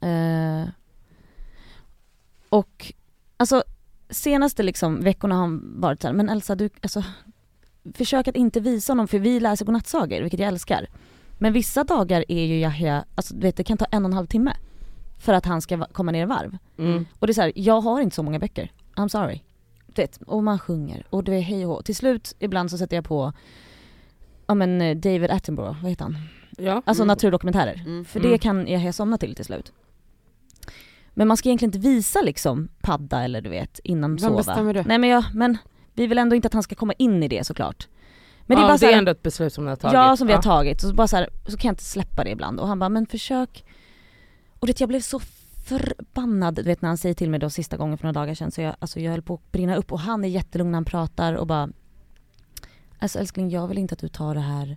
Eh, 0.00 0.68
och 2.48 2.92
alltså 3.36 3.62
senaste 4.10 4.62
liksom 4.62 5.00
veckorna 5.00 5.34
har 5.34 5.40
han 5.42 5.80
varit 5.80 6.02
så 6.02 6.08
här, 6.08 6.14
men 6.14 6.28
Elsa 6.28 6.54
du, 6.54 6.70
alltså 6.82 7.04
försök 7.94 8.28
att 8.28 8.36
inte 8.36 8.60
visa 8.60 8.90
honom 8.92 9.08
för 9.08 9.18
vi 9.18 9.40
läser 9.40 9.64
godnattsagor, 9.64 10.20
vilket 10.20 10.40
jag 10.40 10.48
älskar. 10.48 10.86
Men 11.42 11.52
vissa 11.52 11.84
dagar 11.84 12.24
är 12.28 12.44
ju 12.46 12.58
Yahya, 12.60 13.04
alltså 13.14 13.34
du 13.34 13.40
vet 13.40 13.56
det 13.56 13.64
kan 13.64 13.76
ta 13.78 13.84
en 13.84 14.04
och 14.04 14.08
en 14.10 14.12
halv 14.16 14.26
timme 14.26 14.56
för 15.18 15.32
att 15.32 15.46
han 15.46 15.60
ska 15.62 15.84
komma 15.92 16.12
ner 16.12 16.22
i 16.22 16.26
varv. 16.26 16.58
Mm. 16.78 17.06
Och 17.18 17.26
det 17.26 17.30
är 17.30 17.34
så 17.34 17.40
här, 17.40 17.52
jag 17.54 17.80
har 17.80 18.00
inte 18.00 18.16
så 18.16 18.22
många 18.22 18.38
böcker. 18.38 18.72
I'm 18.96 19.08
sorry. 19.08 19.40
Du 19.86 20.02
vet, 20.02 20.16
och 20.26 20.44
man 20.44 20.58
sjunger 20.58 21.06
och 21.10 21.24
det 21.24 21.34
är 21.34 21.40
hej 21.40 21.66
och. 21.66 21.84
Till 21.84 21.96
slut 21.96 22.34
ibland 22.38 22.70
så 22.70 22.78
sätter 22.78 22.96
jag 22.96 23.04
på, 23.04 23.32
ja 24.46 24.54
men 24.54 24.80
eh, 24.80 24.96
David 24.96 25.30
Attenborough, 25.30 25.82
vad 25.82 25.90
heter 25.90 26.04
han? 26.04 26.16
Ja. 26.58 26.82
Alltså 26.84 27.02
Mm. 27.02 27.08
naturdokumentärer. 27.08 27.82
Mm. 27.86 28.04
För 28.04 28.18
Mm. 28.20 28.32
det 28.32 28.38
kan 28.38 28.66
jag 28.66 28.94
somna 28.94 29.18
till 29.18 29.34
till 29.34 29.44
slut. 29.44 29.72
Men 31.14 31.28
man 31.28 31.36
ska 31.36 31.48
egentligen 31.48 31.68
inte 31.74 31.88
visa 31.88 32.22
liksom 32.22 32.68
padda 32.80 33.22
eller 33.24 33.40
du 33.40 33.50
vet 33.50 33.78
innan 33.84 34.10
Vem 34.10 34.18
sova. 34.18 34.36
bestämmer 34.36 34.74
det? 34.74 34.82
Nej 34.86 34.98
men 34.98 35.10
jag, 35.10 35.24
men 35.34 35.58
vi 35.94 36.06
vill 36.06 36.18
ändå 36.18 36.36
inte 36.36 36.46
att 36.46 36.54
han 36.54 36.62
ska 36.62 36.74
komma 36.74 36.92
in 36.92 37.22
i 37.22 37.28
det 37.28 37.46
såklart. 37.46 37.88
Men 38.50 38.56
det 38.56 38.62
är 38.62 38.64
ja, 38.64 38.68
bara 38.68 38.78
så 38.78 38.84
det 38.84 38.90
är 38.90 38.92
här, 38.92 38.98
ändå 38.98 39.10
ett 39.10 39.22
beslut 39.22 39.52
som 39.52 39.64
ni 39.64 39.70
har 39.70 39.76
tagit. 39.76 39.94
Ja 39.94 40.16
som 40.16 40.26
vi 40.26 40.32
har 40.32 40.42
tagit, 40.42 40.82
och 40.82 40.88
så, 40.88 40.94
bara 40.94 41.08
så, 41.08 41.16
här, 41.16 41.28
så 41.46 41.56
kan 41.56 41.68
jag 41.68 41.72
inte 41.72 41.84
släppa 41.84 42.24
det 42.24 42.30
ibland. 42.30 42.60
Och 42.60 42.68
han 42.68 42.78
bara 42.78 42.88
men 42.88 43.06
försök. 43.06 43.64
Och 44.58 44.66
det 44.66 44.80
jag 44.80 44.88
blev 44.88 45.00
så 45.00 45.20
förbannad, 45.64 46.54
du 46.54 46.62
vet 46.62 46.82
när 46.82 46.88
han 46.88 46.98
säger 46.98 47.14
till 47.14 47.30
mig 47.30 47.40
då 47.40 47.50
sista 47.50 47.76
gången 47.76 47.98
för 47.98 48.04
några 48.04 48.20
dagar 48.20 48.34
sedan. 48.34 48.50
Så 48.50 48.60
jag, 48.60 48.76
alltså 48.78 49.00
jag 49.00 49.10
höll 49.10 49.22
på 49.22 49.34
att 49.34 49.52
brinna 49.52 49.76
upp. 49.76 49.92
Och 49.92 50.00
han 50.00 50.24
är 50.24 50.28
jättelugn 50.28 50.70
när 50.70 50.76
han 50.76 50.84
pratar 50.84 51.34
och 51.34 51.46
bara 51.46 51.68
Alltså 52.98 53.18
älskling 53.18 53.50
jag 53.50 53.68
vill 53.68 53.78
inte 53.78 53.92
att 53.92 53.98
du 53.98 54.08
tar 54.08 54.34
det 54.34 54.40
här 54.40 54.76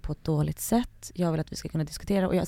på 0.00 0.12
ett 0.12 0.24
dåligt 0.24 0.60
sätt, 0.60 1.10
jag 1.14 1.30
vill 1.30 1.40
att 1.40 1.52
vi 1.52 1.56
ska 1.56 1.68
kunna 1.68 1.84
diskutera. 1.84 2.28
Och 2.28 2.34
jag 2.34 2.46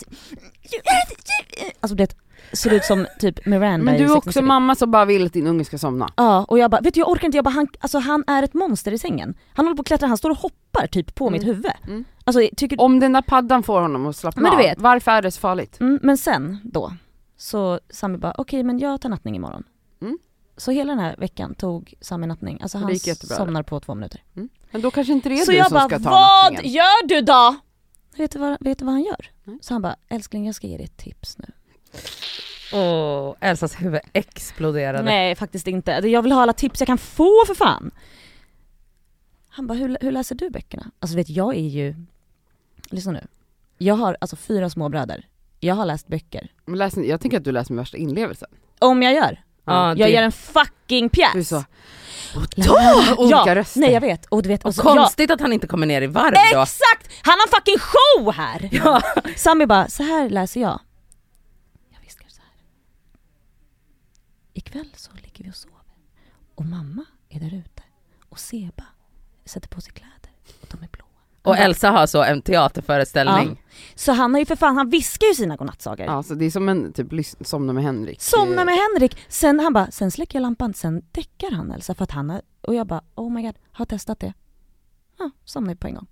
Alltså 1.81 1.95
det 1.95 2.17
ser 2.53 2.73
ut 2.73 2.85
som 2.85 3.07
typ 3.19 3.47
Miranda 3.47 3.85
Men 3.85 3.99
du 3.99 4.05
är 4.05 4.17
också 4.17 4.43
mamma 4.43 4.75
som 4.75 4.91
bara 4.91 5.05
vill 5.05 5.27
att 5.27 5.33
din 5.33 5.47
unge 5.47 5.65
ska 5.65 5.79
somna. 5.79 6.13
Ja, 6.17 6.45
och 6.45 6.59
jag 6.59 6.71
bara, 6.71 6.81
vet 6.81 6.95
du 6.95 7.01
jag 7.01 7.09
orkar 7.09 7.27
inte, 7.27 7.39
jag 7.39 7.45
bara, 7.45 7.51
han, 7.51 7.67
alltså 7.81 7.99
han 7.99 8.25
är 8.27 8.43
ett 8.43 8.55
monster 8.55 8.93
i 8.93 8.99
sängen. 8.99 9.35
Han 9.55 9.67
håller 9.67 9.77
på 9.77 9.81
att 9.81 9.87
klättra, 9.87 10.09
han 10.09 10.19
står 10.19 10.31
och 10.31 10.37
hoppar 10.39 10.87
typ 10.87 11.15
på 11.15 11.27
Mm. 11.29 11.33
mitt 11.39 11.49
huvud. 11.49 11.73
Mm. 11.87 12.05
Alltså 12.25 12.41
tycker 12.57 12.81
Om 12.81 13.01
den 13.01 13.13
där 13.13 13.23
paddan 13.23 13.63
får 13.63 13.81
honom 13.81 14.07
att 14.07 14.17
slappna 14.17 14.43
Men 14.43 14.51
du 14.59 14.71
av, 14.71 14.75
varför 14.79 15.11
är 15.11 15.23
det 15.23 15.31
så 15.31 15.41
farligt? 15.41 15.81
Mm, 15.81 15.99
men 16.03 16.19
sen 16.19 16.59
då, 16.65 16.93
så 17.37 17.81
Sami 17.91 18.19
bara, 18.19 18.35
okej 18.39 18.63
men 18.63 18.79
jag 18.79 19.01
tar 19.01 19.09
nattning 19.09 19.37
imorgon. 19.37 19.63
Mm. 20.03 20.19
Så 20.57 20.71
hela 20.71 20.93
den 20.93 20.99
här 21.01 21.17
veckan 21.19 21.55
tog 21.55 21.95
Sami 22.01 22.27
nattning, 22.27 22.59
alltså 22.63 22.79
han 22.79 22.97
somnar 22.97 23.63
på 23.63 23.81
två 23.81 23.95
minuter. 23.95 24.23
Men 24.71 24.81
då 24.83 24.91
kanske 24.91 25.13
inte 25.13 25.29
det 25.29 25.41
är 25.41 25.45
så 25.45 25.51
du 25.51 25.57
jag 25.57 25.67
som 25.69 25.75
bara, 25.75 25.89
ska 25.89 25.99
ta 25.99 26.11
vad 26.11 26.53
nattningen. 26.53 26.75
gör 26.75 27.07
du 27.09 27.21
då? 27.21 27.57
Vet 28.17 28.31
du, 28.31 28.39
vad, 28.39 28.57
vet 28.61 28.79
du 28.79 28.85
vad 28.85 28.95
han 28.95 29.03
gör? 29.03 29.31
Så 29.61 29.75
han 29.75 29.83
bara, 29.83 29.97
älskling 30.09 30.47
jag 30.47 30.55
ska 30.55 30.67
ge 30.67 30.77
dig 30.77 30.85
ett 30.87 30.97
tips 30.97 31.39
nu. 31.39 31.45
Åh, 32.73 33.35
Elsas 33.41 33.75
huvud 33.83 34.01
exploderade. 34.13 35.03
Nej 35.03 35.35
faktiskt 35.37 35.67
inte, 35.67 35.91
jag 35.91 36.23
vill 36.23 36.33
ha 36.33 36.43
alla 36.43 36.53
tips 36.53 36.81
jag 36.81 36.87
kan 36.87 36.99
få 36.99 37.45
för 37.47 37.55
fan. 37.55 37.91
Han 39.49 39.67
bara, 39.67 39.75
hur, 39.79 39.97
hur 40.01 40.13
läser 40.13 40.35
du 40.35 40.51
böckerna? 40.51 40.91
Alltså 41.01 41.17
vet 41.17 41.29
jag 41.31 41.55
är 41.57 41.69
ju, 41.69 41.95
lyssna 42.91 43.13
nu. 43.13 43.27
Jag 43.79 43.95
har 43.95 44.17
alltså 44.21 44.37
fyra 44.37 44.71
småbröder. 44.71 45.27
Jag 45.61 45.75
har 45.75 45.87
läst 45.87 46.07
böcker. 46.09 46.49
Men 46.65 46.79
läs, 46.79 46.97
jag 46.97 47.21
tänker 47.21 47.37
att 47.39 47.45
du 47.45 47.53
läser 47.53 47.73
med 47.75 47.83
värsta 47.83 47.97
inlevelsen. 47.97 48.49
Om 48.79 49.03
jag 49.03 49.15
gör. 49.15 49.43
Ja, 49.65 49.89
Jag 49.89 49.97
det- 49.99 50.09
gör 50.09 50.23
en 50.23 50.33
fucking 50.33 51.09
pjäs. 51.09 51.33
Du 51.33 51.39
är 51.39 51.45
så, 51.45 51.65
Då! 52.57 52.75
Olika 53.23 53.43
ja, 53.47 53.55
röster. 53.55 53.81
Nej 53.81 53.93
jag 53.93 54.01
vet, 54.01 54.27
och 54.27 54.43
du 54.43 54.49
vet, 54.49 54.61
Och 54.65 54.69
och 54.69 54.75
så, 54.75 54.83
ja, 54.85 54.95
konstigt 54.95 55.31
att 55.31 55.41
han 55.41 55.53
inte 55.53 55.67
kommer 55.67 55.87
ner 55.87 56.03
i 56.03 56.07
varv 56.07 56.33
då. 56.33 56.61
Exakt! 56.61 57.11
Han 57.23 57.33
har 57.39 57.49
fucking 57.49 57.79
show 57.79 58.33
här! 58.33 58.69
Ja. 58.73 59.03
Sami 59.37 59.67
bara, 59.67 59.89
så 59.89 60.03
här 60.03 60.31
läser 60.31 60.61
jag. 60.61 60.81
Jag 61.91 62.01
viskar 62.05 62.27
så 62.29 62.41
här. 62.41 62.51
Ikväll 64.67 64.93
så 64.97 65.11
ligger 65.15 65.45
vi 65.45 65.51
och 65.51 65.55
sover. 65.55 65.77
Och 66.55 66.65
mamma 66.65 67.05
är 67.29 67.41
där 67.41 67.55
ute. 67.55 67.83
Och 68.29 68.39
Seba 68.39 68.85
sätter 69.45 69.69
på 69.69 69.81
sig 69.81 69.93
kläder. 69.93 70.31
Och 70.61 70.69
de 70.71 70.83
är 70.83 70.89
blåa. 70.89 71.07
Och 71.43 71.57
Elsa 71.57 71.91
har 71.91 72.07
så 72.07 72.23
en 72.23 72.43
teaterföreställning. 72.43 73.63
Så 73.95 74.13
han 74.13 74.33
har 74.35 74.39
ju 74.39 74.47
för 74.47 74.57
fan, 74.57 74.77
han 74.77 74.91
viskar 74.91 75.27
ju 75.27 75.35
sina 75.35 75.57
godnattsagor. 75.57 76.07
Ja, 76.07 76.23
så 76.23 76.35
det 76.35 76.45
är 76.45 76.51
som 76.51 76.69
en 76.69 76.93
typ 76.93 77.09
somna 77.41 77.73
med 77.73 77.85
Henrik. 77.85 78.21
Somna 78.21 78.65
med 78.65 78.75
Henrik. 78.75 79.19
Sen 79.29 79.61
han 79.61 79.73
bara, 79.73 79.91
sen 79.91 80.11
släcker 80.11 80.39
jag 80.39 80.43
lampan, 80.43 80.75
sen 80.75 81.05
däckar 81.13 81.51
han 81.51 81.73
Elsa 81.73 81.95
för 81.95 82.05
att 82.05 82.11
han 82.11 82.31
har, 82.31 82.43
och 82.61 82.75
jag 82.75 82.87
bara 82.87 83.03
oh 83.15 83.33
my 83.33 83.43
god, 83.43 83.59
har 83.73 83.85
testat 83.85 84.21
det. 84.21 84.33
Ja, 85.19 85.31
somnade 85.45 85.77
på 85.77 85.87
en 85.87 85.95
gång. 85.95 86.07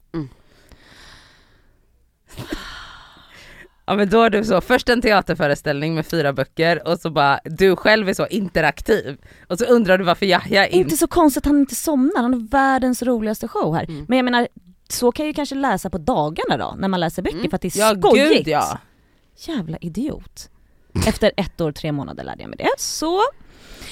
Ja 3.87 3.97
men 3.97 4.09
då 4.09 4.22
är 4.22 4.31
du 4.31 4.45
så, 4.45 4.61
först 4.61 4.89
en 4.89 5.03
teaterföreställning 5.03 5.95
med 5.95 6.07
fyra 6.07 6.33
böcker 6.33 6.89
och 6.89 6.99
så 7.01 7.11
bara, 7.11 7.41
du 7.45 7.76
själv 7.76 8.09
är 8.09 8.14
så 8.14 8.26
interaktiv. 8.26 9.16
Och 9.49 9.59
så 9.59 9.64
undrar 9.64 9.99
du 9.99 10.05
varför 10.05 10.26
Yahya 10.26 10.66
inte... 10.66 10.78
Inte 10.78 10.97
så 10.97 11.07
konstigt 11.07 11.41
att 11.43 11.47
han 11.47 11.61
inte 11.61 11.74
somnar, 11.74 12.22
han 12.22 12.33
har 12.35 12.49
världens 12.49 13.03
roligaste 13.03 13.49
show 13.49 13.74
här. 13.74 13.85
Mm. 13.85 14.05
Men 14.09 14.18
jag 14.18 14.24
menar, 14.24 14.49
så 14.89 15.12
kan 15.12 15.24
jag 15.24 15.28
ju 15.31 15.35
kanske 15.35 15.55
läsa 15.55 15.91
på 15.91 15.99
dagarna 15.99 16.57
då, 16.57 16.74
när 16.78 16.89
man 16.89 17.01
läser 17.01 17.22
böcker 17.22 17.39
Mm. 17.39 17.51
för 17.51 17.57
att 17.57 17.62
det 17.62 17.76
är 17.76 17.81
Ja 17.81 17.95
skojigt. 17.99 18.37
gud 18.37 18.49
ja. 18.49 18.78
Jävla 19.37 19.76
idiot. 19.76 20.51
Efter 21.07 21.33
ett 21.37 21.61
år, 21.61 21.72
tre 21.72 21.93
månader 21.93 22.24
lärde 22.24 22.43
jag 22.43 22.49
mig 22.49 22.57
det. 22.59 22.68
Så, 22.78 23.20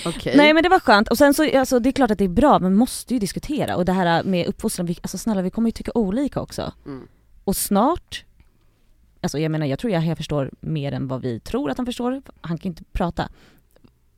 Okej. 0.06 0.36
nej 0.36 0.54
men 0.54 0.62
det 0.62 0.68
var 0.68 0.80
skönt. 0.80 1.08
Och 1.08 1.18
sen 1.18 1.34
så, 1.34 1.58
alltså 1.58 1.78
det 1.78 1.88
är 1.88 1.92
klart 1.92 2.10
att 2.10 2.18
det 2.18 2.24
är 2.24 2.28
bra, 2.28 2.58
men 2.58 2.74
måste 2.76 3.14
ju 3.14 3.20
diskutera. 3.20 3.76
Och 3.76 3.84
det 3.84 3.92
här 3.92 4.22
med 4.22 4.46
uppfostran, 4.46 4.86
vi, 4.86 4.98
alltså 5.02 5.18
snälla 5.18 5.42
vi 5.42 5.50
kommer 5.50 5.68
ju 5.68 5.72
tycka 5.72 5.90
olika 5.94 6.40
också. 6.40 6.72
Mm. 6.86 7.08
Och 7.44 7.56
snart, 7.56 8.24
alltså 9.20 9.38
jag 9.38 9.50
menar 9.50 9.66
jag 9.66 9.78
tror 9.78 9.92
jag, 9.92 10.16
förstår 10.16 10.50
mer 10.60 10.92
än 10.92 11.08
vad 11.08 11.22
vi 11.22 11.40
tror 11.40 11.70
att 11.70 11.76
han 11.76 11.86
förstår. 11.86 12.22
Han 12.40 12.58
kan 12.58 12.68
inte 12.68 12.84
prata. 12.92 13.28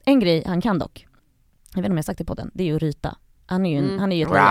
En 0.05 0.21
grej 0.21 0.45
han 0.47 0.61
kan 0.61 0.79
dock, 0.79 1.07
jag 1.71 1.75
vet 1.75 1.79
inte 1.79 1.91
om 1.91 1.97
jag 1.97 2.05
sagt 2.05 2.19
det 2.19 2.25
på 2.25 2.35
den, 2.35 2.51
det 2.55 2.63
är 2.63 2.67
ju 2.67 2.77
att 2.77 2.83
ryta. 2.83 3.17
Han 3.47 3.67
är 3.67 3.71
ju, 3.71 3.77
en, 3.79 3.85
Mm. 3.85 3.99
han 3.99 4.13
är 4.13 4.17
ju 4.17 4.23
ett 4.23 4.29
lejon. 4.29 4.45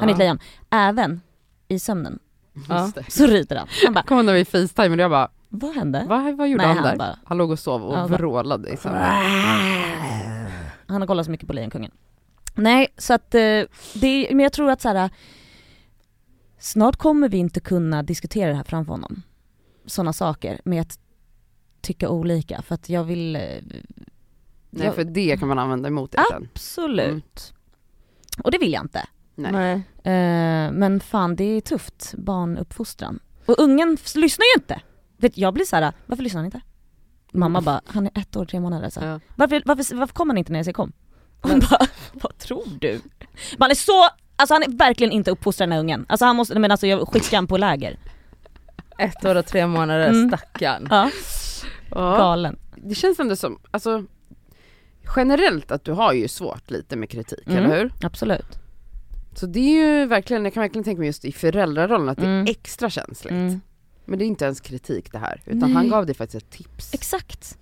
Han 0.00 0.08
är 0.08 0.12
ett 0.12 0.18
lejon. 0.18 0.38
Även 0.70 1.20
i 1.68 1.78
sömnen 1.78 2.18
det. 2.94 3.04
så 3.12 3.26
ryter 3.26 3.56
han. 3.56 3.68
Han 3.84 3.94
bara, 3.94 4.04
Kom 4.04 4.16
ihåg 4.16 4.26
när 4.26 4.32
vi 4.34 4.44
facetimade 4.44 4.94
och 4.94 5.00
jag 5.00 5.10
bara, 5.10 5.30
vad 5.48 5.74
hände? 5.74 6.04
vad, 6.08 6.36
vad 6.36 6.48
gjorde 6.48 6.64
Nej, 6.66 6.74
han 6.74 6.84
han 6.84 6.90
där? 6.92 6.96
bara- 6.98 7.18
Han 7.24 7.38
låg 7.38 7.50
och 7.50 7.58
sov 7.58 7.82
och 7.84 7.94
Ja, 7.98 8.06
vrålade 8.06 8.68
i 8.70 8.76
sömnen. 8.76 9.02
Han 10.86 11.00
har 11.00 11.06
kollat 11.06 11.24
så 11.26 11.30
mycket 11.32 11.46
på 11.46 11.52
Lejonkungen. 11.52 11.90
Nej, 12.54 12.88
så 12.98 13.14
att 13.14 13.34
eh, 13.34 13.40
det 13.94 14.06
är, 14.30 14.34
men 14.34 14.40
jag 14.40 14.52
tror 14.52 14.70
att 14.70 14.80
så 14.80 14.88
här. 14.88 15.10
Snart 16.58 16.96
kommer 16.96 17.28
vi 17.28 17.36
inte 17.36 17.60
kunna 17.60 18.02
diskutera 18.02 18.50
det 18.50 18.56
här 18.56 18.64
framför 18.64 18.92
honom. 18.92 19.22
Sådana 19.86 20.12
saker 20.12 20.60
med 20.64 20.80
att 20.80 20.98
tycka 21.80 22.08
olika 22.08 22.62
för 22.62 22.74
att 22.74 22.88
jag 22.88 23.04
vill 23.04 23.36
eh, 23.36 23.40
Nej 24.70 24.86
jag- 24.86 24.94
för 24.94 25.04
det 25.04 25.36
kan 25.36 25.48
man 25.48 25.58
använda 25.58 25.88
emot 25.88 26.14
sen. 26.30 26.48
Absolut. 26.54 27.54
Och 28.44 28.50
det 28.50 28.58
vill 28.58 28.72
jag 28.72 28.84
inte. 28.84 29.06
Nej. 29.34 29.72
Eh, 30.04 30.72
men 30.72 31.00
fan 31.00 31.36
det 31.36 31.44
är 31.44 31.60
tufft, 31.60 32.14
barnuppfostran. 32.18 33.18
Och 33.46 33.58
ungen 33.58 33.96
lyssnar 34.14 34.44
ju 34.56 34.62
inte. 34.62 34.80
Vet, 35.16 35.38
jag 35.38 35.54
blir 35.54 35.64
så 35.64 35.76
här: 35.76 35.92
varför 36.06 36.22
lyssnar 36.22 36.38
han 36.38 36.44
inte? 36.44 36.60
Mamma 37.32 37.60
bara, 37.60 37.80
han 37.86 38.06
är 38.06 38.18
ett 38.20 38.36
år, 38.36 38.44
tre 38.46 38.60
månader. 38.60 38.90
Så. 38.90 39.00
Ja. 39.00 39.20
Varför, 39.36 39.62
varför, 39.66 39.94
varför 39.96 40.14
kommer 40.14 40.34
han 40.34 40.38
inte 40.38 40.52
när 40.52 40.58
jag 40.58 40.64
säger 40.64 40.74
kom? 40.74 40.92
Hon 41.40 41.60
bara, 41.70 41.86
vad 42.12 42.38
tror 42.38 42.64
du? 42.80 43.00
Man 43.58 43.70
är 43.70 43.74
så, 43.74 44.08
alltså 44.36 44.54
han 44.54 44.62
är 44.62 44.68
verkligen 44.76 45.12
inte 45.12 45.30
uppfostrad 45.30 45.68
den 45.68 45.72
här 45.72 45.80
ungen. 45.80 46.06
Alltså 46.08 46.24
han 46.24 46.36
måste, 46.36 46.58
men 46.58 46.70
alltså 46.70 46.86
jag 46.86 47.08
skickar 47.08 47.36
han 47.36 47.46
på 47.46 47.56
läger. 47.56 47.98
Ett 48.98 49.24
år 49.24 49.34
och 49.34 49.46
tre 49.46 49.66
månader, 49.66 50.08
Mm. 50.08 50.28
stackarn. 50.28 50.86
Ja, 50.90 51.10
Ja. 51.90 52.16
galen. 52.16 52.58
Det 52.76 52.94
känns 52.94 53.20
ändå 53.20 53.36
som, 53.36 53.58
alltså 53.70 54.04
generellt 55.16 55.70
att 55.70 55.84
du 55.84 55.92
har 55.92 56.12
ju 56.12 56.28
svårt 56.28 56.70
lite 56.70 56.96
med 56.96 57.10
kritik, 57.10 57.46
Mm. 57.46 57.64
eller 57.64 57.78
hur? 57.78 57.92
Absolut. 58.02 58.58
Så 59.34 59.46
det 59.46 59.60
är 59.60 60.00
ju 60.00 60.06
verkligen, 60.06 60.44
jag 60.44 60.54
kan 60.54 60.60
verkligen 60.60 60.84
tänka 60.84 60.98
mig 60.98 61.06
just 61.06 61.24
i 61.24 61.32
föräldrarollen 61.32 62.08
att 62.08 62.18
det 62.18 62.26
Mm. 62.26 62.46
är 62.46 62.50
extra 62.50 62.90
känsligt. 62.90 63.32
Mm. 63.32 63.60
Men 64.04 64.18
det 64.18 64.24
är 64.24 64.26
inte 64.26 64.44
ens 64.44 64.60
kritik 64.60 65.12
det 65.12 65.18
här, 65.18 65.42
utan 65.46 65.58
Nej. 65.58 65.72
han 65.72 65.88
gav 65.88 66.06
dig 66.06 66.14
faktiskt 66.14 66.44
ett 66.44 66.50
tips. 66.50 66.94
Exakt. 66.94 67.58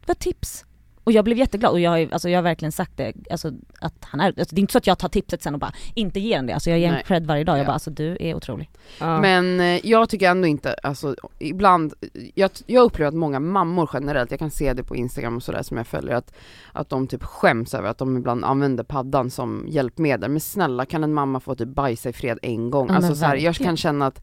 Det 0.00 0.08
var 0.08 0.14
tips. 0.14 0.64
Och 1.04 1.12
jag 1.12 1.24
blev 1.24 1.38
jätteglad 1.38 1.72
och 1.72 1.80
jag 1.80 1.90
har, 1.90 2.08
alltså 2.12 2.28
jag 2.28 2.38
har 2.38 2.42
verkligen 2.42 2.72
sagt 2.72 2.92
det, 2.96 3.12
alltså 3.30 3.52
att 3.80 3.94
han 4.00 4.20
är, 4.20 4.26
alltså 4.26 4.54
det 4.54 4.58
är 4.58 4.60
inte 4.60 4.72
så 4.72 4.78
att 4.78 4.86
jag 4.86 4.98
tar 4.98 5.08
tipset 5.08 5.42
sen 5.42 5.54
och 5.54 5.60
bara 5.60 5.72
inte 5.94 6.20
ger 6.20 6.36
han 6.36 6.46
det, 6.46 6.52
alltså 6.52 6.70
jag 6.70 6.78
ger 6.78 6.92
en 6.92 7.02
cred 7.02 7.26
varje 7.26 7.44
dag, 7.44 7.56
jag 7.58 7.62
Ja. 7.62 7.66
bara 7.66 7.72
alltså 7.72 7.90
du 7.90 8.16
är 8.20 8.34
otrolig. 8.34 8.70
Ja. 9.00 9.20
Men 9.20 9.60
eh, 9.60 9.86
jag 9.86 10.08
tycker 10.08 10.30
ändå 10.30 10.48
inte, 10.48 10.74
alltså 10.82 11.16
ibland, 11.38 11.94
jag, 12.34 12.50
jag 12.66 12.82
upplever 12.84 13.08
att 13.08 13.14
många 13.14 13.40
mammor 13.40 13.90
generellt, 13.92 14.30
jag 14.30 14.40
kan 14.40 14.50
se 14.50 14.72
det 14.72 14.82
på 14.84 14.96
Instagram 14.96 15.36
och 15.36 15.42
sådär 15.42 15.62
som 15.62 15.76
jag 15.76 15.86
följer, 15.86 16.14
att, 16.14 16.34
att 16.72 16.88
de 16.88 17.06
typ 17.06 17.22
skäms 17.24 17.74
över 17.74 17.88
att 17.88 17.98
de 17.98 18.16
ibland 18.16 18.44
använder 18.44 18.84
paddan 18.84 19.30
som 19.30 19.64
hjälpmedel. 19.68 20.30
Men 20.30 20.40
snälla 20.40 20.86
kan 20.86 21.04
en 21.04 21.14
mamma 21.14 21.40
få 21.40 21.54
typ 21.54 21.68
bajsa 21.68 22.08
i 22.08 22.12
fred 22.12 22.38
en 22.42 22.70
gång? 22.70 22.86
Ja, 22.88 22.94
alltså 22.94 23.14
så 23.14 23.24
här, 23.24 23.36
jag 23.36 23.54
kan 23.54 23.76
känna 23.76 24.06
att 24.06 24.22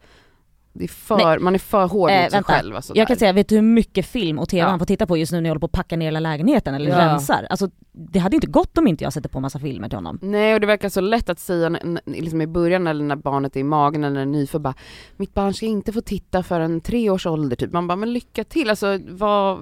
det 0.74 0.84
är 0.84 0.88
för, 0.88 1.40
man 1.40 1.56
är 1.56 1.60
för 1.60 1.88
hård 1.88 2.10
Eh, 2.12 2.24
mot 2.24 2.32
sig 2.32 2.44
själv. 2.44 2.76
Alltså 2.76 2.94
Jag 2.96 3.08
kan 3.08 3.18
säga, 3.18 3.34
vet 3.34 3.50
du 3.50 3.56
hur 3.56 3.62
mycket 3.62 4.06
film 4.06 4.40
och 4.40 4.50
tv 4.50 4.60
Ja. 4.62 4.68
han 4.70 4.80
får 4.80 4.86
titta 4.86 5.08
på 5.08 5.18
just 5.18 5.32
nu 5.32 5.42
när 5.42 5.50
jag 5.50 5.52
håller 5.52 5.60
på 5.60 5.66
att 5.66 5.72
packa 5.72 5.98
ner 5.98 6.06
hela 6.06 6.20
lägenheten 6.20 6.74
eller 6.74 6.92
Ja. 6.92 6.98
rensar? 7.00 7.48
Alltså 7.50 7.70
det 7.92 8.20
hade 8.20 8.36
inte 8.36 8.48
gått 8.48 8.78
om 8.78 8.88
inte 8.88 9.04
jag 9.04 9.14
sätter 9.14 9.30
på 9.30 9.40
massa 9.40 9.60
filmer 9.60 9.90
till 9.90 9.98
honom. 9.98 10.20
Nej 10.22 10.54
och 10.54 10.60
det 10.60 10.68
verkar 10.68 10.90
så 10.90 11.02
lätt 11.02 11.30
att 11.30 11.40
säga 11.40 11.78
liksom 12.06 12.42
i 12.42 12.48
början 12.48 12.88
eller 12.88 13.04
när 13.04 13.16
barnet 13.16 13.56
är 13.56 13.60
i 13.60 13.64
magen 13.64 14.04
eller 14.04 14.26
nyfödd 14.26 14.62
bara 14.62 14.74
Mitt 15.18 15.34
barn 15.34 15.54
ska 15.54 15.66
inte 15.66 15.92
få 15.94 16.02
titta 16.02 16.44
förrän 16.44 16.82
tre 16.82 17.10
års 17.10 17.26
ålder 17.26 17.56
typ. 17.56 17.72
Man 17.74 17.88
bara 17.88 17.96
men 17.96 18.14
lycka 18.14 18.44
till, 18.44 18.70
alltså 18.70 19.00
vad 19.10 19.60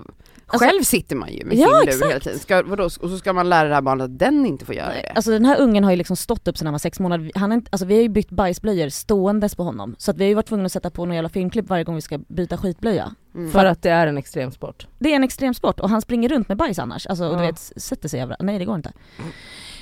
Alltså- 0.52 0.66
Själv 0.70 0.84
sitter 0.84 1.16
man 1.16 1.34
ju 1.34 1.45
med 1.45 1.58
Ja, 1.58 1.68
sin 1.68 1.76
lur 1.80 1.88
exakt. 1.89 2.10
hela 2.12 2.20
tiden. 2.20 2.39
Ska, 2.39 2.64
vadå, 2.64 2.84
och 2.84 2.91
så 2.91 3.18
ska 3.18 3.34
man 3.34 3.50
lära 3.50 3.68
det 3.70 3.76
här 3.76 3.82
barnet 3.82 4.06
att 4.06 4.20
den 4.20 4.45
inte 4.45 4.66
får 4.66 4.76
göra 4.76 4.93
det. 4.93 5.12
Alltså 5.16 5.32
den 5.32 5.45
här 5.45 5.60
ungen 5.62 5.84
har 5.84 5.91
ju 5.91 5.97
liksom 5.97 6.16
stått 6.16 6.47
upp 6.47 6.58
sedan 6.58 6.68
han 6.68 6.74
var 6.74 6.80
sex 6.80 7.00
månader, 7.00 7.32
han 7.36 7.52
är 7.52 7.56
inte, 7.56 7.70
alltså 7.72 7.86
vi 7.86 7.95
har 7.95 8.02
ju 8.02 8.10
bytt 8.10 8.30
bajsblöjor 8.30 8.89
ståendes 8.89 9.56
på 9.56 9.64
honom. 9.64 9.95
Så 10.00 10.12
att 10.12 10.18
vi 10.18 10.24
har 10.24 10.30
ju 10.30 10.34
varit 10.36 10.45
tvungna 10.47 10.66
att 10.66 10.72
sätta 10.72 10.89
på 10.89 11.06
några 11.06 11.16
jävla 11.16 11.30
filmklipp 11.30 11.70
varje 11.70 11.84
gång 11.84 11.95
vi 11.95 12.02
ska 12.02 12.18
byta 12.18 12.58
skitblöja. 12.58 13.16
Mm. 13.36 13.52
För 13.52 13.66
att 13.66 13.82
det 13.82 13.89
är 13.89 14.08
en 14.08 14.18
extremsport. 14.18 14.88
Det 15.00 15.12
är 15.12 15.16
en 15.16 15.24
extremsport 15.24 15.80
och 15.80 15.89
han 15.89 16.02
springer 16.02 16.30
runt 16.30 16.47
med 16.47 16.58
bajs 16.58 16.80
annars, 16.80 17.08
alltså 17.08 17.26
och 17.26 17.38
du 17.38 17.43
Ja. 17.43 17.47
vet 17.52 17.60
sätter 17.60 18.10
sig 18.10 18.22
över, 18.22 18.36
nej 18.39 18.60
det 18.60 18.66
går 18.66 18.76
inte. 18.76 18.91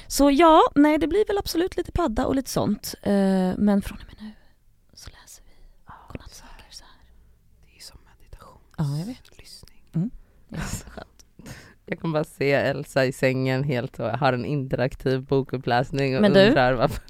Så 0.08 0.32
ja, 0.32 0.62
nej 0.76 0.98
det 0.98 1.08
blir 1.08 1.28
väl 1.28 1.38
absolut 1.38 1.78
lite 1.78 1.92
padda 1.92 2.26
och 2.26 2.36
lite 2.36 2.50
sånt. 2.50 2.96
Eh, 3.02 3.12
men 3.58 3.82
från 3.82 3.98
och 3.98 4.06
med 4.08 4.16
nu 4.28 4.32
så 4.94 5.10
läser 5.10 5.44
vi 5.44 5.52
godnattsagor 6.12 6.66
så 6.72 6.84
här. 6.84 6.94
Det 7.66 7.72
är 7.72 7.76
ju 7.76 7.82
som 7.82 7.98
meditation. 8.20 8.62
Ja 8.78 8.98
jag 9.00 9.06
vet. 9.06 9.37
Lyssning. 10.50 10.92
Ja, 10.96 11.02
skönt. 11.02 11.26
Jag 11.86 12.00
kan 12.02 12.12
bara 12.12 12.24
se 12.24 12.52
Elsa 12.54 13.06
i 13.06 13.12
sängen 13.12 13.64
helt 13.64 14.00
och 14.00 14.06
har 14.10 14.34
en 14.34 14.46
interaktiv 14.46 15.22
bokuppläsning 15.22 16.16
och 16.16 16.22
Men 16.22 16.34
du? 16.34 16.48
undrar 16.48 16.74
varför. 16.74 17.04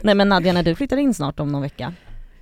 nej 0.02 0.14
men 0.14 0.28
Nadja 0.28 0.52
när 0.52 0.62
du 0.62 0.74
flyttar 0.74 0.96
in 0.96 1.14
snart 1.14 1.40
om 1.40 1.48
någon 1.52 1.62
vecka, 1.62 1.94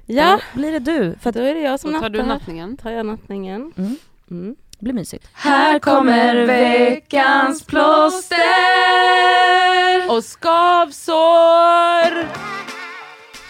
Ja, 0.07 0.40
då 0.55 0.59
blir 0.61 0.72
det 0.72 0.78
du. 0.78 1.14
För 1.20 1.30
att 1.30 1.36
då 1.36 1.42
är 1.42 1.55
det 1.55 1.61
jag 1.61 1.80
som 1.80 1.92
Så 1.92 2.01
tar 2.01 2.09
du 2.11 2.18
nattar. 2.18 2.34
nattningen. 2.34 2.76
Tar 2.76 2.90
jag 2.90 3.07
nattningen. 3.07 3.72
Mm. 3.76 3.96
Mm. 4.30 4.57
det 4.78 4.84
blir 4.84 4.94
mysigt. 4.94 5.28
Här 5.32 5.78
kommer 5.78 6.46
veckans 6.46 7.66
plåster 7.66 8.36
och 10.11 10.24
skavsår. 10.24 12.26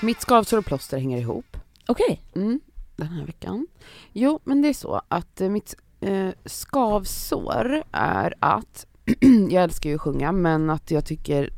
Mitt 0.05 0.21
skavsår 0.21 0.59
och 0.59 0.65
plåster 0.65 0.99
hänger 0.99 1.19
ihop. 1.19 1.57
Okej. 1.87 2.23
Mm, 2.35 2.61
den 2.97 3.09
här 3.09 3.27
veckan. 3.27 3.67
Jo, 4.13 4.41
men 4.45 4.63
det 4.63 4.69
är 4.69 4.73
så 4.75 5.03
att 5.09 5.41
eh, 5.41 5.49
mitt 5.49 5.75
eh, 6.01 6.31
skavsår 6.45 7.83
är 7.93 8.35
att 8.39 8.87
jag 9.51 9.65
älskar 9.65 9.91
ju 9.91 9.97
att 9.97 10.03
sjunga, 10.03 10.33
men 10.33 10.71
att 10.71 10.91
jag 10.91 11.05
tycker 11.05 11.51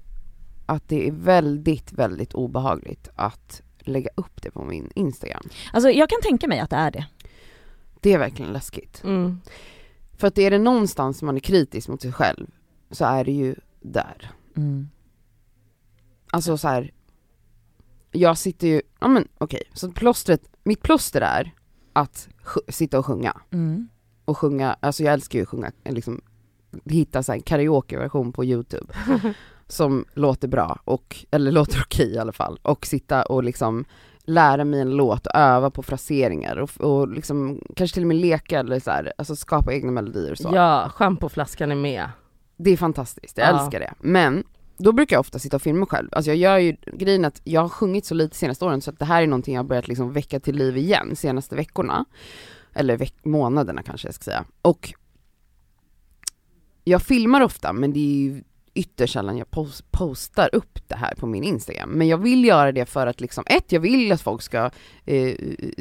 att 0.67 0.89
det 0.89 1.09
är 1.09 1.13
väldigt, 1.13 1.93
väldigt 1.93 2.35
obehagligt 2.35 3.09
att 3.15 3.63
lägga 3.79 4.11
upp 4.15 4.43
det 4.43 4.51
på 4.51 4.65
min 4.65 4.91
Instagram. 4.95 5.43
Alltså 5.73 5.91
jag 5.91 6.09
kan 6.09 6.21
tänka 6.23 6.49
mig 6.49 6.61
att 6.61 6.71
det 6.71 6.77
är 6.77 6.91
det. 6.91 7.07
Det 8.01 8.13
är 8.13 8.19
verkligen 8.19 8.53
läskigt. 8.53 9.05
Mm. 9.05 9.41
För 10.17 10.27
att 10.27 10.39
är 10.39 10.51
det 10.51 10.59
någonstans 10.59 11.23
man 11.23 11.37
är 11.37 11.41
kritisk 11.41 11.89
mot 11.89 12.03
sig 12.03 12.13
själv 12.13 12.47
så 12.91 13.05
är 13.05 13.25
det 13.25 13.33
ju 13.33 13.55
där. 13.81 14.31
Mm. 14.57 14.89
Alltså 16.31 16.59
så 16.59 16.69
här. 16.69 16.91
jag 18.11 18.39
sitter 18.39 18.67
ju, 18.67 18.83
ja 19.01 19.09
men 19.09 19.29
okej, 19.39 19.63
så 19.73 19.93
plåstret, 19.93 20.43
mitt 20.63 20.83
plåster 20.83 21.21
är 21.21 21.55
att 21.93 22.29
sitta 22.69 22.99
och 22.99 23.07
sjunga. 23.07 23.41
Mm. 23.51 23.89
Och 24.25 24.39
sjunga, 24.39 24.77
alltså 24.81 25.03
jag 25.03 25.13
älskar 25.13 25.39
ju 25.39 25.43
att 25.43 25.49
sjunga, 25.49 25.73
liksom 25.85 26.21
hitta 26.85 27.23
så 27.23 27.33
en 27.33 27.43
karaokeversion 27.43 28.33
på 28.33 28.45
youtube 28.45 28.93
som 29.69 30.05
låter 30.15 30.49
bra, 30.49 30.79
och, 30.85 31.17
eller 31.31 31.53
låter 31.53 31.81
okej 31.87 32.13
i 32.15 32.19
alla 32.19 32.33
fall, 32.33 32.59
och 32.63 32.87
sitta 32.87 33.23
och 33.23 33.45
liksom 33.45 33.85
lära 34.25 34.65
mig 34.65 34.81
en 34.81 34.91
låt 34.91 35.27
och 35.27 35.35
öva 35.37 35.71
på 35.71 35.83
fraseringar 35.83 36.57
och, 36.57 36.71
och 36.81 37.09
liksom 37.09 37.61
kanske 37.77 37.95
till 37.95 38.03
och 38.03 38.07
med 38.09 38.17
leka 38.17 38.59
eller 38.61 38.81
så 38.81 38.91
här, 38.91 39.13
alltså 39.19 39.37
skapa 39.37 39.73
egna 39.73 39.91
melodier 39.93 40.33
och 40.33 40.39
så. 40.39 40.51
Ja, 40.55 40.91
schampoflaskan 40.95 41.71
är 41.71 41.75
med. 41.77 42.09
Det 42.57 42.71
är 42.71 42.77
fantastiskt, 42.77 43.39
jag 43.39 43.49
Ja. 43.49 43.61
älskar 43.65 43.81
det. 43.81 43.95
Men 44.01 44.45
då 44.79 44.93
brukar 44.93 45.17
jag 45.17 45.21
ofta 45.21 45.39
sitta 45.39 45.57
och 45.57 45.63
filma 45.63 45.87
själv. 45.87 46.09
Alltså 46.13 46.31
jag 46.31 46.37
gör 46.37 46.59
ju 46.59 46.77
grejen 46.93 47.25
att 47.25 47.41
jag 47.45 47.61
har 47.61 47.69
sjungit 47.69 48.07
så 48.07 48.15
lite 48.15 48.37
senaste 48.37 48.65
åren 48.65 48.81
så 48.81 48.91
att 48.91 48.99
det 48.99 49.05
här 49.05 49.23
är 49.23 49.27
någonting 49.27 49.55
jag 49.55 49.63
har 49.63 49.69
börjat 49.69 49.89
liksom 49.89 50.13
väcka 50.13 50.41
till 50.41 50.57
liv 50.57 50.77
igen 50.77 51.17
senaste 51.17 51.57
veckorna. 51.57 52.05
Eller 52.75 52.97
veck- 52.97 53.25
månaderna 53.25 53.83
kanske 53.83 54.09
jag 54.09 54.15
ska 54.15 54.25
säga. 54.25 54.45
Och 54.63 54.95
jag 56.85 57.03
filmar 57.03 57.41
ofta 57.41 57.73
men 57.73 57.93
det 57.93 57.99
är 58.01 58.17
ju 58.23 58.43
ytterst 58.75 59.13
sällan 59.13 59.39
jag 59.39 59.47
pos- 59.51 59.85
postar 59.91 60.49
upp 60.53 60.89
det 60.89 60.95
här 60.97 61.15
på 61.15 61.27
min 61.27 61.45
Instagram. 61.45 61.91
Men 61.91 62.09
jag 62.09 62.19
vill 62.19 62.45
göra 62.45 62.73
det 62.73 62.87
för 62.87 63.07
att 63.07 63.21
liksom, 63.21 63.45
ett, 63.47 63.73
jag 63.73 63.81
vill 63.81 64.13
att 64.13 64.21
folk 64.21 64.43
ska 64.43 64.71
eh, 65.05 65.35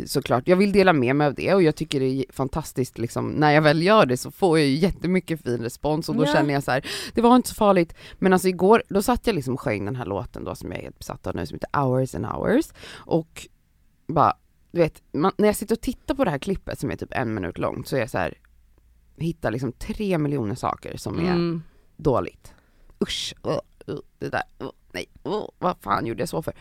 såklart, 0.05 0.47
jag 0.47 0.55
vill 0.57 0.71
dela 0.71 0.93
med 0.93 1.15
mig 1.15 1.27
av 1.27 1.33
det 1.33 1.53
och 1.53 1.63
jag 1.63 1.75
tycker 1.75 1.99
det 1.99 2.05
är 2.05 2.25
fantastiskt 2.29 2.97
liksom, 2.97 3.29
när 3.29 3.51
jag 3.51 3.61
väl 3.61 3.81
gör 3.83 4.05
det 4.05 4.17
så 4.17 4.31
får 4.31 4.59
jag 4.59 4.67
ju 4.67 4.75
jättemycket 4.75 5.43
fin 5.43 5.57
respons 5.61 6.09
och 6.09 6.15
då 6.15 6.25
Ja. 6.25 6.33
känner 6.33 6.53
jag 6.53 6.63
så 6.63 6.71
här, 6.71 6.85
det 7.13 7.21
var 7.21 7.35
inte 7.35 7.49
så 7.49 7.55
farligt. 7.55 7.93
Men 8.19 8.33
alltså 8.33 8.47
igår, 8.47 8.83
då 8.89 9.01
satt 9.01 9.27
jag 9.27 9.35
liksom 9.35 9.53
och 9.53 9.61
sjöng 9.61 9.85
den 9.85 9.95
här 9.95 10.05
låten 10.05 10.43
då 10.43 10.55
som 10.55 10.71
jag 10.71 10.79
är 10.79 10.83
helt 10.83 10.97
besatt 10.99 11.27
av 11.27 11.35
nu 11.35 11.45
som 11.45 11.55
heter 11.55 11.81
Hours 11.81 12.15
and 12.15 12.25
Hours 12.25 12.65
och 12.95 13.47
bara, 14.07 14.33
du 14.71 14.79
vet, 14.79 15.01
man, 15.11 15.31
när 15.37 15.47
jag 15.47 15.55
sitter 15.55 15.75
och 15.75 15.81
tittar 15.81 16.15
på 16.15 16.23
det 16.25 16.31
här 16.31 16.37
klippet 16.37 16.79
som 16.79 16.91
är 16.91 16.95
typ 16.95 17.13
en 17.13 17.33
minut 17.33 17.57
långt 17.57 17.87
så 17.87 17.95
är 17.95 17.99
jag 17.99 18.09
så 18.09 18.17
här, 18.17 18.33
hittar 19.17 19.51
liksom 19.51 19.71
tre 19.71 20.17
miljoner 20.17 20.55
saker 20.55 20.97
som 20.97 21.19
är 21.19 21.31
Mm. 21.31 21.63
dåligt. 21.97 22.53
Usch, 23.03 23.33
uh, 23.47 23.51
uh, 23.93 23.99
det 24.19 24.29
där, 24.29 24.43
uh, 24.63 24.69
nej, 24.93 25.05
uh, 25.27 25.43
vad 25.59 25.77
fan 25.81 26.05
gjorde 26.05 26.21
jag 26.21 26.29
så 26.29 26.41
för? 26.41 26.53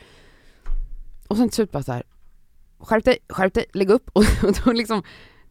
Och 1.28 1.36
sen 1.36 1.48
till 1.48 1.54
slut 1.54 1.72
bara 1.72 1.82
så 1.82 1.92
här, 1.92 2.02
skärp 2.78 3.04
dig, 3.04 3.18
skärp 3.28 3.54
dig, 3.54 3.64
lägg 3.72 3.90
upp 3.90 4.10
och, 4.12 4.22
och 4.42 4.54
då 4.64 4.72
liksom 4.72 5.02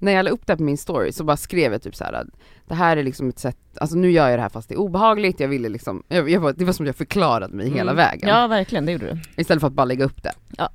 när 0.02 0.12
jag 0.12 0.24
la 0.24 0.30
upp 0.32 0.48
det 0.48 0.58
på 0.58 0.64
min 0.64 0.78
story 0.78 1.12
så 1.12 1.24
bara 1.24 1.38
skrev 1.38 1.72
jag 1.72 1.82
typ 1.82 1.96
så 1.96 2.04
här 2.04 2.14
att 2.14 2.28
det 2.68 2.76
här 2.76 2.98
är 2.98 3.04
liksom 3.04 3.30
ett 3.30 3.40
sätt, 3.40 3.58
alltså 3.78 3.98
nu 3.98 4.12
gör 4.12 4.30
jag 4.30 4.38
det 4.40 4.42
här 4.42 4.50
fast 4.50 4.70
det 4.70 4.76
är 4.76 4.80
obehagligt, 4.80 5.40
jag 5.40 5.48
ville 5.48 5.70
liksom, 5.70 6.04
jag, 6.08 6.30
jag, 6.30 6.58
det 6.58 6.66
var 6.66 6.74
som 6.74 6.84
att 6.84 6.88
jag 6.88 6.96
förklarade 6.96 7.56
mig 7.56 7.70
hela 7.70 7.92
Mm. 7.92 7.96
vägen 7.96 8.30
Ja 8.30 8.48
verkligen, 8.48 8.86
det 8.86 8.92
gjorde 8.92 9.06
du. 9.14 9.42
istället 9.42 9.62
för 9.62 9.68
att 9.68 9.74
bara 9.74 9.86
lägga 9.86 10.06
upp 10.06 10.24
det. 10.24 10.34
Ja. 10.58 10.70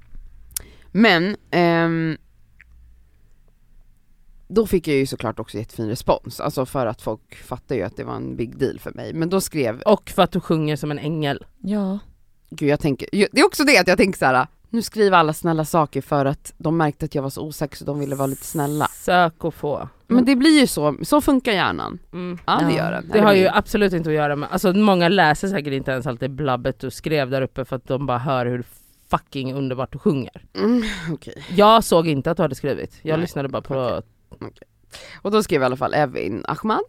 Men, 0.96 1.36
ehm, 1.50 2.16
då 4.48 4.66
fick 4.66 4.88
jag 4.88 4.96
ju 4.96 5.06
såklart 5.06 5.38
också 5.38 5.58
jättefin 5.58 5.88
respons, 5.88 6.40
alltså 6.40 6.66
för 6.66 6.86
att 6.86 7.02
folk 7.02 7.36
fattar 7.36 7.74
ju 7.74 7.82
att 7.82 7.96
det 7.96 8.04
var 8.04 8.14
en 8.14 8.36
big 8.36 8.58
deal 8.58 8.78
för 8.78 8.92
mig. 8.92 9.12
Men 9.14 9.28
då 9.28 9.40
skrev, 9.40 9.80
Och 9.80 10.10
för 10.10 10.22
att 10.22 10.32
du 10.32 10.40
sjunger 10.40 10.76
som 10.76 10.90
en 10.90 10.98
ängel. 10.98 11.44
Ja. 11.62 11.98
gud 12.50 12.68
jag 12.68 12.80
tänker, 12.80 13.08
det 13.12 13.40
är 13.40 13.46
också 13.46 13.64
det 13.64 13.78
att 13.78 13.88
jag 13.88 13.98
tänker 13.98 14.18
så 14.18 14.24
här. 14.24 14.46
nu 14.70 14.82
skriver 14.82 15.18
alla 15.18 15.32
snälla 15.32 15.64
saker 15.64 16.02
för 16.02 16.24
att 16.24 16.54
de 16.58 16.76
märkte 16.76 17.04
att 17.04 17.14
jag 17.14 17.22
var 17.22 17.30
så 17.30 17.42
osäker 17.42 17.76
så 17.76 17.84
de 17.84 17.98
ville 17.98 18.14
vara 18.14 18.26
lite 18.26 18.44
snälla. 18.44 18.86
Sök 18.86 19.44
och 19.44 19.54
få. 19.54 19.88
Men 20.06 20.24
det 20.24 20.36
blir 20.36 20.60
ju 20.60 20.66
så, 20.66 20.96
så 21.02 21.20
funkar 21.20 21.52
hjärnan. 21.52 21.98
Mm. 22.12 22.38
Ja 22.46 22.60
det 22.68 22.74
gör 22.74 22.90
den. 22.90 23.10
Det 23.12 23.20
har 23.20 23.34
ju 23.34 23.48
absolut 23.48 23.92
inte 23.92 24.08
att 24.08 24.14
göra 24.14 24.36
med, 24.36 24.48
alltså 24.52 24.72
många 24.72 25.08
läser 25.08 25.48
säkert 25.48 25.72
inte 25.72 25.90
ens 25.90 26.06
allt 26.06 26.20
det 26.20 26.28
blabbet 26.28 26.80
du 26.80 26.90
skrev 26.90 27.30
där 27.30 27.42
uppe 27.42 27.64
för 27.64 27.76
att 27.76 27.86
de 27.88 28.06
bara 28.06 28.18
hör 28.18 28.46
hur 28.46 28.64
fucking 29.10 29.54
underbart 29.54 29.92
du 29.92 29.98
sjunger. 29.98 30.42
Mm, 30.54 30.82
okej. 31.12 31.44
Jag 31.56 31.84
såg 31.84 32.08
inte 32.08 32.30
att 32.30 32.36
du 32.36 32.42
hade 32.42 32.54
skrivit, 32.54 32.98
jag 33.02 33.16
Nej, 33.16 33.20
lyssnade 33.20 33.48
bara 33.48 33.62
på... 33.62 34.02
okej. 34.28 34.68
Och 35.22 35.30
då 35.30 35.42
skrev 35.42 35.62
i 35.62 35.64
alla 35.64 35.76
fall 35.76 35.94
Evin 35.94 36.44
Ahmad, 36.48 36.82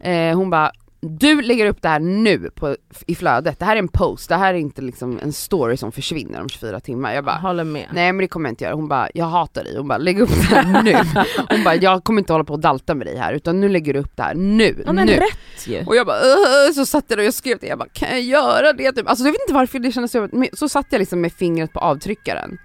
eh, 0.00 0.36
hon 0.36 0.50
bara 0.50 0.72
du 1.08 1.42
lägger 1.42 1.66
upp 1.66 1.82
det 1.82 1.88
här 1.88 2.00
nu 2.00 2.50
på, 2.54 2.76
i 3.06 3.14
flödet, 3.14 3.58
det 3.58 3.64
här 3.64 3.76
är 3.76 3.78
en 3.78 3.88
post, 3.88 4.28
det 4.28 4.34
här 4.36 4.54
är 4.54 4.58
inte 4.58 4.82
liksom 4.82 5.18
en 5.22 5.32
story 5.32 5.76
som 5.76 5.92
försvinner 5.92 6.40
om 6.40 6.48
24 6.48 6.80
timmar. 6.80 7.14
Jag 7.14 7.24
bara, 7.24 7.36
håller 7.36 7.64
med. 7.64 7.86
nej 7.92 8.12
men 8.12 8.18
det 8.22 8.28
kommer 8.28 8.48
jag 8.48 8.52
inte 8.52 8.64
göra. 8.64 8.74
Hon 8.74 8.88
bara, 8.88 9.08
jag 9.14 9.24
hatar 9.26 9.64
dig. 9.64 9.76
Hon 9.76 9.88
bara, 9.88 9.98
lägg 9.98 10.20
upp 10.20 10.30
det 10.50 10.56
här 10.56 10.82
nu. 10.82 10.94
Hon 11.50 11.64
bara, 11.64 11.74
jag 11.74 12.04
kommer 12.04 12.20
inte 12.20 12.32
hålla 12.32 12.44
på 12.44 12.52
och 12.52 12.60
dalta 12.60 12.94
med 12.94 13.06
dig 13.06 13.16
här 13.18 13.32
utan 13.32 13.60
nu 13.60 13.68
lägger 13.68 13.94
du 13.94 14.00
upp 14.00 14.16
det 14.16 14.22
här 14.22 14.34
nu, 14.34 14.82
Ja 14.86 14.92
men 14.92 15.06
nu. 15.06 15.12
rätt 15.12 15.66
ju. 15.66 15.84
Och 15.86 15.96
jag 15.96 16.06
bara, 16.06 16.16
"Åh", 16.18 16.72
så 16.74 16.86
satt 16.86 17.04
jag 17.08 17.18
där 17.18 17.22
och 17.22 17.26
jag 17.26 17.34
skrev 17.34 17.58
det, 17.60 17.66
jag 17.66 17.78
bara, 17.78 17.88
kan 17.88 18.08
jag 18.08 18.20
göra 18.22 18.72
det? 18.72 18.92
Typ. 18.92 19.08
Alltså 19.08 19.24
jag 19.24 19.32
vet 19.32 19.40
inte 19.40 19.54
varför 19.54 19.78
det 19.78 19.92
kändes 19.92 20.12
så, 20.12 20.28
men 20.32 20.48
så 20.52 20.68
satt 20.68 20.86
jag 20.90 20.98
liksom 20.98 21.20
med 21.20 21.32
fingret 21.32 21.72
på 21.72 21.80
avtryckaren. 21.80 22.58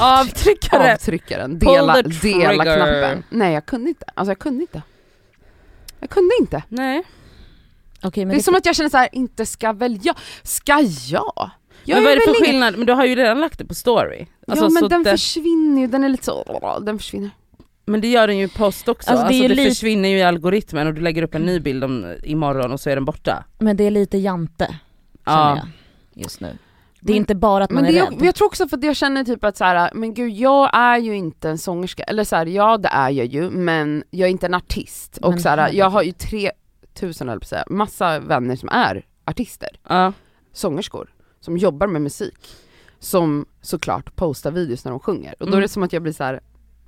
Avtryckare! 0.00 0.92
Avtryckaren, 0.94 1.58
dela, 1.58 2.02
dela 2.02 2.64
knappen. 2.64 3.24
Nej 3.30 3.54
jag 3.54 3.66
kunde 3.66 3.88
inte, 3.88 4.04
alltså 4.14 4.30
jag 4.30 4.38
kunde 4.38 4.60
inte. 4.62 4.82
Jag 6.00 6.10
kunde 6.10 6.30
inte. 6.40 6.62
Nej. 6.68 7.02
Men 8.02 8.28
det 8.28 8.34
är 8.34 8.40
som 8.40 8.54
att 8.54 8.66
jag 8.66 8.76
känner 8.76 8.90
så 8.90 8.96
här, 8.96 9.08
inte 9.12 9.46
ska 9.46 9.72
väl 9.72 9.98
jag, 10.02 10.16
ska 10.42 10.72
jag? 11.10 11.50
jag 11.84 11.96
men 11.96 12.04
vad 12.04 12.12
är 12.12 12.16
det 12.16 12.22
för 12.22 12.30
ingen- 12.30 12.42
skillnad? 12.46 12.76
Men 12.78 12.86
du 12.86 12.92
har 12.92 13.04
ju 13.04 13.14
redan 13.14 13.40
lagt 13.40 13.58
det 13.58 13.64
på 13.64 13.74
story. 13.74 14.26
Alltså, 14.48 14.64
ja 14.64 14.70
men 14.70 14.88
den 14.88 15.02
det, 15.02 15.10
försvinner 15.10 15.80
ju, 15.80 15.86
den 15.86 16.04
är 16.04 16.08
lite 16.08 16.24
så, 16.24 16.78
den 16.86 16.98
försvinner. 16.98 17.30
men 17.86 18.00
det 18.00 18.08
gör 18.08 18.26
den 18.26 18.38
ju 18.38 18.44
i 18.44 18.48
post 18.48 18.88
också. 18.88 19.10
Alltså, 19.10 19.24
Alltså, 19.26 19.38
det 19.40 19.44
är 19.44 19.48
det 19.48 19.54
lite- 19.54 19.70
försvinner 19.70 20.08
ju 20.08 20.18
i 20.18 20.22
algoritmen 20.22 20.86
och 20.86 20.94
du 20.94 21.00
lägger 21.00 21.22
upp 21.22 21.34
en 21.34 21.42
ny 21.42 21.60
bild 21.60 21.84
om, 21.84 22.14
imorgon 22.22 22.72
och 22.72 22.80
så 22.80 22.90
är 22.90 22.94
den 22.94 23.04
borta. 23.04 23.44
Men 23.58 23.76
det 23.76 23.84
är 23.84 23.90
lite 23.90 24.18
jante, 24.18 24.74
Ja. 25.24 25.56
jag 25.56 25.68
just 26.24 26.40
nu. 26.40 26.58
Det 27.00 27.12
är 27.12 27.14
Men- 27.14 27.16
inte 27.16 27.34
bara 27.34 27.64
att 27.64 27.70
man 27.70 27.82
Men, 27.82 27.90
är 27.90 27.94
det 27.94 28.00
rädd. 28.04 28.12
är, 28.12 28.16
men 28.16 28.24
jag 28.26 28.34
tror 28.34 28.46
också 28.46 28.68
för 28.68 28.76
att 28.76 28.84
jag 28.84 28.96
känner 28.96 29.24
typ 29.24 29.44
att 29.44 29.56
så 29.56 29.64
här, 29.64 29.90
men 29.94 30.14
gud 30.14 30.32
jag 30.32 30.70
är 30.72 30.98
ju 30.98 31.16
inte 31.16 31.48
en 31.50 31.58
sångerska, 31.58 32.02
eller 32.02 32.24
så 32.24 32.36
här, 32.36 32.46
ja 32.46 32.76
det 32.78 32.88
är 32.88 33.10
jag 33.10 33.26
ju 33.26 33.50
men 33.50 34.04
jag 34.10 34.26
är 34.26 34.30
inte 34.30 34.46
en 34.46 34.54
artist. 34.54 35.18
Och 35.22 35.30
Men 35.30 35.40
så 35.40 35.48
här, 35.48 35.70
jag 35.72 35.90
har 35.90 36.02
ju 36.02 36.12
3000 36.96 37.28
höll 37.28 37.38
på 37.40 37.44
att 37.44 37.48
säga, 37.48 37.64
massa 37.70 38.18
vänner 38.18 38.56
som 38.56 38.68
är 38.68 39.06
artister, 39.24 39.68
Ja. 39.88 40.12
sångerskor, 40.52 41.14
som 41.40 41.56
jobbar 41.56 41.86
med 41.86 42.02
musik. 42.02 42.48
Som 42.98 43.46
såklart 43.60 44.16
postar 44.16 44.50
videos 44.50 44.84
när 44.84 44.90
de 44.92 45.00
sjunger. 45.00 45.32
Och 45.40 45.46
då 45.46 45.52
är 45.52 45.52
Mm. 45.52 45.62
det 45.62 45.68
som 45.68 45.82
att 45.82 45.92
jag 45.92 46.02
blir 46.02 46.12
så 46.12 46.24
här, 46.24 46.40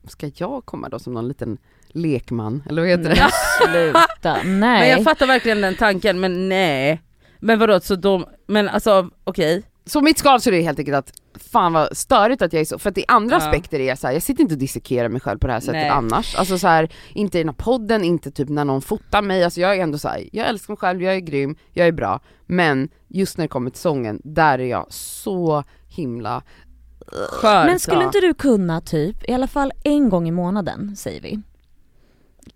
ska 0.06 0.30
jag 0.34 0.64
komma 0.64 0.88
då 0.88 0.98
som 0.98 1.12
någon 1.14 1.28
liten 1.28 1.58
lekman, 1.88 2.62
eller 2.68 2.82
vad 2.82 2.88
heter 2.90 3.02
det? 3.08 3.20
Nej, 3.20 3.92
Sluta, 3.92 4.38
Men 4.44 4.60
nej. 4.60 4.90
jag 4.90 5.04
fattar 5.04 5.26
verkligen 5.26 5.60
den 5.60 5.74
tanken, 5.74 6.20
men 6.20 6.48
nej. 6.48 7.02
Men 7.38 7.58
vadå, 7.58 7.80
så 7.80 7.96
de, 7.96 8.24
men 8.46 8.68
alltså 8.68 9.10
okej. 9.24 9.62
Så 9.88 10.00
mitt 10.00 10.18
skavsår 10.18 10.52
är 10.52 10.62
helt 10.62 10.78
enkelt 10.78 10.96
att 10.96 11.12
fan 11.52 11.72
vad 11.72 11.96
störigt 11.96 12.42
att 12.42 12.52
jag 12.52 12.60
är 12.60 12.64
så, 12.64 12.78
för 12.78 12.90
att 12.90 12.98
i 12.98 13.04
andra 13.08 13.36
Ja. 13.36 13.46
aspekter 13.48 13.80
är 13.80 13.88
jag 13.88 13.98
så 13.98 14.06
här, 14.06 14.14
jag 14.14 14.22
sitter 14.22 14.42
inte 14.42 14.54
och 14.54 14.58
dissekerar 14.60 15.08
mig 15.08 15.20
själv 15.20 15.38
på 15.38 15.46
det 15.46 15.52
här 15.52 15.60
sättet 15.60 15.72
Nej. 15.72 15.88
annars. 15.88 16.34
Alltså 16.36 16.58
så 16.58 16.66
här, 16.68 16.88
inte 17.14 17.38
i 17.38 17.40
den 17.40 17.48
här 17.48 17.54
podden, 17.56 18.04
inte 18.04 18.30
typ 18.30 18.48
när 18.48 18.64
någon 18.64 18.82
fotar 18.82 19.22
mig, 19.22 19.44
alltså 19.44 19.60
jag 19.60 19.76
är 19.76 19.82
ändå 19.82 19.98
så 19.98 20.08
här, 20.08 20.28
jag 20.32 20.48
älskar 20.48 20.72
mig 20.72 20.78
själv, 20.78 21.02
jag 21.02 21.14
är 21.14 21.18
grym, 21.20 21.56
jag 21.72 21.86
är 21.86 21.92
bra. 21.92 22.20
Men 22.46 22.88
just 23.08 23.38
när 23.38 23.44
det 23.44 23.48
kommer 23.48 23.70
till 23.70 23.80
sången, 23.80 24.20
där 24.24 24.58
är 24.58 24.64
jag 24.66 24.86
så 24.92 25.64
himla 25.88 26.42
Skör. 27.30 27.64
Men 27.66 27.80
skulle 27.80 28.04
inte 28.04 28.20
du 28.20 28.34
kunna 28.34 28.80
typ, 28.80 29.28
i 29.28 29.32
alla 29.32 29.46
fall 29.46 29.72
en 29.84 30.08
gång 30.08 30.28
i 30.28 30.30
månaden 30.30 30.96
säger 30.96 31.20
vi, 31.20 31.40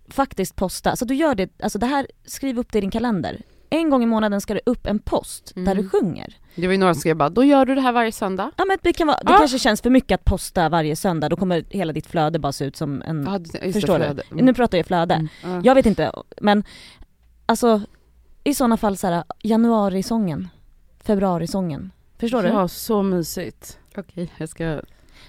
faktiskt 0.09 0.55
posta, 0.55 0.95
så 0.95 1.05
du 1.05 1.15
gör 1.15 1.35
det, 1.35 1.61
alltså 1.63 1.79
det 1.79 1.85
här, 1.85 2.07
skriv 2.25 2.59
upp 2.59 2.71
det 2.71 2.77
i 2.77 2.81
din 2.81 2.91
kalender. 2.91 3.41
En 3.69 3.89
gång 3.89 4.03
i 4.03 4.05
månaden 4.05 4.41
ska 4.41 4.53
det 4.53 4.61
upp 4.65 4.87
en 4.87 4.99
post 4.99 5.51
där 5.55 5.61
Mm. 5.71 5.77
du 5.77 5.89
sjunger. 5.89 6.35
Det 6.55 6.67
var 6.67 6.71
ju 6.71 6.77
några 6.77 6.93
som 6.93 6.99
skrev 7.01 7.15
bara, 7.15 7.29
då 7.29 7.43
gör 7.43 7.65
du 7.65 7.75
det 7.75 7.81
här 7.81 7.91
varje 7.91 8.11
söndag. 8.11 8.51
Ja 8.57 8.65
men 8.65 8.77
det, 8.81 8.93
kan 8.93 9.07
vara, 9.07 9.17
det 9.23 9.33
Ah. 9.33 9.37
kanske 9.37 9.59
känns 9.59 9.81
för 9.81 9.89
mycket 9.89 10.15
att 10.19 10.25
posta 10.25 10.69
varje 10.69 10.95
söndag, 10.95 11.29
då 11.29 11.35
kommer 11.35 11.65
hela 11.69 11.93
ditt 11.93 12.07
flöde 12.07 12.39
bara 12.39 12.51
se 12.51 12.65
ut 12.65 12.75
som 12.75 13.01
en... 13.01 13.23
Ja, 13.27 13.39
just 13.39 13.53
det, 13.53 13.73
Förstår 13.73 13.99
du? 13.99 14.05
flöde. 14.05 14.23
Mm. 14.31 14.45
Nu 14.45 14.53
pratar 14.53 14.77
jag 14.77 14.87
flöde. 14.87 15.13
Mm. 15.13 15.27
Ja. 15.43 15.61
Jag 15.63 15.75
vet 15.75 15.85
inte, 15.85 16.11
men 16.41 16.63
alltså 17.45 17.81
i 18.43 18.53
sådana 18.53 18.77
fall 18.77 18.97
så 18.97 19.07
här, 19.07 19.23
januarisången, 19.41 20.47
februarisången. 21.03 21.91
Förstår 22.19 22.43
du? 22.43 22.49
Ja, 22.49 22.67
så 22.67 23.03
mysigt. 23.03 23.79
Okej, 23.97 24.31
jag 24.37 24.49
ska 24.49 24.81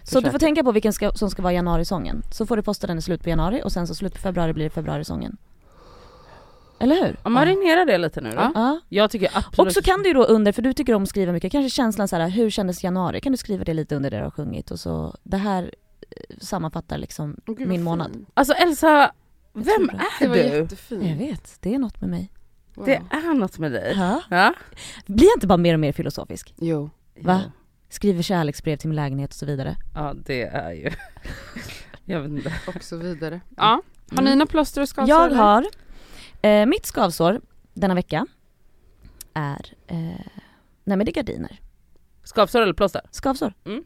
Så 0.03 0.21
du 0.21 0.31
får 0.31 0.39
tänka 0.39 0.65
på 0.65 0.73
vilken 0.73 0.93
ska, 0.93 1.13
som 1.13 1.31
ska 1.31 1.43
vara 1.43 1.53
januarisången. 1.53 2.23
Så 2.33 2.47
får 2.47 2.57
du 2.57 2.63
posta 2.63 2.87
den 2.87 2.99
i 2.99 3.03
slutet 3.03 3.25
på 3.25 3.31
januari 3.31 3.63
och 3.65 3.73
sen 3.73 3.87
så 3.87 3.95
slut 3.95 4.13
på 4.15 4.19
februari 4.21 4.53
blir 4.53 4.65
det 4.65 4.71
februarisången. 4.71 5.37
Eller 6.85 7.07
hur? 7.07 7.17
Ja, 7.25 7.31
marinera 7.31 7.85
det 7.85 7.99
lite 7.99 8.21
nu 8.21 8.31
då. 8.31 8.37
Ja. 8.37 8.53
Ja. 8.55 8.81
Jag 8.89 9.11
tycker 9.11 9.31
absolut... 9.33 9.59
Och 9.69 9.73
så 9.73 9.83
kan 9.83 10.03
du 10.03 10.09
ju 10.09 10.15
då 10.15 10.25
under, 10.25 10.53
för 10.53 10.63
du 10.63 10.73
tycker 10.73 10.95
om 10.95 11.03
att 11.03 11.09
skriva 11.09 11.33
mycket, 11.33 11.53
kanske 11.53 11.71
känslan 11.71 12.09
så 12.09 12.17
här, 12.17 12.29
hur 12.29 12.51
kändes 12.51 12.85
januari? 12.85 13.21
Kan 13.21 13.33
du 13.33 13.39
skriva 13.39 13.65
det 13.65 13.75
lite 13.75 13.97
under 13.97 14.11
det 14.11 14.17
du 14.17 14.23
har 14.23 14.31
sjungit 14.31 14.71
och 14.71 14.81
så, 14.81 15.17
det 15.23 15.37
här 15.37 15.63
eh, 16.11 16.37
sammanfattar 16.41 16.99
liksom 16.99 17.37
gud, 17.47 17.69
min 17.69 17.85
vad 17.85 17.99
månad. 17.99 18.27
Alltså 18.35 18.55
Elsa, 18.55 18.89
Jag 18.89 19.11
vem 19.53 19.91
är 20.23 20.29
var 20.29 20.35
du? 20.37 20.43
jättefint. 20.43 21.05
Jag 21.05 21.17
vet, 21.17 21.57
det 21.61 21.75
är 21.75 21.79
något 21.79 22.01
med 22.01 22.11
mig. 22.11 22.31
Wow. 22.75 22.87
Det 22.87 22.95
är 23.11 23.35
något 23.35 23.59
med 23.59 23.73
dig. 23.73 23.95
Ja. 23.97 24.21
Ja? 24.31 24.55
Blir 25.07 25.27
jag 25.27 25.37
inte 25.37 25.47
bara 25.47 25.57
mer 25.57 25.75
och 25.75 25.81
mer 25.81 25.93
filosofisk? 25.93 26.55
Jo. 26.61 26.91
Va? 27.21 27.41
Skriver 27.89 28.23
kärleksbrev 28.23 28.77
till 28.77 28.89
min 28.89 28.97
lägenhet 28.97 29.31
och 29.31 29.37
så 29.37 29.47
vidare. 29.47 29.77
Ja 29.95 30.15
det 30.27 30.43
är 30.43 30.73
ju... 30.73 30.91
Jag 32.05 32.21
vet 32.21 32.31
inte. 32.31 32.53
Och 32.67 32.83
så 32.83 32.97
vidare. 32.97 33.41
Ja, 33.57 33.83
har 34.11 34.19
Mm. 34.19 34.25
ni 34.25 34.37
några 34.37 34.47
plåster 34.47 34.83
och 34.83 34.89
skavsår? 34.89 35.09
Jag 35.17 35.31
har, 35.31 35.65
eh, 36.45 36.67
mitt 36.67 36.87
skavsår 36.87 37.41
denna 37.75 37.95
vecka 37.95 38.27
är, 39.35 39.75
eh, 39.87 39.97
nej 40.85 40.97
men 40.97 41.05
det 41.05 41.11
är 41.11 41.15
gardiner. 41.15 41.61
Skavsår 42.25 42.63
eller 42.63 42.73
plåster? 42.73 43.03
Skavsår. 43.11 43.55
Mm. 43.65 43.85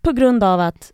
På 0.00 0.12
grund 0.12 0.44
av 0.44 0.60
att 0.60 0.92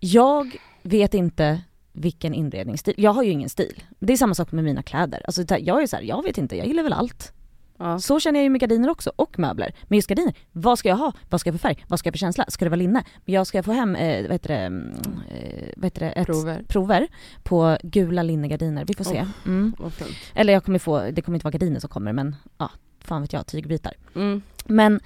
jag 0.00 0.56
vet 0.82 1.14
inte 1.14 1.60
vilken 1.92 2.34
inredningsstil, 2.34 2.94
jag 2.96 3.10
har 3.10 3.22
ju 3.22 3.30
ingen 3.30 3.48
stil. 3.48 3.82
Det 3.98 4.12
är 4.12 4.16
samma 4.16 4.34
sak 4.34 4.52
med 4.52 4.64
mina 4.64 4.82
kläder. 4.82 5.22
Alltså 5.26 5.44
jag 5.58 5.82
är 5.82 5.86
så 5.86 5.96
här, 5.96 6.02
jag 6.02 6.22
vet 6.22 6.38
inte, 6.38 6.56
jag 6.56 6.66
gillar 6.66 6.82
väl 6.82 6.92
allt. 6.92 7.32
Ja. 7.78 7.98
Så 7.98 8.20
känner 8.20 8.40
jag 8.40 8.44
ju 8.44 8.50
med 8.50 8.60
gardiner 8.60 8.88
också, 8.90 9.12
och 9.16 9.38
möbler. 9.38 9.74
Men 9.84 9.96
just 9.96 10.08
gardiner, 10.08 10.34
vad 10.52 10.78
ska 10.78 10.88
jag 10.88 10.96
ha? 10.96 11.12
Vad 11.30 11.40
ska 11.40 11.48
jag 11.48 11.54
för 11.60 11.68
färg? 11.68 11.84
Vad 11.88 11.98
ska 11.98 12.06
jag 12.06 12.14
för 12.14 12.18
känsla? 12.18 12.44
Ska 12.48 12.64
det 12.64 12.68
vara 12.68 12.76
linne? 12.78 13.04
Men 13.24 13.34
jag 13.34 13.46
ska 13.46 13.62
få 13.62 13.72
hem, 13.72 13.96
eh, 13.96 14.22
vad 14.22 14.32
heter 14.32 14.48
det, 14.48 14.58
mm, 14.60 14.94
eh, 15.30 15.68
vad 15.76 15.84
heter 15.84 16.00
det, 16.00 16.10
ett 16.12 16.26
Prover. 16.26 16.62
prover 16.68 17.08
på 17.42 17.78
gula 17.82 18.22
linnegardiner. 18.22 18.84
Vi 18.84 18.94
får 18.94 19.04
se. 19.04 19.26
Mm. 19.46 19.74
Vad 19.78 19.92
fint. 19.92 20.16
Eller 20.34 20.52
jag 20.52 20.64
kommer 20.64 20.78
få, 20.78 21.10
det 21.12 21.22
kommer 21.22 21.36
inte 21.36 21.44
vara 21.44 21.52
gardiner 21.52 21.80
som 21.80 21.88
kommer 21.90 22.12
men 22.12 22.36
ja, 22.58 22.70
fan 23.00 23.22
vet 23.22 23.32
jag, 23.32 23.46
tygbitar. 23.46 23.92
Mm. 24.14 24.42
Men 24.64 25.00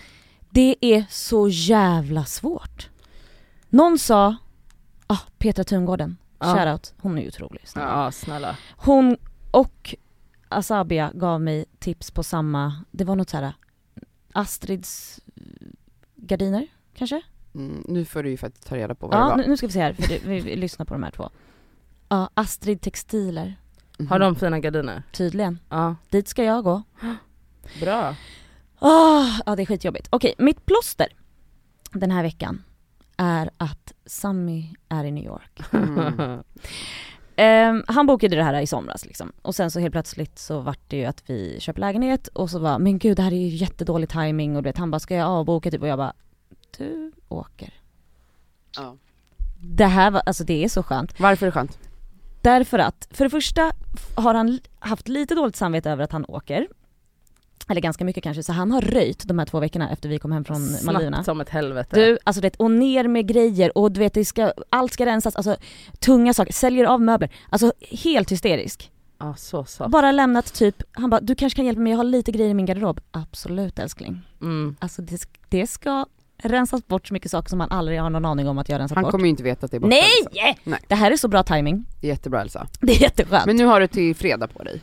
det 0.51 0.77
är 0.81 1.05
så 1.11 1.49
jävla 1.49 2.25
svårt. 2.25 2.89
Någon 3.69 3.99
sa, 3.99 4.37
ah, 5.07 5.19
Petra 5.39 5.65
Tungården, 5.65 6.17
Ja. 6.39 6.47
shoutout, 6.57 6.95
hon 7.01 7.19
är 7.19 7.23
ju 7.23 7.29
otrolig. 7.29 7.61
snälla. 7.65 7.89
Ja 8.05 8.13
snälla. 8.13 8.57
Hon 8.77 9.17
och 9.51 9.95
Asabia 10.51 11.13
gav 11.15 11.41
mig 11.41 11.65
tips 11.79 12.11
på 12.11 12.23
samma, 12.23 12.85
det 12.91 13.05
var 13.05 13.17
något 13.17 13.31
så 13.31 13.37
här 13.37 13.53
Astrids 14.33 15.21
gardiner 16.17 16.67
kanske? 16.95 17.23
Mm, 17.55 17.85
nu 17.89 18.05
får 18.05 18.23
du 18.23 18.31
ju 18.31 18.37
faktiskt 18.37 18.67
ta 18.69 18.77
reda 18.77 18.95
på 18.95 19.07
vad 19.07 19.17
det 19.17 19.21
Ja 19.21 19.29
var. 19.29 19.37
nu, 19.37 19.47
nu 19.47 19.57
ska 19.57 19.67
vi 19.67 19.73
se 19.73 19.81
här, 19.81 19.93
för 19.93 20.09
det, 20.09 20.21
vi, 20.25 20.41
vi 20.41 20.57
lyssnar 20.57 20.87
på 20.87 20.95
de 20.95 21.03
här 21.03 21.11
två. 21.11 21.31
Ja, 22.09 22.31
Astrid 22.35 22.81
Textiler, 22.81 23.57
Mhm. 23.99 24.09
Har 24.09 24.19
de 24.19 24.37
fina 24.37 24.59
gardiner? 24.61 25.03
tydligen. 25.13 25.59
Ja. 25.69 25.97
Dit 26.11 26.29
ska 26.29 26.45
jag 26.45 26.65
gå. 26.65 26.83
Bra. 27.81 28.17
Åh, 28.81 29.41
ja 29.47 29.57
det 29.57 29.63
är 29.63 29.67
skitjobbigt. 29.67 30.09
Okej, 30.11 30.35
mitt 30.39 30.67
plåster 30.67 31.07
den 31.93 32.11
här 32.11 32.23
veckan 32.23 32.63
är 33.17 33.51
att 33.57 33.93
Sammy 34.07 34.75
är 34.89 35.05
i 35.05 35.11
New 35.11 35.25
York. 35.25 35.61
Mm. 35.73 36.43
Ehm, 37.43 37.85
han 37.89 38.07
bokade 38.07 38.37
det 38.37 38.43
här 38.45 38.61
i 38.61 38.67
somras 38.67 39.07
liksom. 39.07 39.33
Och 39.43 39.55
sen 39.55 39.71
så 39.71 39.81
helt 39.81 39.93
plötsligt 39.93 40.39
så 40.39 40.61
vart 40.61 40.81
det 40.89 40.97
ju 40.97 41.05
att 41.05 41.23
vi 41.27 41.61
köper 41.61 41.81
lägenhet 41.81 42.29
och 42.29 42.51
så 42.51 42.59
var 42.59 42.79
men 42.79 42.99
gud 42.99 43.17
det 43.17 43.23
här 43.23 43.33
är 43.33 43.37
ju 43.37 43.49
jättedålig 43.49 44.09
timing 44.09 44.57
och 44.57 44.63
du 44.63 44.69
vet 44.69 44.79
han 44.79 44.91
bara 44.91 44.99
ska 44.99 45.15
jag 45.15 45.29
avboka 45.29 45.71
typ 45.71 45.83
och 45.83 45.89
jag 45.89 45.99
bara 45.99 46.13
du 46.79 47.13
åker. 47.29 47.75
Ja. 48.77 48.97
Det 49.61 49.87
här 49.87 50.11
var, 50.11 50.23
alltså 50.27 50.45
det 50.45 50.65
är 50.65 50.69
så 50.69 50.83
skönt. 50.83 51.21
Varför 51.21 51.47
är 51.47 51.51
det 51.51 51.53
skönt? 51.53 51.79
Därför 52.43 52.79
att, 52.79 53.09
för 53.11 53.25
det 53.25 53.31
första 53.31 53.73
har 54.15 54.35
han 54.35 54.61
haft 54.79 55.09
lite 55.09 55.35
dåligt 55.35 55.57
samvete 55.57 55.91
över 55.91 56.05
att 56.05 56.13
han 56.13 56.25
åker. 56.29 56.69
Eller 57.69 57.81
ganska 57.81 58.05
mycket 58.05 58.23
kanske, 58.23 58.43
så 58.43 58.53
han 58.53 58.73
har 58.73 58.81
röjt 58.81 59.29
de 59.29 59.39
här 59.39 59.47
två 59.47 59.61
veckorna 59.61 59.91
efter 59.91 60.09
vi 60.09 60.19
kom 60.19 60.33
hem 60.33 60.45
från 60.45 60.63
Maldiverna. 60.85 61.17
Snabbt 61.17 61.25
som 61.25 61.41
ett 61.41 61.49
helvete. 61.49 61.97
Du, 61.97 62.19
alltså 62.25 62.41
det, 62.41 62.57
och 62.57 62.71
ner 62.71 63.09
med 63.09 63.29
grejer 63.29 63.79
och 63.79 63.93
du 63.93 64.01
vet 64.01 64.15
det 64.15 64.25
ska, 64.25 64.53
allt 64.71 64.93
ska 64.93 65.07
rensas, 65.07 65.37
alltså 65.37 65.57
tunga 65.99 66.35
saker, 66.35 66.53
säljer 66.53 66.85
av 66.85 67.01
möbler. 67.01 67.31
Alltså 67.49 67.73
helt 67.91 68.33
hysterisk. 68.33 68.91
Ja 69.19 69.35
så 69.37 69.65
så. 69.65 69.89
Bara 69.89 70.13
lämnat 70.13 70.55
typ, 70.55 70.83
han 70.93 71.11
bara 71.11 71.21
du 71.21 71.35
kanske 71.35 71.57
kan 71.57 71.65
hjälpa 71.65 71.81
mig, 71.81 71.91
jag 71.91 71.97
har 71.97 72.05
lite 72.05 72.33
grejer 72.33 72.51
i 72.51 72.55
min 72.55 72.67
garderob. 72.67 73.01
Absolut 73.11 73.79
älskling. 73.79 74.21
Mm. 74.41 74.77
Alltså 74.81 75.03
det, 75.03 75.23
det 75.49 75.67
ska 75.67 76.07
rensas 76.43 76.87
bort 76.87 77.09
så 77.09 77.15
mycket 77.15 77.31
saker 77.31 77.49
som 77.49 77.59
man 77.59 77.71
aldrig 77.71 78.01
har 78.01 78.11
någon 78.11 78.25
aning 78.25 78.49
om 78.49 78.59
att 78.59 78.69
jag 78.69 78.75
har 78.75 78.79
rensat 78.81 78.97
Han 78.97 79.03
bort. 79.03 79.11
kommer 79.11 79.25
ju 79.25 79.31
inte 79.31 79.43
veta 79.43 79.65
att 79.67 79.71
det 79.71 79.77
är 79.77 79.81
borta. 79.81 79.97
Elsa. 79.97 80.31
Nej! 80.33 80.59
Nej. 80.65 80.81
Det 80.89 80.95
här 80.95 81.11
är 81.11 81.17
så 81.17 81.29
bra 81.29 81.43
timing. 81.43 81.87
Jättebra 82.01 82.41
Elsa. 82.41 82.67
Det 82.81 82.93
är 82.93 83.03
jätteskönt. 83.03 83.47
Men 83.47 83.57
nu 83.57 83.65
har 83.65 83.81
du 83.81 83.87
till 83.87 84.17
fredag 84.17 84.47
på 84.47 84.63
dig. 84.63 84.81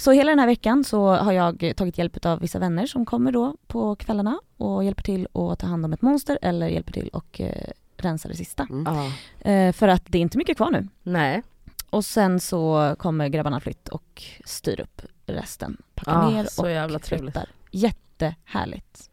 Så 0.00 0.12
hela 0.12 0.30
den 0.32 0.38
här 0.38 0.46
veckan 0.46 0.84
så 0.84 1.08
har 1.08 1.32
jag 1.32 1.72
tagit 1.76 1.98
hjälp 1.98 2.26
av 2.26 2.40
vissa 2.40 2.58
vänner 2.58 2.86
som 2.86 3.06
kommer 3.06 3.32
då 3.32 3.56
på 3.66 3.96
kvällarna 3.96 4.40
och 4.56 4.84
hjälper 4.84 5.02
till 5.02 5.28
att 5.32 5.58
ta 5.58 5.66
hand 5.66 5.84
om 5.84 5.92
ett 5.92 6.02
monster 6.02 6.38
eller 6.42 6.68
hjälper 6.68 6.92
till 6.92 7.08
och 7.08 7.40
eh, 7.40 7.70
rensa 7.96 8.28
det 8.28 8.34
sista. 8.36 8.66
Mm. 8.70 9.12
Eh, 9.40 9.72
för 9.72 9.88
att 9.88 10.02
det 10.06 10.18
är 10.18 10.22
inte 10.22 10.38
mycket 10.38 10.56
kvar 10.56 10.70
nu. 10.70 10.88
Nej. 11.02 11.42
Och 11.90 12.04
sen 12.04 12.40
så 12.40 12.94
kommer 12.98 13.28
grabbarna 13.28 13.60
flytt 13.60 13.88
och 13.88 14.22
styr 14.44 14.80
upp 14.80 15.02
resten. 15.26 15.76
Packar 15.94 16.12
Ah, 16.12 16.30
ner 16.30 16.44
så 16.44 16.62
och 16.62 16.70
jävla 16.70 16.98
trevligt. 16.98 17.34
flyttar. 17.34 17.48
Jättehärligt. 17.70 19.10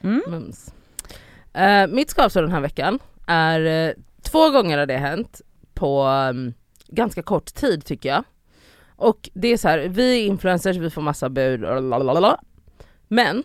Mm. 0.00 0.22
Mums. 0.28 0.74
Eh, 1.52 1.86
mitt 1.86 2.10
skavsår 2.10 2.42
den 2.42 2.50
här 2.52 2.60
veckan 2.60 2.98
är, 3.26 3.88
eh, 3.88 3.92
två 4.22 4.50
gånger 4.50 4.78
har 4.78 4.86
det 4.86 4.96
hänt 4.96 5.40
på 5.74 6.04
um, 6.06 6.54
ganska 6.86 7.22
kort 7.22 7.54
tid 7.54 7.84
tycker 7.84 8.08
jag. 8.08 8.24
Och 8.96 9.30
det 9.34 9.48
är 9.48 9.56
så 9.56 9.68
här, 9.68 9.78
vi 9.78 10.20
är 10.20 10.26
influencers, 10.26 10.76
vi 10.76 10.90
får 10.90 11.02
massa 11.02 11.28
bud, 11.28 11.60
lalalala. 11.60 12.40
men, 13.08 13.44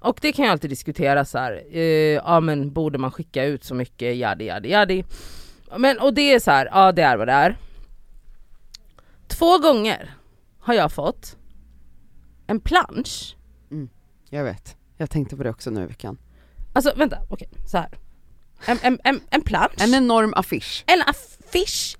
och 0.00 0.18
det 0.22 0.32
kan 0.32 0.44
jag 0.44 0.52
alltid 0.52 0.70
diskutera 0.70 1.24
så 1.24 1.38
här, 1.38 1.62
eh, 1.70 1.80
ja 2.14 2.40
men 2.40 2.72
borde 2.72 2.98
man 2.98 3.10
skicka 3.10 3.44
ut 3.44 3.64
så 3.64 3.74
mycket, 3.74 4.16
jadi 4.16 4.44
jadi 4.44 4.68
jadi. 4.68 5.04
Men 5.78 5.98
och 5.98 6.14
det 6.14 6.34
är 6.34 6.40
så 6.40 6.50
här, 6.50 6.68
ja 6.72 6.92
det 6.92 7.02
är 7.02 7.16
vad 7.16 7.28
det 7.28 7.32
är. 7.32 7.56
Två 9.28 9.58
gånger 9.58 10.14
har 10.60 10.74
jag 10.74 10.92
fått 10.92 11.36
en 12.46 12.60
plansch 12.60 13.36
Jag 14.30 14.44
vet. 14.44 14.76
Jag 14.96 15.10
tänkte 15.10 15.36
på 15.36 15.42
det 15.42 15.50
också 15.50 15.70
nu 15.70 15.82
i 15.82 15.86
veckan. 15.86 16.18
Alltså 16.72 16.92
vänta, 16.96 17.18
okej 17.30 17.48
så 17.66 17.78
här. 17.78 17.88
En, 18.66 18.78
en, 18.82 18.98
en, 19.04 19.20
en 19.30 19.40
plansch, 19.42 19.82
En 19.82 19.94
enorm 19.94 20.32
affisch. 20.36 20.84
en 20.86 21.02
affisch, 21.02 21.31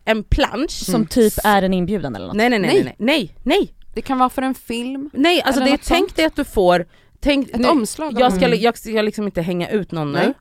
en 0.04 0.24
plansch. 0.24 0.70
Som 0.70 1.06
typ 1.06 1.32
är 1.44 1.62
en 1.62 1.74
inbjudan 1.74 2.16
eller 2.16 2.26
något. 2.26 2.36
Nej 2.36 2.50
nej 2.50 2.58
nej 2.58 2.74
Nej. 2.74 2.82
nej 2.84 2.94
nej 2.98 3.34
nej 3.42 3.74
Det 3.94 4.02
kan 4.02 4.18
vara 4.18 4.30
för 4.30 4.42
en 4.42 4.54
film, 4.54 5.10
nej 5.12 5.42
alltså 5.42 5.64
det, 5.64 5.70
något 5.70 5.80
tänk 5.84 6.08
sånt. 6.08 6.16
dig 6.16 6.24
att 6.24 6.36
du 6.36 6.44
får, 6.44 6.86
tänk, 7.20 7.48
ett 7.50 7.56
nu, 7.60 7.68
omslag. 7.68 8.12
jag 8.20 8.32
ska, 8.32 8.54
jag 8.54 8.78
ska 8.78 9.02
liksom 9.02 9.24
inte 9.26 9.42
hänga 9.42 9.68
ut 9.68 9.92
någon 9.92 10.12
Nej. 10.12 10.26
nu, 10.26 10.34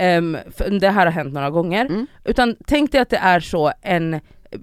Ehm, 0.00 0.36
för 0.56 0.70
det 0.70 0.90
här 0.90 1.06
har 1.06 1.12
hänt 1.12 1.34
några 1.34 1.50
gånger, 1.50 1.86
Mm. 1.86 2.06
utan 2.24 2.56
tänk 2.66 2.92
dig 2.92 3.00
att 3.00 3.10
det 3.10 3.16
är 3.16 3.40
så 3.40 3.72
en 3.82 4.14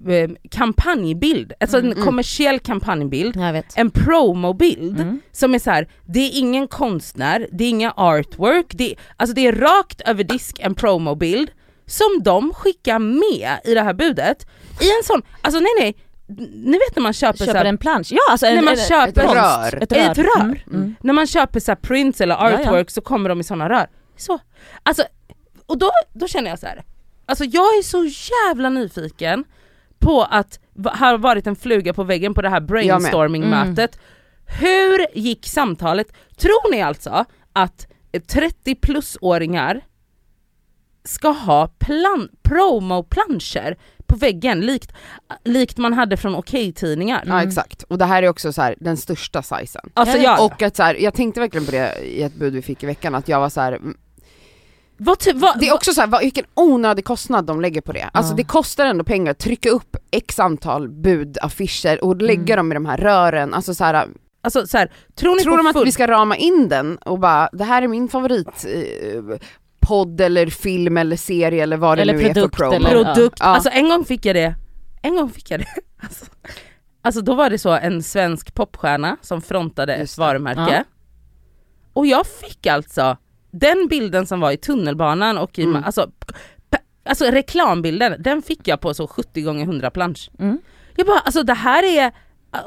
ehm, 0.08 0.36
kampanjbild, 0.50 1.52
alltså 1.60 1.78
en 1.78 1.92
Mm. 1.92 2.04
kommersiell 2.04 2.58
kampanjbild, 2.58 3.36
Jag 3.36 3.52
vet. 3.52 3.78
en 3.78 3.90
promobild 3.90 5.00
Mm. 5.00 5.20
som 5.32 5.54
är 5.54 5.58
så 5.58 5.70
här, 5.70 5.88
det 6.06 6.20
är 6.20 6.38
ingen 6.38 6.68
konstnär, 6.68 7.48
det 7.52 7.64
är 7.64 7.68
inga 7.68 7.92
artwork, 7.96 8.66
det, 8.70 8.94
alltså 9.16 9.34
det 9.34 9.46
är 9.46 9.52
rakt 9.52 10.00
över 10.00 10.24
disk 10.24 10.58
en 10.60 10.74
promobild 10.74 11.50
som 11.86 12.22
de 12.24 12.54
skickar 12.54 12.98
med 12.98 13.58
i 13.64 13.74
det 13.74 13.82
här 13.82 13.94
budet 13.94 14.46
i 14.80 14.90
en 14.90 15.02
sån, 15.04 15.22
alltså 15.42 15.60
nej 15.60 15.70
nej, 15.80 15.96
ni 16.64 16.72
vet 16.72 16.96
när 16.96 17.02
man 17.02 17.12
köper, 17.12 17.38
så 17.38 17.44
Köper 17.44 17.58
här, 17.58 17.64
en 17.64 17.78
plansch, 17.78 18.08
ja 18.10 18.18
alltså 18.30 18.46
en, 18.46 18.54
när 18.54 18.62
man 18.62 18.74
en, 18.74 18.80
köper 18.80 19.24
ett 19.24 19.34
rör. 19.34 19.82
Ett 19.82 19.92
Ett 19.92 20.18
rör. 20.18 20.24
rör. 20.24 20.40
Mm. 20.44 20.60
Mm. 20.72 20.94
när 21.00 21.12
man 21.12 21.26
köper 21.26 21.60
så 21.60 21.70
här 21.70 21.76
prints 21.76 22.20
eller 22.20 22.34
Ja, 22.34 22.50
ja. 22.50 22.60
artwork 22.60 22.90
så 22.90 23.00
kommer 23.00 23.28
de 23.28 23.40
i 23.40 23.44
såna 23.44 23.68
rör. 23.68 23.86
Så, 24.16 24.38
alltså, 24.82 25.02
och 25.66 25.78
då, 25.78 25.90
då 26.14 26.28
känner 26.28 26.50
jag 26.50 26.58
så 26.58 26.66
här. 26.66 26.84
alltså 27.26 27.44
jag 27.44 27.64
är 27.78 27.82
så 27.82 28.04
jävla 28.04 28.68
nyfiken 28.68 29.44
på 29.98 30.22
att 30.22 30.60
ha 30.98 31.16
varit 31.16 31.46
en 31.46 31.56
fluga 31.56 31.92
på 31.92 32.04
väggen 32.04 32.34
på 32.34 32.42
det 32.42 32.48
här 32.48 32.60
brainstorming-mötet. 32.60 33.98
Hur 34.60 35.06
gick 35.18 35.46
samtalet? 35.46 36.12
Tror 36.36 36.70
ni 36.70 36.82
alltså 36.82 37.24
att 37.52 37.86
30 38.28 38.74
plus-åringar 38.74 39.80
ska 41.06 41.28
ha 41.28 41.68
plan, 41.78 42.28
promoplanscher 42.42 43.76
på 44.06 44.16
väggen 44.16 44.60
likt, 44.60 44.92
likt 45.44 45.78
man 45.78 45.92
hade 45.92 46.16
från 46.16 46.34
Okej-tidningar? 46.34 47.24
Ja 47.26 47.42
exakt, 47.42 47.82
och 47.82 47.98
det 47.98 48.04
här 48.04 48.22
är 48.22 48.28
också 48.28 48.52
så 48.52 48.62
här, 48.62 48.74
den 48.80 48.96
största 48.96 49.42
sizen. 49.42 49.90
Alltså 49.94 50.16
Jag 50.16 50.24
jag, 50.38 50.44
Och 50.44 50.62
att 50.62 50.76
så 50.76 50.82
här, 50.82 50.94
jag 50.94 51.14
tänkte 51.14 51.40
verkligen 51.40 51.64
på 51.66 51.70
det 51.72 51.98
i 52.04 52.22
ett 52.22 52.34
bud 52.34 52.52
vi 52.52 52.62
fick 52.62 52.82
i 52.82 52.86
veckan, 52.86 53.14
att 53.14 53.28
jag 53.28 53.40
var 53.40 53.48
så 53.48 53.60
här. 53.60 53.72
mm, 53.72 53.96
vad, 54.98 55.18
ty- 55.18 55.32
vad, 55.32 55.58
det 55.60 55.68
är 55.68 55.74
också 55.74 55.92
så 55.92 56.00
här, 56.00 56.08
vad, 56.08 56.20
vilken 56.20 56.44
onödig 56.54 57.04
kostnad 57.04 57.44
de 57.46 57.60
lägger 57.60 57.80
på 57.80 57.92
det. 57.92 58.10
Alltså 58.12 58.32
Ja. 58.32 58.36
det 58.36 58.44
kostar 58.44 58.86
ändå 58.86 59.04
pengar 59.04 59.30
att 59.30 59.38
trycka 59.38 59.70
upp 59.70 59.96
x 60.10 60.38
antal 60.40 60.88
budaffischer 60.88 62.04
och 62.04 62.22
lägga 62.22 62.54
Mm. 62.54 62.56
dem 62.56 62.72
i 62.72 62.74
de 62.74 62.86
här 62.86 62.96
rören, 62.96 63.54
alltså 63.54 63.74
så 63.74 63.84
här, 63.84 64.08
Alltså 64.42 64.66
så 64.66 64.78
här, 64.78 64.90
tror 65.14 65.34
ni 65.36 65.42
tror 65.42 65.56
de 65.56 65.66
att 65.66 65.72
full... 65.72 65.84
vi 65.84 65.92
ska 65.92 66.06
rama 66.06 66.36
in 66.36 66.68
den 66.68 66.96
och 66.96 67.18
bara, 67.18 67.48
det 67.52 67.64
här 67.64 67.82
är 67.82 67.88
min 67.88 68.08
favorit 68.08 68.66
eh, 68.66 69.38
podd 69.86 70.20
eller 70.20 70.46
film 70.46 70.96
eller 70.96 71.16
serie 71.16 71.62
eller 71.62 71.76
vad 71.76 71.98
det 71.98 72.02
Eller 72.02 72.14
nu 72.14 72.20
är 72.20 72.24
för 72.26 72.34
produkt 72.34 72.56
promo. 72.56 72.74
eller- 72.74 72.90
produkt, 73.14 73.36
Ja. 73.40 73.46
alltså 73.46 73.70
en 73.72 73.88
gång 73.88 74.04
fick 74.04 74.26
jag 74.26 74.36
det, 74.36 74.54
en 75.02 75.16
gång 75.16 75.30
fick 75.30 75.50
jag 75.50 75.60
det. 75.60 75.66
Alltså, 76.02 76.24
alltså 77.02 77.20
då 77.20 77.34
var 77.34 77.50
det 77.50 77.58
så 77.58 77.70
en 77.70 78.02
svensk 78.02 78.54
popstjärna 78.54 79.16
som 79.22 79.42
frontade 79.42 79.94
ett 79.94 80.18
varumärke. 80.18 80.74
Ja. 80.76 80.84
Och 81.92 82.06
jag 82.06 82.26
fick 82.26 82.66
alltså 82.66 83.16
den 83.50 83.86
bilden 83.90 84.26
som 84.26 84.40
var 84.40 84.50
i 84.50 84.56
tunnelbanan 84.56 85.38
och 85.38 85.58
i, 85.58 85.62
Mm. 85.62 85.84
alltså, 85.84 86.10
alltså 87.08 87.24
reklambilden, 87.24 88.22
den 88.22 88.42
fick 88.42 88.68
jag 88.68 88.80
på 88.80 88.94
så 88.94 89.06
70 89.06 89.42
gånger 89.42 89.64
100 89.64 89.90
plansch. 89.90 90.30
Mm. 90.38 90.58
Jag 90.96 91.06
bara 91.06 91.18
alltså 91.18 91.42
det 91.42 91.54
här 91.54 91.82
är, 91.82 92.12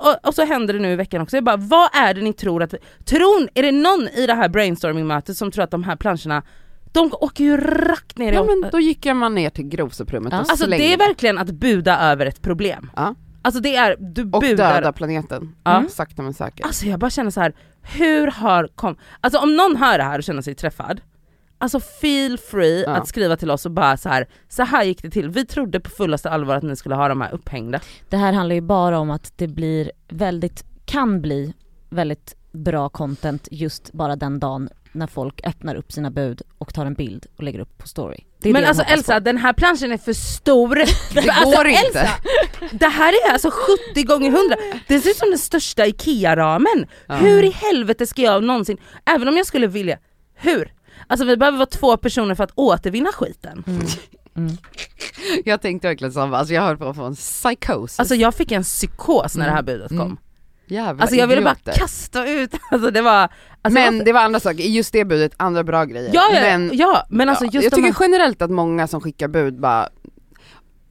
och, 0.01 0.27
och 0.27 0.35
så 0.35 0.45
händer 0.45 0.73
det 0.73 0.79
nu 0.79 0.91
i 0.91 0.95
veckan 0.95 1.21
också, 1.21 1.37
jag 1.37 1.43
bara 1.43 1.57
vad 1.57 1.89
är 1.95 2.13
det 2.13 2.21
ni 2.21 2.33
tror 2.33 2.63
att, 2.63 2.73
tror, 3.05 3.49
är 3.53 3.63
det 3.63 3.71
någon 3.71 4.07
i 4.07 4.27
det 4.27 4.33
här 4.33 4.49
brainstorming-mötet 4.49 5.37
som 5.37 5.51
tror 5.51 5.63
att 5.63 5.71
de 5.71 5.83
här 5.83 5.95
planscherna, 5.95 6.43
de 6.91 7.09
åker 7.13 7.43
ju 7.43 7.57
rakt 7.57 8.17
ner 8.17 8.31
i 8.31 8.35
Ja 8.35 8.43
men 8.43 8.69
då 8.71 8.79
gick 8.79 9.05
man 9.05 9.35
ner 9.35 9.49
till 9.49 9.67
grovsoprummet 9.67 10.33
Ja. 10.33 10.41
och 10.41 10.49
Alltså 10.49 10.67
det 10.67 10.93
är 10.93 10.97
verkligen 10.97 11.37
att 11.37 11.51
buda 11.51 11.99
över 11.99 12.25
ett 12.25 12.41
problem. 12.41 12.91
Ja. 12.95 13.15
Alltså 13.41 13.61
det 13.61 13.75
är, 13.75 13.95
du 13.99 14.21
och 14.23 14.41
budar, 14.41 14.73
döda 14.73 14.93
planeten, 14.93 15.55
Ja. 15.63 15.77
Mm. 15.77 15.89
sakta 15.89 16.21
men 16.21 16.33
säkert. 16.33 16.65
alltså 16.65 16.85
jag 16.85 16.99
bara 16.99 17.09
känner 17.09 17.31
så 17.31 17.41
här. 17.41 17.53
hur 17.81 18.27
har 18.27 18.67
kom, 18.67 18.95
alltså 19.21 19.39
om 19.39 19.55
någon 19.55 19.75
hör 19.75 19.97
det 19.97 20.03
här 20.03 20.17
och 20.17 20.23
känner 20.23 20.41
sig 20.41 20.55
träffad, 20.55 21.01
alltså 21.57 21.79
feel 21.79 22.37
free 22.37 22.83
Ja. 22.83 22.91
att 22.91 23.07
skriva 23.07 23.35
till 23.37 23.51
oss 23.51 23.65
och 23.65 23.71
bara 23.71 23.97
så 23.97 24.09
här. 24.09 24.27
så 24.49 24.63
här 24.63 24.83
gick 24.83 25.01
det 25.01 25.09
till, 25.09 25.29
vi 25.29 25.45
trodde 25.45 25.79
på 25.79 25.89
fullaste 25.89 26.29
allvar 26.29 26.55
att 26.55 26.63
ni 26.63 26.75
skulle 26.75 26.95
ha 26.95 27.07
de 27.07 27.21
här 27.21 27.31
upphängda. 27.33 27.79
Det 28.09 28.17
här 28.17 28.33
handlar 28.33 28.55
ju 28.55 28.61
bara 28.61 28.99
om 28.99 29.09
att 29.11 29.33
det 29.37 29.47
blir 29.47 29.91
väldigt, 30.07 30.63
kan 30.85 31.21
bli 31.21 31.53
väldigt 31.89 32.35
bra 32.51 32.89
content 32.89 33.47
just 33.51 33.91
bara 33.93 34.15
den 34.15 34.39
dagen 34.39 34.69
när 34.91 35.07
folk 35.07 35.47
öppnar 35.47 35.75
upp 35.75 35.91
sina 35.91 36.11
bud 36.11 36.41
och 36.57 36.73
tar 36.73 36.85
en 36.85 36.93
bild 36.93 37.25
och 37.37 37.43
lägger 37.43 37.59
upp 37.59 37.77
på 37.77 37.87
story. 37.87 38.23
Men 38.43 38.65
alltså 38.65 38.83
Elsa, 38.83 39.13
på. 39.13 39.19
den 39.19 39.37
här 39.37 39.53
planschen 39.53 39.91
är 39.91 39.97
för 39.97 40.13
stor. 40.13 40.75
Det 41.13 41.29
alltså, 41.29 41.57
går 41.57 41.67
inte. 41.67 41.99
Elsa, 41.99 42.09
det 42.71 42.87
här 42.87 43.13
är 43.13 43.33
alltså 43.33 43.51
70 43.93 44.03
gånger 44.03 44.29
100 44.29 44.55
det 44.87 44.99
ser 44.99 45.09
ut 45.09 45.17
som 45.17 45.29
den 45.29 45.39
största 45.39 45.85
IKEA-ramen. 45.85 46.87
Ja. 47.07 47.15
Hur 47.15 47.43
i 47.43 47.49
helvete 47.49 48.07
ska 48.07 48.21
jag 48.21 48.43
någonsin, 48.43 48.77
även 49.05 49.27
om 49.27 49.37
jag 49.37 49.45
skulle 49.45 49.67
vilja, 49.67 49.97
hur? 50.35 50.73
Alltså 51.07 51.25
vi 51.25 51.37
behöver 51.37 51.57
vara 51.57 51.69
två 51.69 51.97
personer 51.97 52.35
för 52.35 52.43
att 52.43 52.51
återvinna 52.55 53.11
skiten. 53.11 53.63
Mm. 53.67 53.81
Mm. 54.37 54.57
Jag 55.45 55.61
tänkte 55.61 55.87
verkligen 55.87 56.11
samma, 56.11 56.37
alltså 56.37 56.53
jag 56.53 56.61
höll 56.61 56.77
på 56.77 56.89
att 56.89 56.95
få 56.95 57.03
en 57.03 57.15
psykos. 57.15 57.99
Alltså 57.99 58.15
jag 58.15 58.35
fick 58.35 58.51
en 58.51 58.63
psykos 58.63 59.35
när 59.35 59.45
det 59.45 59.51
här 59.51 59.61
budet 59.61 59.89
kom. 59.89 60.17
Jävla 60.69 61.01
Alltså 61.01 61.15
jag 61.15 61.27
ville 61.27 61.41
bara 61.41 61.55
kasta 61.73 62.27
ut, 62.27 62.51
alltså 62.71 62.91
det 62.91 63.01
var... 63.01 63.29
Alltså 63.61 63.79
Men 63.81 63.95
jag, 63.97 64.05
det 64.05 64.13
var 64.13 64.21
andra 64.21 64.39
saker, 64.39 64.63
i 64.63 64.75
just 64.75 64.93
det 64.93 65.05
budet, 65.05 65.31
andra 65.37 65.63
bra 65.63 65.85
grejer. 65.85 66.11
ja, 66.13 66.23
ja, 66.33 66.41
men, 66.41 66.69
ja, 66.73 67.05
men 67.09 67.29
alltså 67.29 67.45
ja, 67.45 67.49
just 67.53 67.63
jag 67.63 67.73
tycker 67.73 67.93
här, 67.93 67.95
generellt 67.99 68.41
att 68.41 68.51
många 68.51 68.87
som 68.87 69.01
skickar 69.01 69.27
bud 69.27 69.59
bara, 69.59 69.89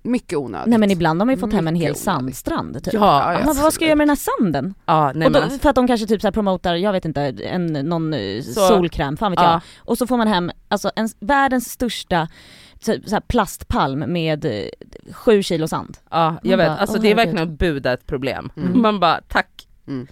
mycket 0.03 0.39
onödigt. 0.39 0.66
Nej 0.66 0.79
men 0.79 0.91
ibland 0.91 1.20
har 1.20 1.26
man 1.26 1.35
ju 1.35 1.41
fått 1.41 1.53
hem 1.53 1.68
en 1.68 1.74
hel 1.74 1.89
Mycket 1.91 1.91
onödigt. 1.91 2.03
sandstrand 2.03 2.85
typ. 2.85 2.95
ja, 2.95 3.33
Ja, 3.33 3.39
men 3.47 3.57
vad 3.62 3.72
ska 3.72 3.85
jag 3.85 3.89
göra 3.89 3.97
med 3.97 4.09
den 4.09 4.16
här 4.16 4.37
sanden? 4.41 4.74
ja, 4.87 5.12
nej, 5.14 5.31
då, 5.31 5.41
men 5.41 5.59
för 5.59 5.68
att 5.70 5.76
de 5.76 5.87
kanske 5.87 6.07
typ 6.07 6.20
så 6.20 6.26
här 6.26 6.33
promotar, 6.33 6.74
jag 6.74 6.93
vet 6.93 7.05
inte, 7.05 7.20
en, 7.22 7.66
någon 7.66 8.14
eh, 8.14 8.43
Så- 8.43 8.61
solkräm, 8.61 9.16
fan 9.16 9.33
vet 9.33 9.41
ja. 9.41 9.51
jag. 9.53 9.61
Och 9.79 9.99
så 9.99 10.07
får 10.07 10.16
man 10.16 10.29
hem 10.29 10.51
alltså 10.68 10.91
en, 10.97 11.09
världens 11.20 11.70
största 11.70 12.29
så, 12.81 12.95
så 13.07 13.14
här 13.14 13.20
plastpalm 13.20 13.99
med 14.12 14.45
eh, 14.45 14.53
sju 15.12 15.43
kilo 15.43 15.68
sand. 15.68 15.97
Ja 16.11 16.31
Man 16.31 16.39
jag 16.43 16.57
vet, 16.57 16.66
bara, 16.68 16.76
alltså 16.76 16.99
det 16.99 17.11
är 17.11 17.14
verkligen 17.14 17.43
att 17.53 17.59
buda 17.59 17.93
ett 17.93 18.07
problem. 18.07 18.51
Mm. 18.57 18.83
Man 18.83 19.01
bara 19.01 19.20
tack. 19.29 19.58
Mm. 19.89 20.07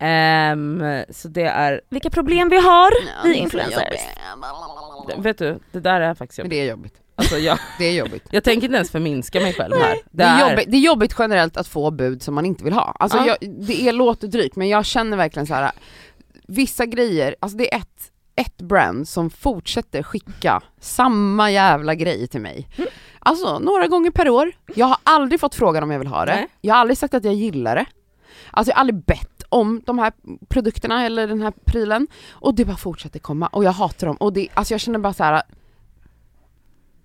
Ehm, 0.00 1.04
så 1.10 1.28
det 1.28 1.42
är, 1.42 1.80
Vilka 1.88 2.10
problem 2.10 2.48
vi 2.48 2.56
har, 2.56 2.90
Ja, 3.06 3.12
vi 3.24 3.28
det 3.32 3.38
är 3.38 3.42
influencers. 3.42 4.00
vet 5.18 5.38
du, 5.38 5.58
det 5.72 5.80
där 5.80 6.00
är 6.00 6.14
faktiskt 6.14 6.38
Men 6.38 6.44
jobbigt. 6.46 6.50
det 6.58 6.60
är 6.60 6.70
jobbigt. 6.70 6.94
Alltså 7.16 7.36
jag, 7.38 7.58
Det 7.78 7.84
är 7.84 7.92
jobbigt. 7.92 8.24
jag 8.30 8.44
tänker 8.44 8.64
inte 8.64 8.76
ens 8.76 8.90
förminska 8.90 9.40
mig 9.40 9.52
själv 9.54 9.74
här. 9.76 9.96
Det 10.10 10.22
är, 10.22 10.50
jobbigt. 10.50 10.70
det 10.70 10.76
är 10.76 10.80
jobbigt 10.80 11.14
generellt 11.18 11.56
att 11.56 11.68
få 11.68 11.90
bud 11.90 12.22
som 12.22 12.34
man 12.34 12.46
inte 12.46 12.64
vill 12.64 12.72
ha. 12.72 12.96
Alltså 13.00 13.18
Ja. 13.18 13.26
jag, 13.40 13.50
det 13.50 13.88
är, 13.88 13.92
låter 13.92 14.28
drygt 14.28 14.56
men 14.56 14.68
jag 14.68 14.84
känner 14.86 15.16
verkligen 15.16 15.46
så 15.46 15.54
här. 15.54 15.70
vissa 16.48 16.86
grejer, 16.86 17.36
alltså 17.40 17.58
det 17.58 17.74
är 17.74 17.78
ett, 17.78 18.12
ett 18.36 18.56
brand 18.56 19.08
som 19.08 19.30
fortsätter 19.30 20.02
skicka 20.02 20.62
samma 20.80 21.50
jävla 21.50 21.94
grej 21.94 22.26
till 22.28 22.40
mig. 22.40 22.68
Mm. 22.76 22.88
Alltså 23.18 23.58
några 23.58 23.86
gånger 23.86 24.10
per 24.10 24.28
år. 24.28 24.52
Jag 24.74 24.86
har 24.86 24.96
aldrig 25.02 25.40
fått 25.40 25.54
frågan 25.54 25.82
om 25.82 25.90
jag 25.90 25.98
vill 25.98 26.08
ha 26.08 26.24
det. 26.24 26.34
Nej. 26.34 26.46
Jag 26.60 26.74
har 26.74 26.80
aldrig 26.80 26.98
sagt 26.98 27.14
att 27.14 27.24
jag 27.24 27.34
gillar 27.34 27.76
det. 27.76 27.86
Alltså 28.58 28.70
jag 28.70 28.76
har 28.76 28.80
aldrig 28.80 29.04
bett 29.04 29.42
om 29.48 29.82
de 29.86 29.98
här 29.98 30.12
produkterna 30.48 31.04
eller 31.06 31.26
den 31.28 31.42
här 31.42 31.52
prylen. 31.64 32.06
Och 32.30 32.54
det 32.54 32.64
bara 32.64 32.76
fortsätter 32.76 33.18
komma 33.18 33.46
och 33.46 33.64
jag 33.64 33.72
hatar 33.72 34.06
dem. 34.06 34.16
Och 34.16 34.32
det, 34.32 34.48
alltså 34.54 34.74
jag 34.74 34.80
känner 34.80 34.98
bara 34.98 35.12
så 35.12 35.24
här. 35.24 35.42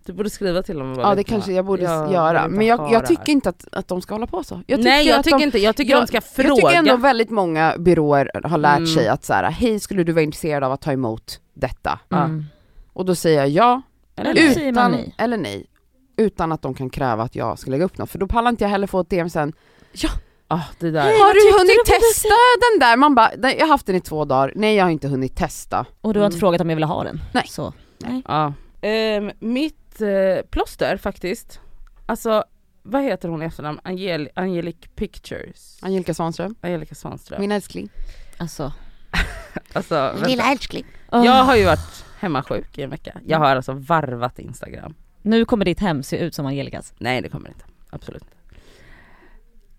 Du 0.06 0.14
borde 0.14 0.30
skriva 0.30 0.64
till 0.64 0.78
dem 0.80 0.90
och 0.90 0.96
bara, 0.96 1.08
ja 1.08 1.16
det 1.16 1.24
kanske 1.24 1.54
jag 1.54 1.66
borde 1.66 1.84
Jag 1.84 2.12
göra. 2.14 2.48
Men 2.48 2.68
jag, 2.68 2.92
jag 2.92 3.06
tycker 3.06 3.30
inte 3.32 3.50
att, 3.50 3.68
att 3.72 3.88
de 3.88 4.02
ska 4.02 4.14
hålla 4.14 4.28
på 4.28 4.44
så. 4.44 4.62
Jag 4.68 4.84
Nej 4.84 5.08
jag 5.08 5.24
tycker 5.24 5.38
de, 5.38 5.44
inte, 5.44 5.60
jag 5.60 5.76
tycker 5.76 5.96
de 5.96 6.08
ska 6.08 6.22
fråga. 6.22 6.48
jag 6.50 6.56
tycker 6.58 6.78
ändå 6.78 6.98
väldigt 6.98 7.30
många 7.30 7.76
byråer 7.78 8.30
har 8.44 8.58
lärt 8.58 8.78
Mm. 8.78 8.88
sig 8.88 9.08
att 9.08 9.24
så 9.24 9.34
här, 9.34 9.52
hej 9.52 9.80
skulle 9.80 10.04
du 10.04 10.12
vara 10.12 10.24
intresserad 10.24 10.64
av 10.64 10.72
att 10.72 10.82
ta 10.82 10.92
emot 10.92 11.40
detta? 11.54 12.00
Ja. 12.10 12.24
Mm. 12.24 12.46
Och 12.94 13.06
då 13.06 13.16
säger 13.16 13.40
jag 13.40 13.50
ja, 13.50 13.82
Eller 14.16 14.68
utan, 14.70 14.92
nej. 14.92 15.16
eller 15.18 15.38
nej. 15.38 15.66
Utan 16.18 16.52
att 16.52 16.62
de 16.62 16.74
kan 16.74 16.90
kräva 16.90 17.24
att 17.24 17.36
jag 17.36 17.60
ska 17.60 17.72
lägga 17.72 17.86
upp 17.86 17.98
något, 17.98 18.10
för 18.10 18.20
då 18.20 18.28
pallar 18.28 18.50
inte 18.50 18.64
jag 18.64 18.70
heller 18.70 18.88
få 18.88 19.00
ett 19.00 19.10
DM 19.10 19.30
sen. 19.30 19.54
Ah, 20.54 20.62
det 20.80 20.92
där. 20.92 21.02
Hej, 21.02 21.20
har 21.20 21.34
du 21.34 21.58
hunnit 21.60 21.78
du 21.86 21.92
testa 21.92 22.30
den 22.72 22.80
där? 22.80 22.98
Man 22.98 23.16
bara, 23.16 23.32
"Nej, 23.38 23.56
jag 23.60 23.66
har 23.66 23.70
haft 23.72 23.86
den 23.86 23.96
i 23.96 24.02
två 24.02 24.26
dagar, 24.26 24.54
nej 24.56 24.76
jag 24.76 24.84
har 24.86 24.92
inte 24.92 25.08
hunnit 25.08 25.36
testa. 25.36 25.86
Och 26.02 26.14
du 26.14 26.20
har 26.20 26.26
inte 26.26 26.36
Mm. 26.36 26.40
frågat 26.40 26.62
om 26.62 26.70
jag 26.70 26.76
vill 26.76 26.84
ha 26.84 27.04
den? 27.04 27.22
Nej. 27.34 27.44
Så. 27.48 27.74
Ja. 28.28 28.54
Ehm, 28.82 29.32
mitt 29.40 30.02
eh, 30.02 30.46
plåster 30.50 30.98
faktiskt, 30.98 31.60
alltså 32.06 32.44
vad 32.84 33.04
heter 33.04 33.30
hon 33.30 33.42
i 33.42 33.46
efternamn? 33.46 33.80
Angel 33.84 34.30
Angelic 34.36 34.76
Pictures? 34.96 35.80
Angelica 35.82 36.14
Svanström, 36.14 36.56
Angelica 36.62 36.96
Svanström. 36.96 37.42
min 37.42 37.52
älskling. 37.52 37.90
Alltså. 38.38 38.74
Alltså, 39.74 39.96
vänta. 40.22 40.44
älskling. 40.52 40.86
Åh. 41.12 41.26
Jag 41.26 41.44
har 41.44 41.56
ju 41.56 41.66
varit 41.66 42.06
hemmasjuk 42.20 42.78
i 42.78 42.82
en 42.82 42.90
vecka. 42.90 43.20
Jag 43.28 43.38
har 43.40 43.56
alltså 43.56 43.72
varvat 43.74 44.40
Instagram. 44.40 44.94
Nu 45.22 45.46
kommer 45.46 45.66
ditt 45.66 45.80
hem 45.80 46.04
se 46.04 46.18
ut 46.18 46.36
som 46.36 46.46
Angelicas. 46.46 46.94
Nej 46.98 47.22
det 47.22 47.30
kommer 47.30 47.46
det 47.50 47.54
inte, 47.54 47.66
absolut 47.90 48.22
inte. 48.22 48.34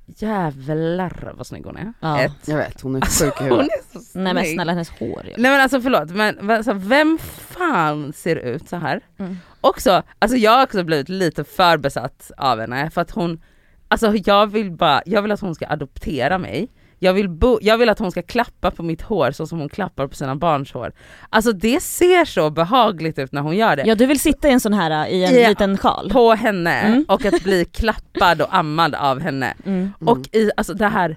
Jävlar 0.07 1.33
vad 1.37 1.47
snygg 1.47 1.65
hon 1.67 1.77
är. 1.77 1.93
Ja. 2.01 2.21
Ett. 2.21 2.33
Jag 2.49 2.57
vet, 2.57 2.81
hon 2.81 2.97
är 2.97 3.01
Alltså, 3.01 3.25
sjuk 3.25 3.35
i 3.41 3.43
hon 3.45 3.51
huvudet. 3.51 3.95
är 3.95 3.99
så 3.99 4.19
Nej 4.19 4.35
men 4.35 4.45
snygg. 4.45 4.55
snälla 4.57 4.73
hennes 4.73 4.91
hår. 4.91 5.23
Nej 5.25 5.51
men 5.51 5.61
alltså 5.61 5.81
förlåt, 5.81 6.11
men 6.11 6.35
men 6.41 6.57
alltså, 6.57 6.73
vem 6.73 7.19
fan 7.51 8.13
ser 8.13 8.37
ut 8.37 8.69
så 8.69 8.77
här? 8.77 9.01
Mm. 9.19 9.37
Också, 9.61 10.03
alltså 10.19 10.37
jag 10.37 10.51
har 10.51 10.63
också 10.65 10.85
blivit 10.85 11.09
lite 11.09 11.45
för 11.45 11.77
besatt 11.77 12.31
av 12.37 12.61
henne 12.61 12.91
för 12.91 13.01
att 13.01 13.11
hon, 13.11 13.43
alltså 13.89 14.13
jag 14.17 14.47
vill 14.47 14.71
bara, 14.73 15.03
jag 15.07 15.23
vill 15.23 15.33
att 15.33 15.41
hon 15.41 15.55
ska 15.55 15.67
adoptera 15.69 16.39
mig. 16.39 16.69
Jag 17.05 17.13
vill, 17.15 17.29
bo, 17.29 17.59
jag 17.63 17.79
vill 17.79 17.89
att 17.89 17.99
hon 17.99 18.11
ska 18.11 18.23
klappa 18.23 18.71
på 18.71 18.83
mitt 18.83 19.03
hår 19.03 19.31
så 19.31 19.47
som 19.47 19.59
hon 19.59 19.69
klappar 19.69 20.07
på 20.07 20.15
sina 20.15 20.37
barns 20.37 20.73
hår. 20.73 20.93
Alltså 21.31 21.53
det 21.53 21.83
ser 21.83 22.25
så 22.25 22.51
behagligt 22.51 23.19
ut 23.19 23.33
när 23.33 23.41
hon 23.43 23.57
gör 23.57 23.77
det. 23.77 23.83
ja 23.87 23.95
du 23.95 24.07
vill 24.07 24.21
sitta 24.21 24.49
i 24.49 24.53
en 24.53 24.61
sån 24.61 24.73
här 24.75 25.07
i 25.09 25.25
en 25.25 25.41
Ja. 25.43 25.49
liten 25.49 25.77
sjal? 25.79 26.11
På 26.11 26.33
henne 26.35 26.71
Mm. 26.81 27.05
och 27.09 27.25
att 27.25 27.43
bli 27.43 27.65
klappad 27.73 28.43
och 28.43 28.55
ammad 28.55 28.95
av 28.95 29.21
henne. 29.21 29.55
Mm. 29.67 29.91
Och 30.07 30.19
i 30.33 30.51
alltså 30.57 30.75
det 30.75 30.89
här 30.89 31.17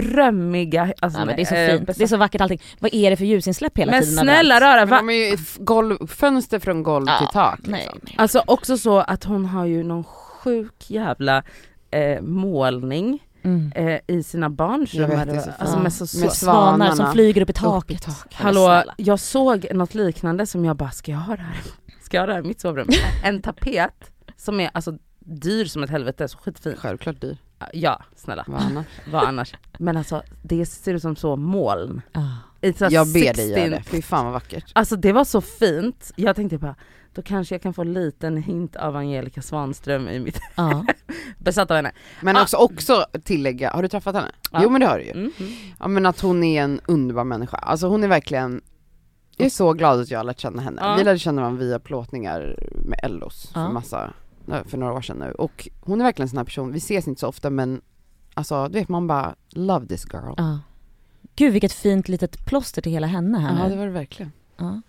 drömmiga, 0.00 0.92
alltså, 1.00 1.18
Ja, 1.20 1.24
men 1.24 1.36
det 1.36 1.42
är 1.42 1.46
så 1.46 1.54
eh, 1.54 1.70
fint, 1.78 1.98
det 1.98 2.04
är 2.04 2.06
så 2.08 2.16
vackert 2.16 2.40
allting. 2.40 2.60
Vad 2.78 2.94
är 2.94 3.10
det 3.10 3.16
för 3.16 3.24
ljusinsläpp 3.24 3.78
hela 3.78 3.92
Men 3.92 4.02
tiden? 4.02 4.18
snälla 4.18 4.60
rara, 4.60 5.02
Men 5.02 5.14
ju 5.16 5.32
ett 5.34 5.56
golv, 5.58 6.06
fönster 6.06 6.58
från 6.58 6.82
golv 6.82 7.04
Ja, 7.08 7.18
till 7.18 7.26
tak. 7.32 7.58
Nej. 7.62 7.80
Liksom. 7.82 8.00
men- 8.02 8.12
Alltså 8.18 8.42
också 8.46 8.78
så 8.78 8.98
att 8.98 9.24
hon 9.24 9.44
har 9.46 9.66
ju 9.66 9.82
någon 9.82 10.04
sjuk 10.04 10.90
jävla 10.90 11.42
eh, 11.90 12.20
målning 12.22 13.22
Mm. 13.46 13.72
eh, 13.74 14.00
i 14.16 14.22
sina 14.22 14.50
barns 14.50 14.94
rum. 14.94 15.10
alltså 15.58 15.78
med 15.78 15.92
så, 15.92 16.06
så 16.06 16.18
Med 16.18 16.32
Svanar 16.32 16.94
som 16.94 17.12
flyger 17.12 17.42
upp 17.42 17.48
i 17.48 17.52
Upp 17.52 17.58
i 17.58 17.62
taket. 17.62 18.02
taket. 18.02 18.34
Hallå, 18.34 18.82
jag 18.96 19.20
såg 19.20 19.66
något 19.74 19.94
liknande 19.94 20.46
som 20.46 20.64
jag 20.64 20.76
bara, 20.76 20.90
ska 20.90 21.12
jag 21.12 21.18
ha 21.18 21.36
det 21.36 21.42
här? 21.42 21.56
Ska 22.02 22.16
jag 22.16 22.22
ha 22.22 22.26
det 22.26 22.32
här 22.32 22.40
i 22.40 22.46
mitt 22.46 22.60
sovrum? 22.60 22.88
En 23.24 23.42
tapet 23.42 24.10
som 24.36 24.60
är 24.60 24.70
alltså 24.74 24.98
dyr 25.18 25.64
som 25.64 25.82
ett 25.82 25.90
helvete, 25.90 26.28
så 26.28 26.38
skitfin. 26.38 26.74
Självklart 26.78 27.20
dyr, 27.20 27.36
Ja, 27.72 28.02
snälla. 28.16 28.44
vad 28.48 28.60
annars? 28.62 28.86
Vad 29.12 29.24
annars? 29.24 29.54
Men 29.78 29.96
alltså 29.96 30.22
det 30.42 30.66
ser 30.66 30.94
ut 30.94 31.02
som 31.02 31.16
så 31.16 31.36
moln. 31.36 32.02
Ah. 32.12 32.20
Jag 32.90 33.06
ber 33.12 33.20
dig 33.20 33.34
16 33.34 33.48
göra 33.48 33.70
det, 33.70 33.82
fy 33.82 34.02
fan 34.02 34.24
vad 34.24 34.32
vackert. 34.34 34.64
Alltså 34.72 34.96
det 34.96 35.12
var 35.12 35.24
så 35.24 35.40
fint. 35.40 36.12
Jag 36.16 36.36
tänkte 36.36 36.58
bara, 36.58 36.74
då 37.16 37.22
kanske 37.22 37.54
jag 37.54 37.62
kan 37.62 37.74
få 37.74 37.82
en 37.82 37.92
liten 37.92 38.36
hint 38.36 38.76
av 38.76 38.96
Angelica 38.96 39.42
Svanström 39.42 40.08
i 40.08 40.18
mitt 40.20 40.40
Ja. 40.56 40.84
besatt 41.38 41.70
av 41.70 41.76
henne. 41.76 41.92
Men 42.22 42.36
Ah. 42.36 42.42
också, 42.42 42.56
också 42.56 43.06
tillägga, 43.24 43.70
har 43.70 43.82
du 43.82 43.88
träffat 43.88 44.14
henne? 44.14 44.30
Ja. 44.52 44.60
Jo 44.62 44.70
men 44.70 44.80
det 44.80 44.86
har 44.86 44.98
du 44.98 45.04
ju. 45.04 45.10
Mm, 45.10 45.32
mm. 45.38 45.52
Ja 45.80 45.88
men 45.88 46.06
att 46.06 46.20
hon 46.20 46.44
är 46.44 46.62
en 46.62 46.80
underbar 46.86 47.24
människa, 47.24 47.56
alltså 47.56 47.86
hon 47.88 48.04
är 48.04 48.08
verkligen 48.08 48.60
Jag 49.36 49.46
är 49.46 49.50
så 49.50 49.72
glad 49.72 50.00
att 50.00 50.10
jag 50.10 50.18
har 50.18 50.24
lärt 50.24 50.40
känna 50.40 50.62
henne. 50.62 50.82
Ja. 50.84 50.94
Vi 50.98 51.04
lärde 51.04 51.18
känna 51.18 51.42
varandra 51.42 51.60
via 51.64 51.78
plåtningar 51.78 52.58
med 52.88 53.00
Ellos 53.02 53.50
för 53.52 53.68
massa, 53.72 54.12
för 54.66 54.76
några 54.78 54.92
år 54.92 55.00
sedan 55.00 55.16
nu 55.18 55.32
och 55.32 55.68
hon 55.80 56.00
är 56.00 56.04
verkligen 56.04 56.24
en 56.24 56.28
sån 56.28 56.36
här 56.38 56.44
person, 56.44 56.72
vi 56.72 56.78
ses 56.78 57.08
inte 57.08 57.20
så 57.20 57.28
ofta 57.28 57.50
men 57.50 57.80
Alltså 58.34 58.68
du 58.68 58.78
vet 58.78 58.88
man 58.88 59.06
bara, 59.06 59.34
love 59.50 59.86
this 59.86 60.06
girl. 60.12 60.34
Ja. 60.36 60.58
Gud 61.36 61.52
vilket 61.52 61.72
fint 61.72 62.08
litet 62.08 62.46
plåster 62.46 62.82
till 62.82 62.92
hela 62.92 63.06
henne 63.06 63.38
här 63.38 63.62
Ja 63.62 63.68
det 63.68 63.76
var 63.76 63.86
det 63.86 63.92
verkligen. 63.92 64.32
Ja. 64.56 64.80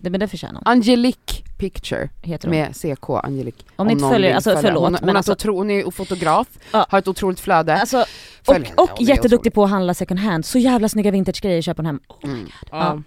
Det, 0.00 0.10
men 0.10 0.20
det 0.20 0.28
förtjänar 0.28 0.54
hon, 0.54 0.62
Angelique 0.72 1.42
Picture 1.58 2.08
heter 2.22 2.48
hon. 2.48 2.56
med 2.56 2.76
CK, 2.76 3.10
Angelique. 3.10 3.64
Om 3.76 3.86
ni 3.86 3.92
inte 3.92 4.08
följer, 4.08 4.34
alltså 4.34 4.50
följa. 4.50 4.62
förlåt 4.68 4.82
Hon, 4.84 4.94
hon, 4.94 5.06
men 5.06 5.16
alltså, 5.16 5.32
otro, 5.32 5.56
hon 5.56 5.70
är 5.70 5.90
fotograf, 5.90 6.46
Ja. 6.72 6.86
har 6.90 6.98
ett 6.98 7.08
otroligt 7.08 7.40
flöde. 7.40 7.74
alltså 7.80 7.98
och, 8.46 8.56
och 8.56 8.56
hon 8.90 8.98
är 8.98 9.02
jätteduktig 9.08 9.34
otrolig. 9.38 9.54
på 9.54 9.64
att 9.64 9.70
handla 9.70 9.94
second 9.94 10.20
hand, 10.20 10.44
så 10.44 10.58
jävla 10.58 10.88
snygga 10.88 11.10
vintagegrejer 11.10 11.62
köper 11.62 11.82
hon 11.82 11.86
hem. 11.86 12.00
Mm. 12.24 12.48
Ja. 12.70 13.02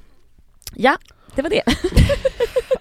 Ja, 0.75 0.97
det 1.35 1.41
var 1.41 1.49
det. 1.49 1.63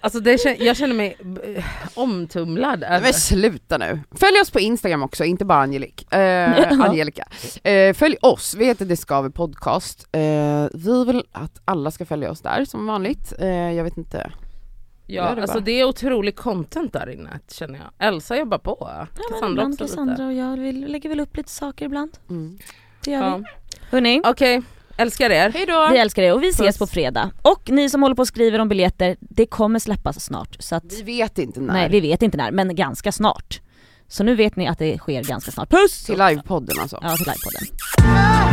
Alltså 0.01 0.19
det, 0.19 0.57
jag 0.59 0.77
känner 0.77 0.95
mig 0.95 1.17
eh, 1.55 1.63
omtumlad. 1.93 2.79
Men 2.89 3.13
sluta 3.13 3.77
nu. 3.77 3.99
Följ 4.11 4.39
oss 4.41 4.51
på 4.51 4.59
Instagram 4.59 5.03
också, 5.03 5.23
inte 5.23 5.45
bara 5.45 5.59
Angelique. 5.59 6.17
Eh, 6.17 6.81
Angelica. 6.81 7.27
Eh, 7.63 7.93
följ 7.93 8.15
oss, 8.21 8.55
vi 8.55 8.65
heter 8.65 8.85
Det 8.85 8.97
Skaver 8.97 9.29
Podcast. 9.29 10.07
Eh, 10.11 10.21
vi 10.73 11.05
vill 11.05 11.12
alla 11.73 11.91
ska 11.91 12.05
följa 12.05 12.31
oss 12.31 12.41
där 12.41 12.65
som 12.65 12.85
vanligt. 12.87 13.33
Eh, 13.39 13.47
jag 13.47 13.83
vet 13.83 13.97
inte. 13.97 14.31
Ja, 15.07 15.35
det 15.35 15.41
alltså 15.41 15.57
bara. 15.57 15.63
det 15.65 15.71
är 15.71 15.85
otrolig 15.85 16.35
content 16.35 16.93
där 16.93 17.09
inne 17.09 17.39
känner 17.51 17.79
jag. 17.79 18.07
Elsa 18.07 18.37
jobbar 18.37 18.57
på, 18.57 18.77
Ja, 18.79 19.07
Cassandra 19.29 19.49
ibland 19.51 19.73
också 19.73 19.83
Cassandra 19.83 20.13
lite. 20.13 20.23
och 20.23 20.33
jag 20.33 20.57
vi 20.57 20.71
lägger 20.71 21.09
väl 21.09 21.19
upp 21.19 21.37
lite 21.37 21.49
saker 21.51 21.85
ibland. 21.85 22.17
Mm. 22.29 22.57
Det 23.03 23.11
gör 23.11 23.23
Ja. 23.23 23.37
vi. 23.37 23.43
Hörni, 23.91 24.21
Okej, 24.25 24.61
älskar 24.97 25.29
er. 25.29 25.49
Hej 25.53 25.65
då! 25.65 25.87
vi 25.91 25.97
älskar 25.97 26.23
er 26.23 26.33
och 26.33 26.43
vi 26.43 26.49
ses 26.49 26.67
Puss. 26.67 26.77
på 26.77 26.87
fredag. 26.87 27.31
Och 27.41 27.69
ni 27.71 27.89
som 27.89 28.01
håller 28.03 28.15
på 28.15 28.21
och 28.21 28.27
skriver 28.27 28.59
om 28.59 28.69
biljetter, 28.69 29.15
det 29.19 29.45
kommer 29.45 29.79
släppas 29.79 30.23
snart. 30.23 30.55
Så 30.59 30.75
att, 30.75 30.83
Vi 30.93 31.01
vet 31.03 31.37
inte 31.39 31.59
när. 31.61 31.73
nej 31.73 31.89
vi 31.89 31.99
vet 32.01 32.21
inte 32.21 32.37
när, 32.37 32.51
men 32.51 32.75
ganska 32.75 33.11
snart. 33.11 33.61
Så 34.07 34.23
nu 34.23 34.35
vet 34.35 34.55
ni 34.55 34.67
att 34.67 34.79
det 34.79 34.97
sker 34.97 35.23
ganska 35.23 35.51
snart. 35.51 35.69
Puss! 35.69 36.03
Till 36.05 36.17
livepodden 36.17 36.79
alltså. 36.79 36.99
Ja, 37.01 37.15
till 37.15 37.25
livepodden. 37.25 38.52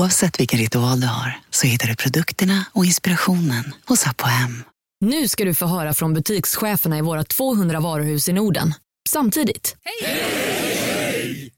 Oavsett 0.00 0.40
vilken 0.40 0.58
ritual 0.58 1.00
du 1.00 1.06
har 1.06 1.38
så 1.50 1.66
hittar 1.66 1.88
du 1.88 1.96
produkterna 1.96 2.64
och 2.72 2.84
inspirationen 2.84 3.74
hos 3.86 4.06
Apohem. 4.06 4.64
Nu 5.00 5.28
ska 5.28 5.44
du 5.44 5.54
få 5.54 5.66
höra 5.66 5.94
från 5.94 6.14
butikscheferna 6.14 6.98
i 6.98 7.00
våra 7.00 7.24
200 7.24 7.80
varuhus 7.80 8.28
i 8.28 8.32
Norden. 8.32 8.74
Samtidigt. 9.08 9.76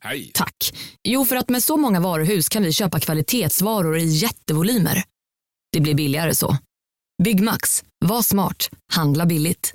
Hej! 0.02 0.32
Tack. 0.34 0.74
Jo, 1.08 1.24
för 1.24 1.36
att 1.36 1.48
med 1.48 1.62
så 1.62 1.76
många 1.76 2.00
varuhus 2.00 2.48
kan 2.48 2.62
vi 2.62 2.72
köpa 2.72 3.00
kvalitetsvaror 3.00 3.98
i 3.98 4.04
jättevolymer. 4.04 5.02
Det 5.72 5.80
blir 5.80 5.94
billigare 5.94 6.34
så. 6.34 6.56
Byggmax. 7.22 7.84
Var 8.04 8.22
smart. 8.22 8.70
Handla 8.92 9.26
billigt. 9.26 9.74